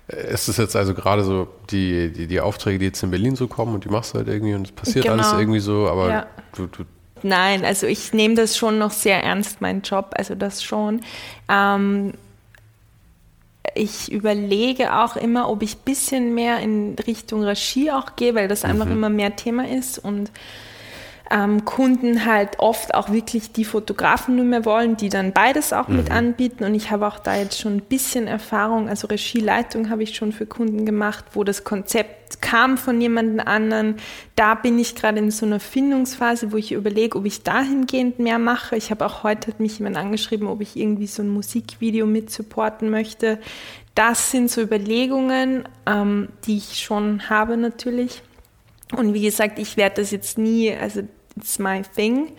äh, 0.07 0.33
ist 0.33 0.47
es 0.47 0.57
jetzt 0.57 0.75
also 0.75 0.93
gerade 0.93 1.23
so 1.23 1.49
die, 1.69 2.11
die, 2.11 2.27
die, 2.27 2.39
Aufträge, 2.39 2.79
die 2.79 2.85
jetzt 2.85 3.03
in 3.03 3.11
Berlin 3.11 3.35
so 3.35 3.47
kommen 3.47 3.73
und 3.73 3.83
die 3.83 3.89
machst 3.89 4.13
du 4.13 4.19
halt 4.19 4.27
irgendwie 4.27 4.53
und 4.53 4.67
es 4.67 4.71
passiert 4.71 5.05
genau. 5.05 5.17
alles 5.17 5.33
irgendwie 5.33 5.59
so, 5.59 5.87
aber 5.89 6.09
ja. 6.09 6.25
du, 6.55 6.67
du 6.67 6.85
nein. 7.23 7.65
Also 7.65 7.87
ich 7.87 8.13
nehme 8.13 8.35
das 8.35 8.57
schon 8.57 8.77
noch 8.77 8.91
sehr 8.91 9.23
ernst, 9.23 9.61
mein 9.61 9.81
Job, 9.81 10.13
also 10.15 10.35
das 10.35 10.63
schon. 10.63 11.01
Ähm, 11.49 12.13
ich 13.73 14.11
überlege 14.11 14.95
auch 14.95 15.15
immer, 15.17 15.49
ob 15.49 15.63
ich 15.63 15.75
ein 15.75 15.83
bisschen 15.85 16.33
mehr 16.33 16.59
in 16.59 16.95
Richtung 17.07 17.43
Regie 17.43 17.91
auch 17.91 18.15
gehe, 18.15 18.35
weil 18.35 18.47
das 18.47 18.63
einfach 18.63 18.85
mhm. 18.85 18.93
immer 18.93 19.09
mehr 19.09 19.35
Thema 19.35 19.67
ist 19.67 19.97
und 19.97 20.31
ähm, 21.31 21.65
Kunden 21.65 22.25
halt 22.25 22.59
oft 22.59 22.93
auch 22.93 23.11
wirklich 23.11 23.51
die 23.51 23.65
Fotografen 23.65 24.35
nur 24.35 24.45
mehr 24.45 24.65
wollen, 24.65 24.95
die 24.95 25.09
dann 25.09 25.33
beides 25.33 25.73
auch 25.73 25.87
mhm. 25.87 25.97
mit 25.97 26.11
anbieten. 26.11 26.63
Und 26.63 26.75
ich 26.75 26.91
habe 26.91 27.07
auch 27.07 27.19
da 27.19 27.35
jetzt 27.35 27.59
schon 27.59 27.77
ein 27.77 27.81
bisschen 27.81 28.27
Erfahrung, 28.27 28.89
also 28.89 29.07
Regieleitung 29.07 29.89
habe 29.89 30.03
ich 30.03 30.15
schon 30.15 30.31
für 30.31 30.45
Kunden 30.45 30.85
gemacht, 30.85 31.25
wo 31.33 31.43
das 31.43 31.63
Konzept 31.63 32.41
kam 32.41 32.77
von 32.77 33.01
jemand 33.01 33.47
anderen. 33.47 33.95
Da 34.35 34.55
bin 34.55 34.77
ich 34.77 34.95
gerade 34.95 35.19
in 35.19 35.31
so 35.31 35.45
einer 35.45 35.59
Findungsphase, 35.59 36.51
wo 36.51 36.57
ich 36.57 36.71
überlege, 36.71 37.17
ob 37.17 37.25
ich 37.25 37.43
dahingehend 37.43 38.19
mehr 38.19 38.39
mache. 38.39 38.75
Ich 38.75 38.91
habe 38.91 39.05
auch 39.05 39.23
heute 39.23 39.47
hat 39.47 39.59
mich 39.59 39.79
jemand 39.79 39.97
angeschrieben, 39.97 40.47
ob 40.47 40.61
ich 40.61 40.75
irgendwie 40.75 41.07
so 41.07 41.23
ein 41.23 41.29
Musikvideo 41.29 42.05
mit 42.05 42.29
supporten 42.29 42.89
möchte. 42.89 43.39
Das 43.95 44.31
sind 44.31 44.51
so 44.51 44.61
Überlegungen, 44.61 45.63
ähm, 45.85 46.29
die 46.45 46.57
ich 46.57 46.79
schon 46.79 47.29
habe 47.29 47.57
natürlich. 47.57 48.21
Und 48.95 49.13
wie 49.13 49.21
gesagt, 49.21 49.59
ich 49.59 49.77
werde 49.77 50.01
das 50.01 50.11
jetzt 50.11 50.37
nie, 50.37 50.73
also 50.73 51.01
it's 51.37 51.59
my 51.59 51.81
thing. 51.95 52.31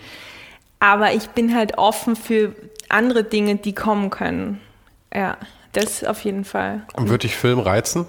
Aber 0.78 1.12
ich 1.12 1.28
bin 1.28 1.54
halt 1.54 1.78
offen 1.78 2.16
für 2.16 2.54
andere 2.88 3.24
Dinge, 3.24 3.56
die 3.56 3.74
kommen 3.74 4.10
können. 4.10 4.60
Ja, 5.14 5.38
das 5.72 6.04
auf 6.04 6.20
jeden 6.22 6.44
Fall. 6.44 6.86
Und 6.94 7.08
würde 7.08 7.26
dich 7.26 7.36
Film 7.36 7.58
reizen? 7.58 8.06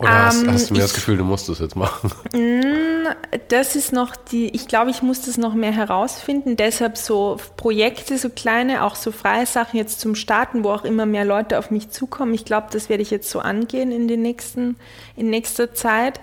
Oder 0.00 0.24
hast, 0.24 0.42
ähm, 0.42 0.50
hast, 0.50 0.70
du 0.70 0.74
mir 0.74 0.78
ich, 0.78 0.84
das 0.86 0.94
Gefühl, 0.94 1.18
du 1.18 1.24
musst 1.24 1.50
es 1.50 1.58
jetzt 1.58 1.76
machen? 1.76 2.10
Mm, 2.32 3.06
das 3.48 3.76
ist 3.76 3.92
noch 3.92 4.16
die, 4.16 4.48
ich 4.54 4.66
glaube, 4.66 4.90
ich 4.90 5.02
muss 5.02 5.20
das 5.20 5.36
noch 5.36 5.52
mehr 5.52 5.72
herausfinden. 5.72 6.56
Deshalb 6.56 6.96
so 6.96 7.36
Projekte, 7.58 8.16
so 8.16 8.30
kleine, 8.30 8.84
auch 8.84 8.94
so 8.94 9.12
freie 9.12 9.44
Sachen 9.44 9.76
jetzt 9.76 10.00
zum 10.00 10.14
Starten, 10.14 10.64
wo 10.64 10.70
auch 10.70 10.84
immer 10.84 11.04
mehr 11.04 11.26
Leute 11.26 11.58
auf 11.58 11.70
mich 11.70 11.90
zukommen. 11.90 12.32
Ich 12.32 12.46
glaube, 12.46 12.68
das 12.72 12.88
werde 12.88 13.02
ich 13.02 13.10
jetzt 13.10 13.28
so 13.28 13.40
angehen 13.40 13.92
in 13.92 14.08
den 14.08 14.22
nächsten, 14.22 14.76
in 15.16 15.28
nächster 15.28 15.74
Zeit. 15.74 16.20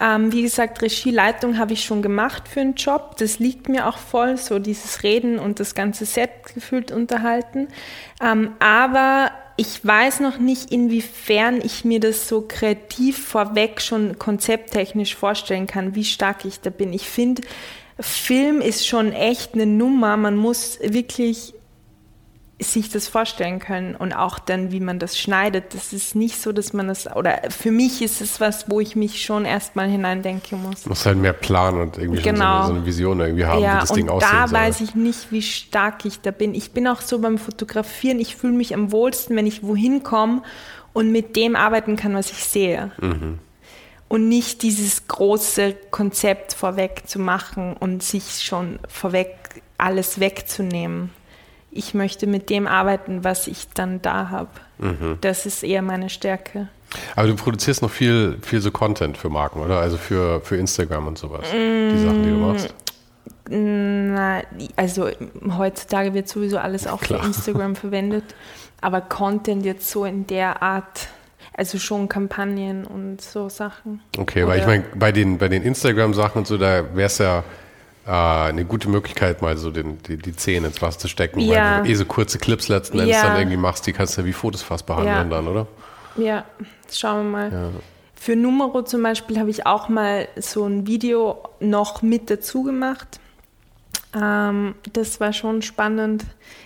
Ähm, 0.00 0.30
wie 0.30 0.42
gesagt, 0.42 0.80
Regieleitung 0.82 1.58
habe 1.58 1.72
ich 1.72 1.82
schon 1.82 2.02
gemacht 2.02 2.46
für 2.46 2.60
einen 2.60 2.74
Job. 2.74 3.16
Das 3.18 3.40
liegt 3.40 3.68
mir 3.68 3.88
auch 3.88 3.98
voll, 3.98 4.36
so 4.36 4.60
dieses 4.60 5.02
Reden 5.02 5.40
und 5.40 5.58
das 5.58 5.74
ganze 5.74 6.06
Set 6.06 6.30
gefühlt 6.54 6.92
unterhalten. 6.92 7.66
Ähm, 8.22 8.52
aber 8.60 9.32
ich 9.56 9.84
weiß 9.84 10.20
noch 10.20 10.38
nicht, 10.38 10.70
inwiefern 10.70 11.60
ich 11.62 11.84
mir 11.84 12.00
das 12.00 12.28
so 12.28 12.44
kreativ 12.46 13.26
vorweg 13.26 13.80
schon 13.80 14.18
konzepttechnisch 14.18 15.14
vorstellen 15.14 15.66
kann, 15.66 15.94
wie 15.94 16.04
stark 16.04 16.44
ich 16.44 16.60
da 16.60 16.70
bin. 16.70 16.92
Ich 16.92 17.08
finde, 17.08 17.42
Film 17.98 18.60
ist 18.60 18.86
schon 18.86 19.12
echt 19.12 19.54
eine 19.54 19.66
Nummer. 19.66 20.16
Man 20.16 20.36
muss 20.36 20.78
wirklich 20.82 21.54
sich 22.58 22.88
das 22.88 23.06
vorstellen 23.06 23.58
können 23.58 23.94
und 23.94 24.14
auch 24.14 24.38
dann, 24.38 24.72
wie 24.72 24.80
man 24.80 24.98
das 24.98 25.18
schneidet. 25.18 25.74
Das 25.74 25.92
ist 25.92 26.14
nicht 26.14 26.40
so, 26.40 26.52
dass 26.52 26.72
man 26.72 26.88
das, 26.88 27.06
oder 27.14 27.42
für 27.50 27.70
mich 27.70 28.00
ist 28.00 28.22
es 28.22 28.40
was, 28.40 28.70
wo 28.70 28.80
ich 28.80 28.96
mich 28.96 29.22
schon 29.22 29.44
erstmal 29.44 29.88
hineindenken 29.88 30.62
muss. 30.62 30.84
Du 30.84 30.88
musst 30.88 31.04
halt 31.04 31.18
mehr 31.18 31.34
planen 31.34 31.82
und 31.82 31.98
irgendwie 31.98 32.22
genau. 32.22 32.38
so 32.38 32.40
eine, 32.40 32.48
genau. 32.48 32.66
so 32.66 32.72
eine, 32.72 32.86
Vision 32.86 33.20
irgendwie 33.20 33.44
haben, 33.44 33.60
ja, 33.60 33.76
wie 33.76 33.80
das 33.80 33.92
Ding 33.92 34.08
aussieht. 34.08 34.32
Da 34.32 34.50
weiß 34.50 34.80
ich 34.80 34.94
nicht, 34.94 35.30
wie 35.32 35.42
stark 35.42 36.06
ich 36.06 36.22
da 36.22 36.30
bin. 36.30 36.54
Ich 36.54 36.72
bin 36.72 36.88
auch 36.88 37.02
so 37.02 37.18
beim 37.18 37.36
Fotografieren, 37.36 38.18
ich 38.20 38.36
fühle 38.36 38.54
mich 38.54 38.72
am 38.72 38.90
wohlsten, 38.90 39.36
wenn 39.36 39.46
ich 39.46 39.62
wohin 39.62 40.02
komme 40.02 40.42
und 40.94 41.12
mit 41.12 41.36
dem 41.36 41.56
arbeiten 41.56 41.96
kann, 41.96 42.14
was 42.14 42.30
ich 42.30 42.42
sehe. 42.42 42.90
Mhm. 43.02 43.38
Und 44.08 44.28
nicht 44.28 44.62
dieses 44.62 45.08
große 45.08 45.74
Konzept 45.90 46.54
vorweg 46.54 47.02
zu 47.06 47.18
machen 47.18 47.76
und 47.78 48.02
sich 48.02 48.42
schon 48.42 48.78
vorweg 48.88 49.36
alles 49.76 50.20
wegzunehmen 50.20 51.10
ich 51.76 51.94
möchte 51.94 52.26
mit 52.26 52.50
dem 52.50 52.66
arbeiten, 52.66 53.24
was 53.24 53.46
ich 53.46 53.68
dann 53.74 54.02
da 54.02 54.30
habe. 54.30 54.50
Mhm. 54.78 55.18
Das 55.20 55.46
ist 55.46 55.62
eher 55.62 55.82
meine 55.82 56.10
Stärke. 56.10 56.68
Aber 57.14 57.28
du 57.28 57.34
produzierst 57.34 57.82
noch 57.82 57.90
viel, 57.90 58.38
viel 58.42 58.60
so 58.60 58.70
Content 58.70 59.16
für 59.16 59.28
Marken, 59.28 59.60
oder? 59.60 59.80
Also 59.80 59.96
für, 59.96 60.40
für 60.40 60.56
Instagram 60.56 61.08
und 61.08 61.18
sowas. 61.18 61.46
Mm, 61.52 61.90
die 61.90 61.98
Sachen, 61.98 62.22
die 62.22 62.30
du 62.30 62.36
machst. 62.36 62.74
Na, 63.48 64.42
also 64.76 65.08
heutzutage 65.56 66.14
wird 66.14 66.28
sowieso 66.28 66.58
alles 66.58 66.86
auch 66.86 67.00
Klar. 67.00 67.20
für 67.20 67.26
Instagram 67.26 67.76
verwendet. 67.76 68.24
Aber 68.80 69.00
Content 69.00 69.64
jetzt 69.64 69.90
so 69.90 70.04
in 70.04 70.26
der 70.26 70.62
Art, 70.62 71.08
also 71.52 71.78
schon 71.78 72.08
Kampagnen 72.08 72.84
und 72.84 73.20
so 73.20 73.48
Sachen. 73.48 74.00
Okay, 74.18 74.42
Oder 74.42 74.52
weil 74.52 74.60
ich 74.60 74.66
meine, 74.66 74.84
bei 74.94 75.12
den, 75.12 75.38
bei 75.38 75.48
den 75.48 75.62
Instagram-Sachen 75.62 76.40
und 76.40 76.46
so, 76.46 76.58
da 76.58 76.94
wäre 76.94 77.06
es 77.06 77.18
ja 77.18 77.42
äh, 78.06 78.10
eine 78.10 78.64
gute 78.64 78.88
Möglichkeit, 78.88 79.42
mal 79.42 79.56
so 79.56 79.70
den, 79.70 80.02
die, 80.04 80.16
die 80.16 80.34
Zähne 80.34 80.68
ins 80.68 80.80
Wasser 80.80 81.00
zu 81.00 81.08
stecken, 81.08 81.40
ja. 81.40 81.78
weil 81.78 81.84
du 81.84 81.90
eh 81.90 81.94
so 81.94 82.04
kurze 82.04 82.38
Clips 82.38 82.68
letzten 82.68 83.00
Endes 83.00 83.16
ja. 83.16 83.24
dann 83.24 83.38
irgendwie 83.38 83.56
machst, 83.56 83.86
die 83.86 83.92
kannst 83.92 84.16
du 84.16 84.22
ja 84.22 84.26
wie 84.26 84.32
Fotos 84.32 84.62
fast 84.62 84.86
behandeln 84.86 85.16
ja. 85.16 85.24
dann, 85.24 85.48
oder? 85.48 85.66
Ja, 86.16 86.44
schauen 86.90 87.24
wir 87.24 87.30
mal. 87.30 87.52
Ja. 87.52 87.70
Für 88.14 88.36
Numero 88.36 88.82
zum 88.82 89.02
Beispiel 89.02 89.38
habe 89.38 89.50
ich 89.50 89.66
auch 89.66 89.88
mal 89.88 90.28
so 90.36 90.64
ein 90.64 90.86
Video 90.86 91.42
noch 91.60 92.02
mit 92.02 92.30
dazu 92.30 92.62
gemacht. 92.62 93.20
Ähm, 94.16 94.74
das 94.92 95.20
war 95.20 95.32
schon 95.32 95.62
spannend. 95.62 96.24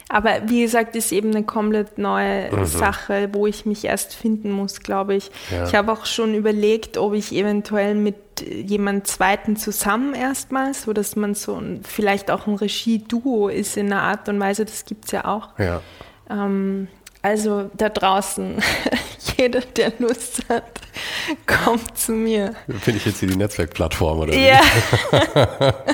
Aber 0.08 0.42
wie 0.46 0.62
gesagt, 0.62 0.94
ist 0.94 1.12
eben 1.12 1.30
eine 1.30 1.44
komplett 1.44 1.98
neue 1.98 2.50
mhm. 2.54 2.64
Sache, 2.64 3.28
wo 3.32 3.46
ich 3.46 3.66
mich 3.66 3.84
erst 3.84 4.14
finden 4.14 4.52
muss, 4.52 4.80
glaube 4.80 5.16
ich. 5.16 5.30
Ja. 5.50 5.66
Ich 5.66 5.74
habe 5.74 5.92
auch 5.92 6.06
schon 6.06 6.34
überlegt, 6.34 6.96
ob 6.96 7.14
ich 7.14 7.32
eventuell 7.32 7.94
mit 7.94 8.16
jemand 8.40 9.06
Zweiten 9.06 9.56
zusammen 9.56 10.14
erstmal, 10.14 10.74
so 10.74 10.92
dass 10.92 11.16
man 11.16 11.34
so 11.34 11.56
ein, 11.56 11.80
vielleicht 11.82 12.30
auch 12.30 12.46
ein 12.46 12.54
Regie-Duo 12.54 13.48
ist 13.48 13.76
in 13.76 13.92
einer 13.92 14.02
Art 14.02 14.28
und 14.28 14.40
Weise, 14.40 14.64
das 14.64 14.84
gibt 14.84 15.06
es 15.06 15.10
ja 15.10 15.24
auch. 15.24 15.58
Ja. 15.58 15.82
Ähm, 16.30 16.88
also 17.22 17.70
da 17.74 17.88
draußen, 17.90 18.62
jeder, 19.36 19.60
der 19.60 19.92
Lust 19.98 20.42
hat, 20.48 20.80
kommt 21.46 21.96
zu 21.98 22.12
mir. 22.12 22.54
Finde 22.80 22.98
ich 22.98 23.06
jetzt 23.06 23.20
hier 23.20 23.28
die 23.28 23.36
Netzwerkplattform 23.36 24.20
oder 24.20 24.34
Ja. 24.34 24.60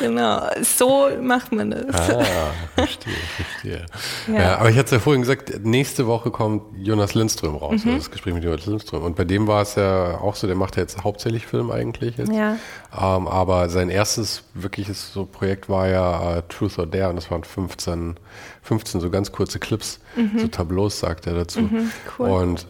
genau, 0.00 0.46
so 0.62 1.08
macht 1.20 1.52
man 1.52 1.72
das. 1.72 2.10
Ah, 2.10 2.24
verstehe, 2.74 3.14
verstehe. 3.36 3.86
Ja. 4.28 4.34
ja 4.34 4.58
aber 4.58 4.70
ich 4.70 4.76
hatte 4.76 4.86
es 4.86 4.90
ja 4.92 4.98
vorhin 5.00 5.22
gesagt, 5.22 5.64
nächste 5.64 6.06
Woche 6.06 6.30
kommt 6.30 6.62
Jonas 6.78 7.14
Lindström 7.14 7.56
raus, 7.56 7.84
mhm. 7.84 7.90
also 7.90 7.98
das 7.98 8.10
Gespräch 8.10 8.34
mit 8.34 8.44
Jonas 8.44 8.66
Lindström. 8.66 9.02
Und 9.02 9.16
bei 9.16 9.24
dem 9.24 9.48
war 9.48 9.62
es 9.62 9.74
ja 9.74 10.18
auch 10.18 10.36
so, 10.36 10.46
der 10.46 10.56
macht 10.56 10.76
ja 10.76 10.82
jetzt 10.82 11.02
hauptsächlich 11.02 11.46
Film 11.46 11.72
eigentlich 11.72 12.16
jetzt. 12.16 12.32
Ja. 12.32 12.56
Ähm, 12.96 13.26
aber 13.26 13.68
sein 13.68 13.90
erstes 13.90 14.44
wirkliches 14.54 15.12
so 15.12 15.26
Projekt 15.26 15.68
war 15.68 15.88
ja 15.88 16.38
uh, 16.38 16.42
Truth 16.48 16.78
or 16.78 16.86
Dare 16.86 17.10
und 17.10 17.16
das 17.16 17.30
waren 17.30 17.42
15 17.42 18.16
15 18.64 19.00
so 19.00 19.10
ganz 19.10 19.30
kurze 19.30 19.58
Clips, 19.58 20.00
mhm. 20.16 20.38
so 20.38 20.48
Tableaus 20.48 20.98
sagt 20.98 21.26
er 21.26 21.34
dazu. 21.34 21.60
Mhm, 21.60 21.90
cool. 22.18 22.28
Und 22.28 22.66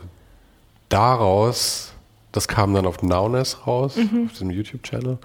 daraus, 0.89 1.93
das 2.33 2.49
kam 2.49 2.75
dann 2.75 2.85
auf 2.85 3.03
Nowness 3.03 3.67
raus, 3.67 3.97
mhm. 3.97 4.27
auf 4.27 4.33
diesem 4.33 4.51
YouTube-Channel. 4.51 5.19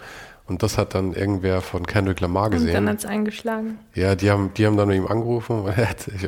Und 0.45 0.63
das 0.63 0.79
hat 0.79 0.95
dann 0.95 1.13
irgendwer 1.13 1.61
von 1.61 1.85
Kendrick 1.85 2.19
Lamar 2.21 2.49
gesehen. 2.49 2.69
Und 2.69 2.73
dann 2.73 2.89
hat 2.89 2.99
es 2.99 3.05
eingeschlagen. 3.05 3.77
Ja, 3.93 4.15
die 4.15 4.31
haben, 4.31 4.51
die 4.55 4.65
haben 4.65 4.77
dann 4.77 4.87
mit 4.87 4.97
ihm 4.97 5.07
angerufen. 5.07 5.65
ich, 6.07 6.27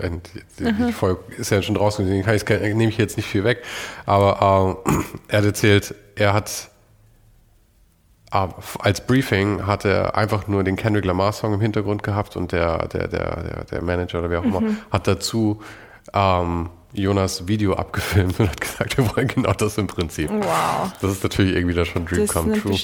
die. 0.59 0.91
Folge 0.91 1.21
ist 1.37 1.49
ja 1.49 1.61
schon 1.61 1.75
draußen, 1.75 2.05
deswegen 2.05 2.23
kann 2.23 2.35
ich, 2.35 2.47
nehme 2.47 2.89
ich 2.89 2.97
jetzt 2.97 3.17
nicht 3.17 3.27
viel 3.27 3.43
weg. 3.43 3.63
Aber 4.05 4.83
ähm, 4.87 5.03
er 5.27 5.39
hat 5.39 5.45
erzählt, 5.45 5.95
er 6.15 6.33
hat 6.33 6.70
als 8.31 9.05
Briefing 9.05 9.67
hat 9.67 9.83
er 9.83 10.15
einfach 10.15 10.47
nur 10.47 10.63
den 10.63 10.77
Kendrick 10.77 11.05
Lamar 11.05 11.33
Song 11.33 11.53
im 11.53 11.61
Hintergrund 11.61 12.01
gehabt 12.01 12.37
und 12.37 12.53
der, 12.53 12.87
der, 12.87 13.07
der, 13.07 13.65
der, 13.69 13.81
Manager 13.81 14.19
oder 14.19 14.29
wer 14.29 14.39
auch 14.39 14.45
immer 14.45 14.61
mhm. 14.61 14.77
hat 14.89 15.05
dazu 15.05 15.61
ähm, 16.13 16.69
Jonas 16.93 17.47
Video 17.47 17.73
abgefilmt 17.73 18.39
und 18.39 18.49
hat 18.49 18.59
gesagt, 18.59 18.97
wir 18.97 19.15
wollen 19.15 19.27
genau 19.27 19.53
das 19.53 19.77
im 19.77 19.87
Prinzip. 19.87 20.29
Wow. 20.29 20.91
Das 21.01 21.11
ist 21.11 21.23
natürlich 21.23 21.55
irgendwie 21.55 21.75
da 21.75 21.85
schon 21.85 22.05
Dream 22.05 22.21
das 22.21 22.33
Come 22.33 22.59
True. 22.59 22.77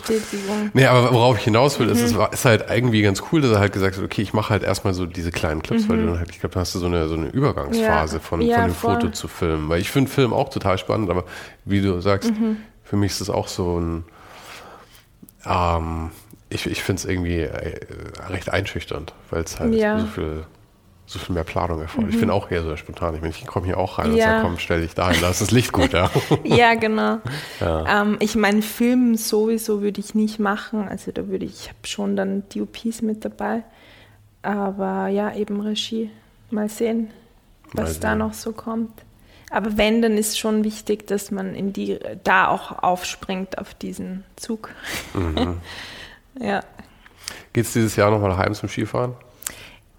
Nee, 0.74 0.86
aber 0.86 1.14
worauf 1.14 1.38
ich 1.38 1.44
hinaus 1.44 1.80
will, 1.80 1.88
mhm. 1.88 1.94
ist, 1.94 2.02
es 2.04 2.12
ist 2.12 2.46
halt 2.46 2.66
irgendwie 2.70 3.02
ganz 3.02 3.22
cool, 3.32 3.42
dass 3.42 3.52
er 3.52 3.60
halt 3.60 3.74
gesagt 3.74 3.98
hat, 3.98 4.04
okay, 4.04 4.22
ich 4.22 4.34
mache 4.34 4.50
halt 4.50 4.64
erstmal 4.64 4.94
so 4.94 5.06
diese 5.06 5.32
kleinen 5.32 5.62
Clips, 5.62 5.86
mhm. 5.86 5.90
weil 5.90 5.98
du 5.98 6.06
dann 6.08 6.20
halt, 6.20 6.30
ich 6.30 6.40
glaube, 6.40 6.54
da 6.54 6.62
hast 6.62 6.76
du 6.76 6.80
so 6.80 6.86
eine, 6.86 7.08
so 7.08 7.16
eine 7.16 7.28
Übergangsphase 7.28 8.18
ja. 8.18 8.22
von, 8.22 8.42
ja, 8.42 8.58
von 8.58 8.66
dem 8.66 8.74
voll. 8.76 8.94
Foto 8.96 9.10
zu 9.10 9.28
filmen. 9.28 9.70
Weil 9.70 9.82
ich 9.82 9.92
finde 9.92 10.10
Film 10.10 10.34
auch 10.34 10.50
total 10.50 10.78
spannend, 10.78 11.10
aber 11.10 11.26
wie 11.66 11.82
du 11.82 12.00
sagst, 12.00 12.32
mhm. 12.32 12.58
für 12.84 12.96
mich 12.96 13.12
ist 13.12 13.22
es 13.22 13.30
auch 13.30 13.48
so 13.48 13.80
ein 13.80 14.06
ähm, 15.50 16.12
ich 16.50 16.66
ich 16.66 16.84
finde 16.84 17.00
es 17.00 17.06
irgendwie 17.06 17.42
äh, 17.42 17.80
recht 18.30 18.50
einschüchternd, 18.50 19.14
weil 19.30 19.44
es 19.44 19.60
halt 19.60 19.74
ja. 19.74 20.00
so 20.00 20.06
viel 20.08 20.44
so 21.10 21.20
viel 21.20 21.34
mehr 21.34 21.46
Planung 21.46 21.82
erfordert. 21.82 22.10
Mhm. 22.10 22.16
Ich 22.16 22.20
bin 22.20 22.30
auch 22.30 22.52
eher 22.52 22.64
so 22.64 22.76
spontan. 22.76 23.16
Ich, 23.16 23.24
ich 23.24 23.48
komme 23.48 23.66
hier 23.66 23.78
auch 23.78 23.98
rein 23.98 24.08
ja. 24.08 24.12
und 24.12 24.20
sage, 24.20 24.42
komm, 24.44 24.60
stell 24.60 24.82
dich 24.82 24.94
da 24.94 25.10
hin, 25.10 25.22
da 25.22 25.30
ist 25.30 25.40
das 25.40 25.52
Licht 25.52 25.72
gut, 25.72 25.94
ja. 25.94 26.12
ja, 26.44 26.76
genau. 26.76 27.20
Ja. 27.62 28.02
Ähm, 28.02 28.18
ich 28.20 28.36
meine, 28.36 28.62
Filmen 28.62 29.16
sowieso 29.16 29.82
würde 29.82 30.02
ich 30.02 30.16
nicht 30.16 30.38
machen. 30.38 30.88
Also 30.88 31.12
da 31.12 31.28
würde 31.28 31.46
ich, 31.46 31.62
ich 31.62 31.68
habe 31.70 31.80
schon 31.86 32.16
dann 32.18 32.44
DOPs 32.54 33.02
mit 33.02 33.24
dabei. 33.24 33.64
Aber 34.42 35.08
ja, 35.08 35.34
eben 35.34 35.62
Regie. 35.62 36.12
Mal 36.52 36.70
sehen, 36.70 37.10
was 37.72 37.74
Mal 37.74 37.88
sehen. 37.88 38.02
da 38.02 38.16
noch 38.16 38.34
so 38.34 38.52
kommt. 38.52 38.92
Aber 39.50 39.78
wenn, 39.78 40.02
dann 40.02 40.18
ist 40.18 40.38
schon 40.38 40.64
wichtig, 40.64 41.08
dass 41.08 41.32
man 41.32 41.56
in 41.56 41.74
die, 41.74 42.00
da 42.24 42.50
auch 42.50 42.84
aufspringt 42.84 43.58
auf 43.58 43.74
diesen 43.74 44.24
Zug. 44.36 44.70
Mhm. 45.14 45.62
ja. 46.40 46.62
Geht 47.54 47.66
es 47.66 47.74
dieses 47.74 47.96
Jahr 47.96 48.12
nochmal 48.12 48.38
heim 48.38 48.54
zum 48.54 48.70
Skifahren? 48.70 49.14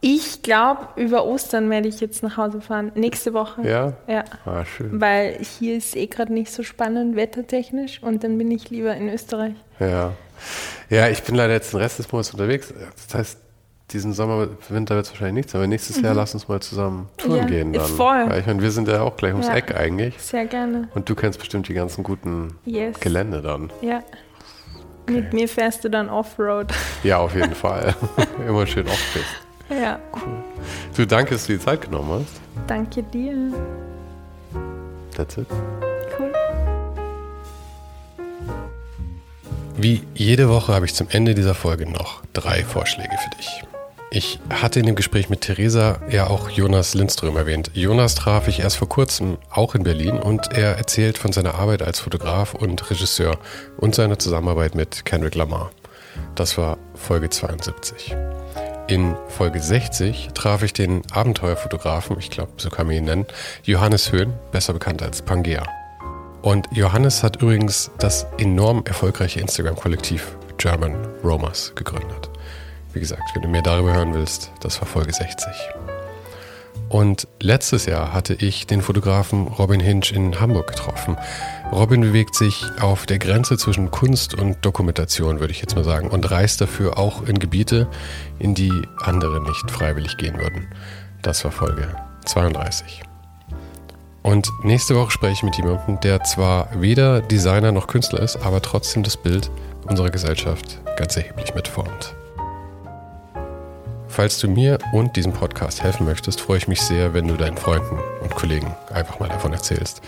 Ich 0.00 0.42
glaube, 0.42 0.86
über 0.94 1.24
Ostern 1.24 1.70
werde 1.70 1.88
ich 1.88 2.00
jetzt 2.00 2.22
nach 2.22 2.36
Hause 2.36 2.60
fahren. 2.60 2.92
Nächste 2.94 3.34
Woche. 3.34 3.68
Ja? 3.68 3.94
Ja. 4.06 4.24
Ah, 4.44 4.64
schön. 4.64 5.00
Weil 5.00 5.38
hier 5.40 5.76
ist 5.76 5.96
eh 5.96 6.06
gerade 6.06 6.32
nicht 6.32 6.52
so 6.52 6.62
spannend 6.62 7.16
wettertechnisch 7.16 8.00
und 8.02 8.22
dann 8.22 8.38
bin 8.38 8.50
ich 8.50 8.70
lieber 8.70 8.94
in 8.94 9.08
Österreich. 9.08 9.54
Ja. 9.80 10.12
Ja, 10.88 11.08
ich 11.08 11.22
bin 11.24 11.34
leider 11.34 11.54
jetzt 11.54 11.72
den 11.72 11.80
Rest 11.80 11.98
des 11.98 12.12
Monats 12.12 12.30
unterwegs. 12.30 12.72
Das 13.08 13.14
heißt, 13.18 13.38
diesen 13.90 14.12
Sommer, 14.12 14.48
Winter 14.68 14.96
wird 14.96 15.06
es 15.06 15.12
wahrscheinlich 15.12 15.34
nichts, 15.34 15.54
aber 15.54 15.66
nächstes 15.66 15.98
mhm. 15.98 16.04
Jahr 16.04 16.14
lass 16.14 16.34
uns 16.34 16.48
mal 16.48 16.60
zusammen 16.60 17.08
touren 17.16 17.38
ja, 17.38 17.44
gehen 17.44 17.72
dann. 17.72 17.86
Voll. 17.86 18.28
Weil 18.28 18.40
ich 18.40 18.46
meine, 18.46 18.60
wir 18.60 18.70
sind 18.70 18.86
ja 18.88 19.00
auch 19.00 19.16
gleich 19.16 19.32
ums 19.32 19.46
ja, 19.46 19.56
Eck 19.56 19.74
eigentlich. 19.74 20.18
Sehr 20.18 20.46
gerne. 20.46 20.88
Und 20.94 21.08
du 21.08 21.14
kennst 21.14 21.38
bestimmt 21.38 21.68
die 21.68 21.74
ganzen 21.74 22.04
guten 22.04 22.58
yes. 22.64 23.00
Gelände 23.00 23.40
dann. 23.40 23.70
Ja. 23.80 24.02
Okay. 25.04 25.12
Mit 25.12 25.32
mir 25.32 25.48
fährst 25.48 25.84
du 25.84 25.88
dann 25.88 26.10
Offroad. 26.10 26.72
Ja, 27.02 27.18
auf 27.18 27.34
jeden 27.34 27.54
Fall. 27.54 27.94
Immer 28.46 28.66
schön 28.66 28.86
off 28.86 29.18
Ja. 29.70 29.98
Cool. 30.12 30.44
Du, 30.94 31.06
danke, 31.06 31.32
dass 31.32 31.46
du 31.46 31.54
die 31.54 31.60
Zeit 31.60 31.80
genommen 31.80 32.20
hast. 32.20 32.40
Danke 32.66 33.02
dir. 33.02 33.54
That's 35.16 35.38
it. 35.38 35.46
Cool. 36.18 36.30
Wie 39.78 40.02
jede 40.14 40.50
Woche 40.50 40.74
habe 40.74 40.84
ich 40.84 40.94
zum 40.94 41.08
Ende 41.08 41.34
dieser 41.34 41.54
Folge 41.54 41.90
noch 41.90 42.22
drei 42.34 42.64
Vorschläge 42.64 43.16
für 43.16 43.36
dich. 43.36 43.64
Ich 44.10 44.40
hatte 44.48 44.80
in 44.80 44.86
dem 44.86 44.94
Gespräch 44.94 45.28
mit 45.28 45.42
Theresa 45.42 46.00
ja 46.08 46.28
auch 46.28 46.48
Jonas 46.48 46.94
Lindström 46.94 47.36
erwähnt. 47.36 47.70
Jonas 47.74 48.14
traf 48.14 48.48
ich 48.48 48.60
erst 48.60 48.76
vor 48.76 48.88
kurzem 48.88 49.36
auch 49.50 49.74
in 49.74 49.82
Berlin 49.82 50.18
und 50.18 50.50
er 50.52 50.78
erzählt 50.78 51.18
von 51.18 51.32
seiner 51.32 51.56
Arbeit 51.56 51.82
als 51.82 52.00
Fotograf 52.00 52.54
und 52.54 52.90
Regisseur 52.90 53.38
und 53.76 53.94
seiner 53.94 54.18
Zusammenarbeit 54.18 54.74
mit 54.74 55.04
Kendrick 55.04 55.34
Lamar. 55.34 55.72
Das 56.34 56.56
war 56.56 56.78
Folge 56.94 57.28
72. 57.28 58.16
In 58.86 59.14
Folge 59.28 59.60
60 59.60 60.30
traf 60.32 60.62
ich 60.62 60.72
den 60.72 61.02
Abenteuerfotografen, 61.12 62.16
ich 62.18 62.30
glaube, 62.30 62.52
so 62.56 62.70
kann 62.70 62.86
man 62.86 62.96
ihn 62.96 63.04
nennen, 63.04 63.26
Johannes 63.64 64.10
Höhn, 64.10 64.32
besser 64.52 64.72
bekannt 64.72 65.02
als 65.02 65.20
Pangea. 65.20 65.64
Und 66.40 66.66
Johannes 66.72 67.22
hat 67.22 67.42
übrigens 67.42 67.90
das 67.98 68.26
enorm 68.38 68.84
erfolgreiche 68.86 69.40
Instagram-Kollektiv 69.40 70.38
German 70.56 70.96
Romas 71.22 71.74
gegründet. 71.74 72.30
Wie 72.92 73.00
gesagt, 73.00 73.34
wenn 73.34 73.42
du 73.42 73.48
mehr 73.48 73.62
darüber 73.62 73.94
hören 73.94 74.14
willst, 74.14 74.50
das 74.60 74.80
war 74.80 74.88
Folge 74.88 75.12
60. 75.12 75.46
Und 76.88 77.28
letztes 77.40 77.84
Jahr 77.84 78.14
hatte 78.14 78.34
ich 78.34 78.66
den 78.66 78.80
Fotografen 78.80 79.46
Robin 79.46 79.80
Hinch 79.80 80.12
in 80.12 80.40
Hamburg 80.40 80.68
getroffen. 80.68 81.18
Robin 81.70 82.00
bewegt 82.00 82.34
sich 82.34 82.64
auf 82.80 83.04
der 83.04 83.18
Grenze 83.18 83.58
zwischen 83.58 83.90
Kunst 83.90 84.34
und 84.34 84.64
Dokumentation, 84.64 85.38
würde 85.40 85.52
ich 85.52 85.60
jetzt 85.60 85.74
mal 85.74 85.84
sagen, 85.84 86.08
und 86.08 86.30
reist 86.30 86.62
dafür 86.62 86.96
auch 86.96 87.22
in 87.22 87.38
Gebiete, 87.38 87.88
in 88.38 88.54
die 88.54 88.72
andere 89.02 89.42
nicht 89.42 89.70
freiwillig 89.70 90.16
gehen 90.16 90.38
würden. 90.38 90.68
Das 91.20 91.44
war 91.44 91.52
Folge 91.52 91.94
32. 92.24 93.02
Und 94.22 94.48
nächste 94.62 94.94
Woche 94.94 95.10
spreche 95.10 95.34
ich 95.34 95.42
mit 95.42 95.56
jemandem, 95.56 96.00
der 96.00 96.24
zwar 96.24 96.68
weder 96.80 97.20
Designer 97.20 97.70
noch 97.70 97.86
Künstler 97.86 98.20
ist, 98.20 98.36
aber 98.36 98.62
trotzdem 98.62 99.02
das 99.02 99.16
Bild 99.16 99.50
unserer 99.86 100.10
Gesellschaft 100.10 100.80
ganz 100.96 101.16
erheblich 101.16 101.54
mitformt. 101.54 102.14
Falls 104.18 104.40
du 104.40 104.48
mir 104.48 104.78
und 104.90 105.14
diesem 105.14 105.32
Podcast 105.32 105.84
helfen 105.84 106.04
möchtest, 106.04 106.40
freue 106.40 106.58
ich 106.58 106.66
mich 106.66 106.80
sehr, 106.82 107.14
wenn 107.14 107.28
du 107.28 107.36
deinen 107.36 107.56
Freunden 107.56 108.00
und 108.20 108.34
Kollegen 108.34 108.74
einfach 108.92 109.20
mal 109.20 109.28
davon 109.28 109.52
erzählst. 109.52 110.02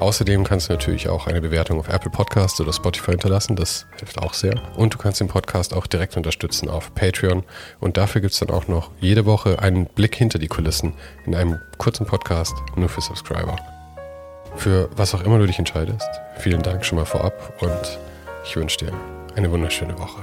Außerdem 0.00 0.42
kannst 0.42 0.68
du 0.68 0.72
natürlich 0.72 1.08
auch 1.08 1.28
eine 1.28 1.40
Bewertung 1.40 1.78
auf 1.78 1.88
Apple 1.88 2.10
Podcasts 2.10 2.60
oder 2.60 2.72
Spotify 2.72 3.12
hinterlassen, 3.12 3.54
das 3.54 3.86
hilft 4.00 4.18
auch 4.18 4.34
sehr. 4.34 4.60
Und 4.74 4.94
du 4.94 4.98
kannst 4.98 5.20
den 5.20 5.28
Podcast 5.28 5.74
auch 5.74 5.86
direkt 5.86 6.16
unterstützen 6.16 6.68
auf 6.68 6.92
Patreon. 6.96 7.44
Und 7.78 7.98
dafür 7.98 8.20
gibt 8.20 8.32
es 8.32 8.40
dann 8.40 8.50
auch 8.50 8.66
noch 8.66 8.90
jede 8.98 9.26
Woche 9.26 9.60
einen 9.60 9.86
Blick 9.86 10.16
hinter 10.16 10.40
die 10.40 10.48
Kulissen 10.48 10.94
in 11.24 11.36
einem 11.36 11.60
kurzen 11.78 12.04
Podcast 12.04 12.56
nur 12.74 12.88
für 12.88 13.00
Subscriber. 13.00 13.54
Für 14.56 14.90
was 14.96 15.14
auch 15.14 15.22
immer 15.22 15.38
du 15.38 15.46
dich 15.46 15.60
entscheidest, 15.60 16.08
vielen 16.36 16.64
Dank 16.64 16.84
schon 16.84 16.98
mal 16.98 17.06
vorab 17.06 17.62
und 17.62 17.98
ich 18.44 18.56
wünsche 18.56 18.78
dir 18.78 18.92
eine 19.36 19.52
wunderschöne 19.52 19.96
Woche. 20.00 20.22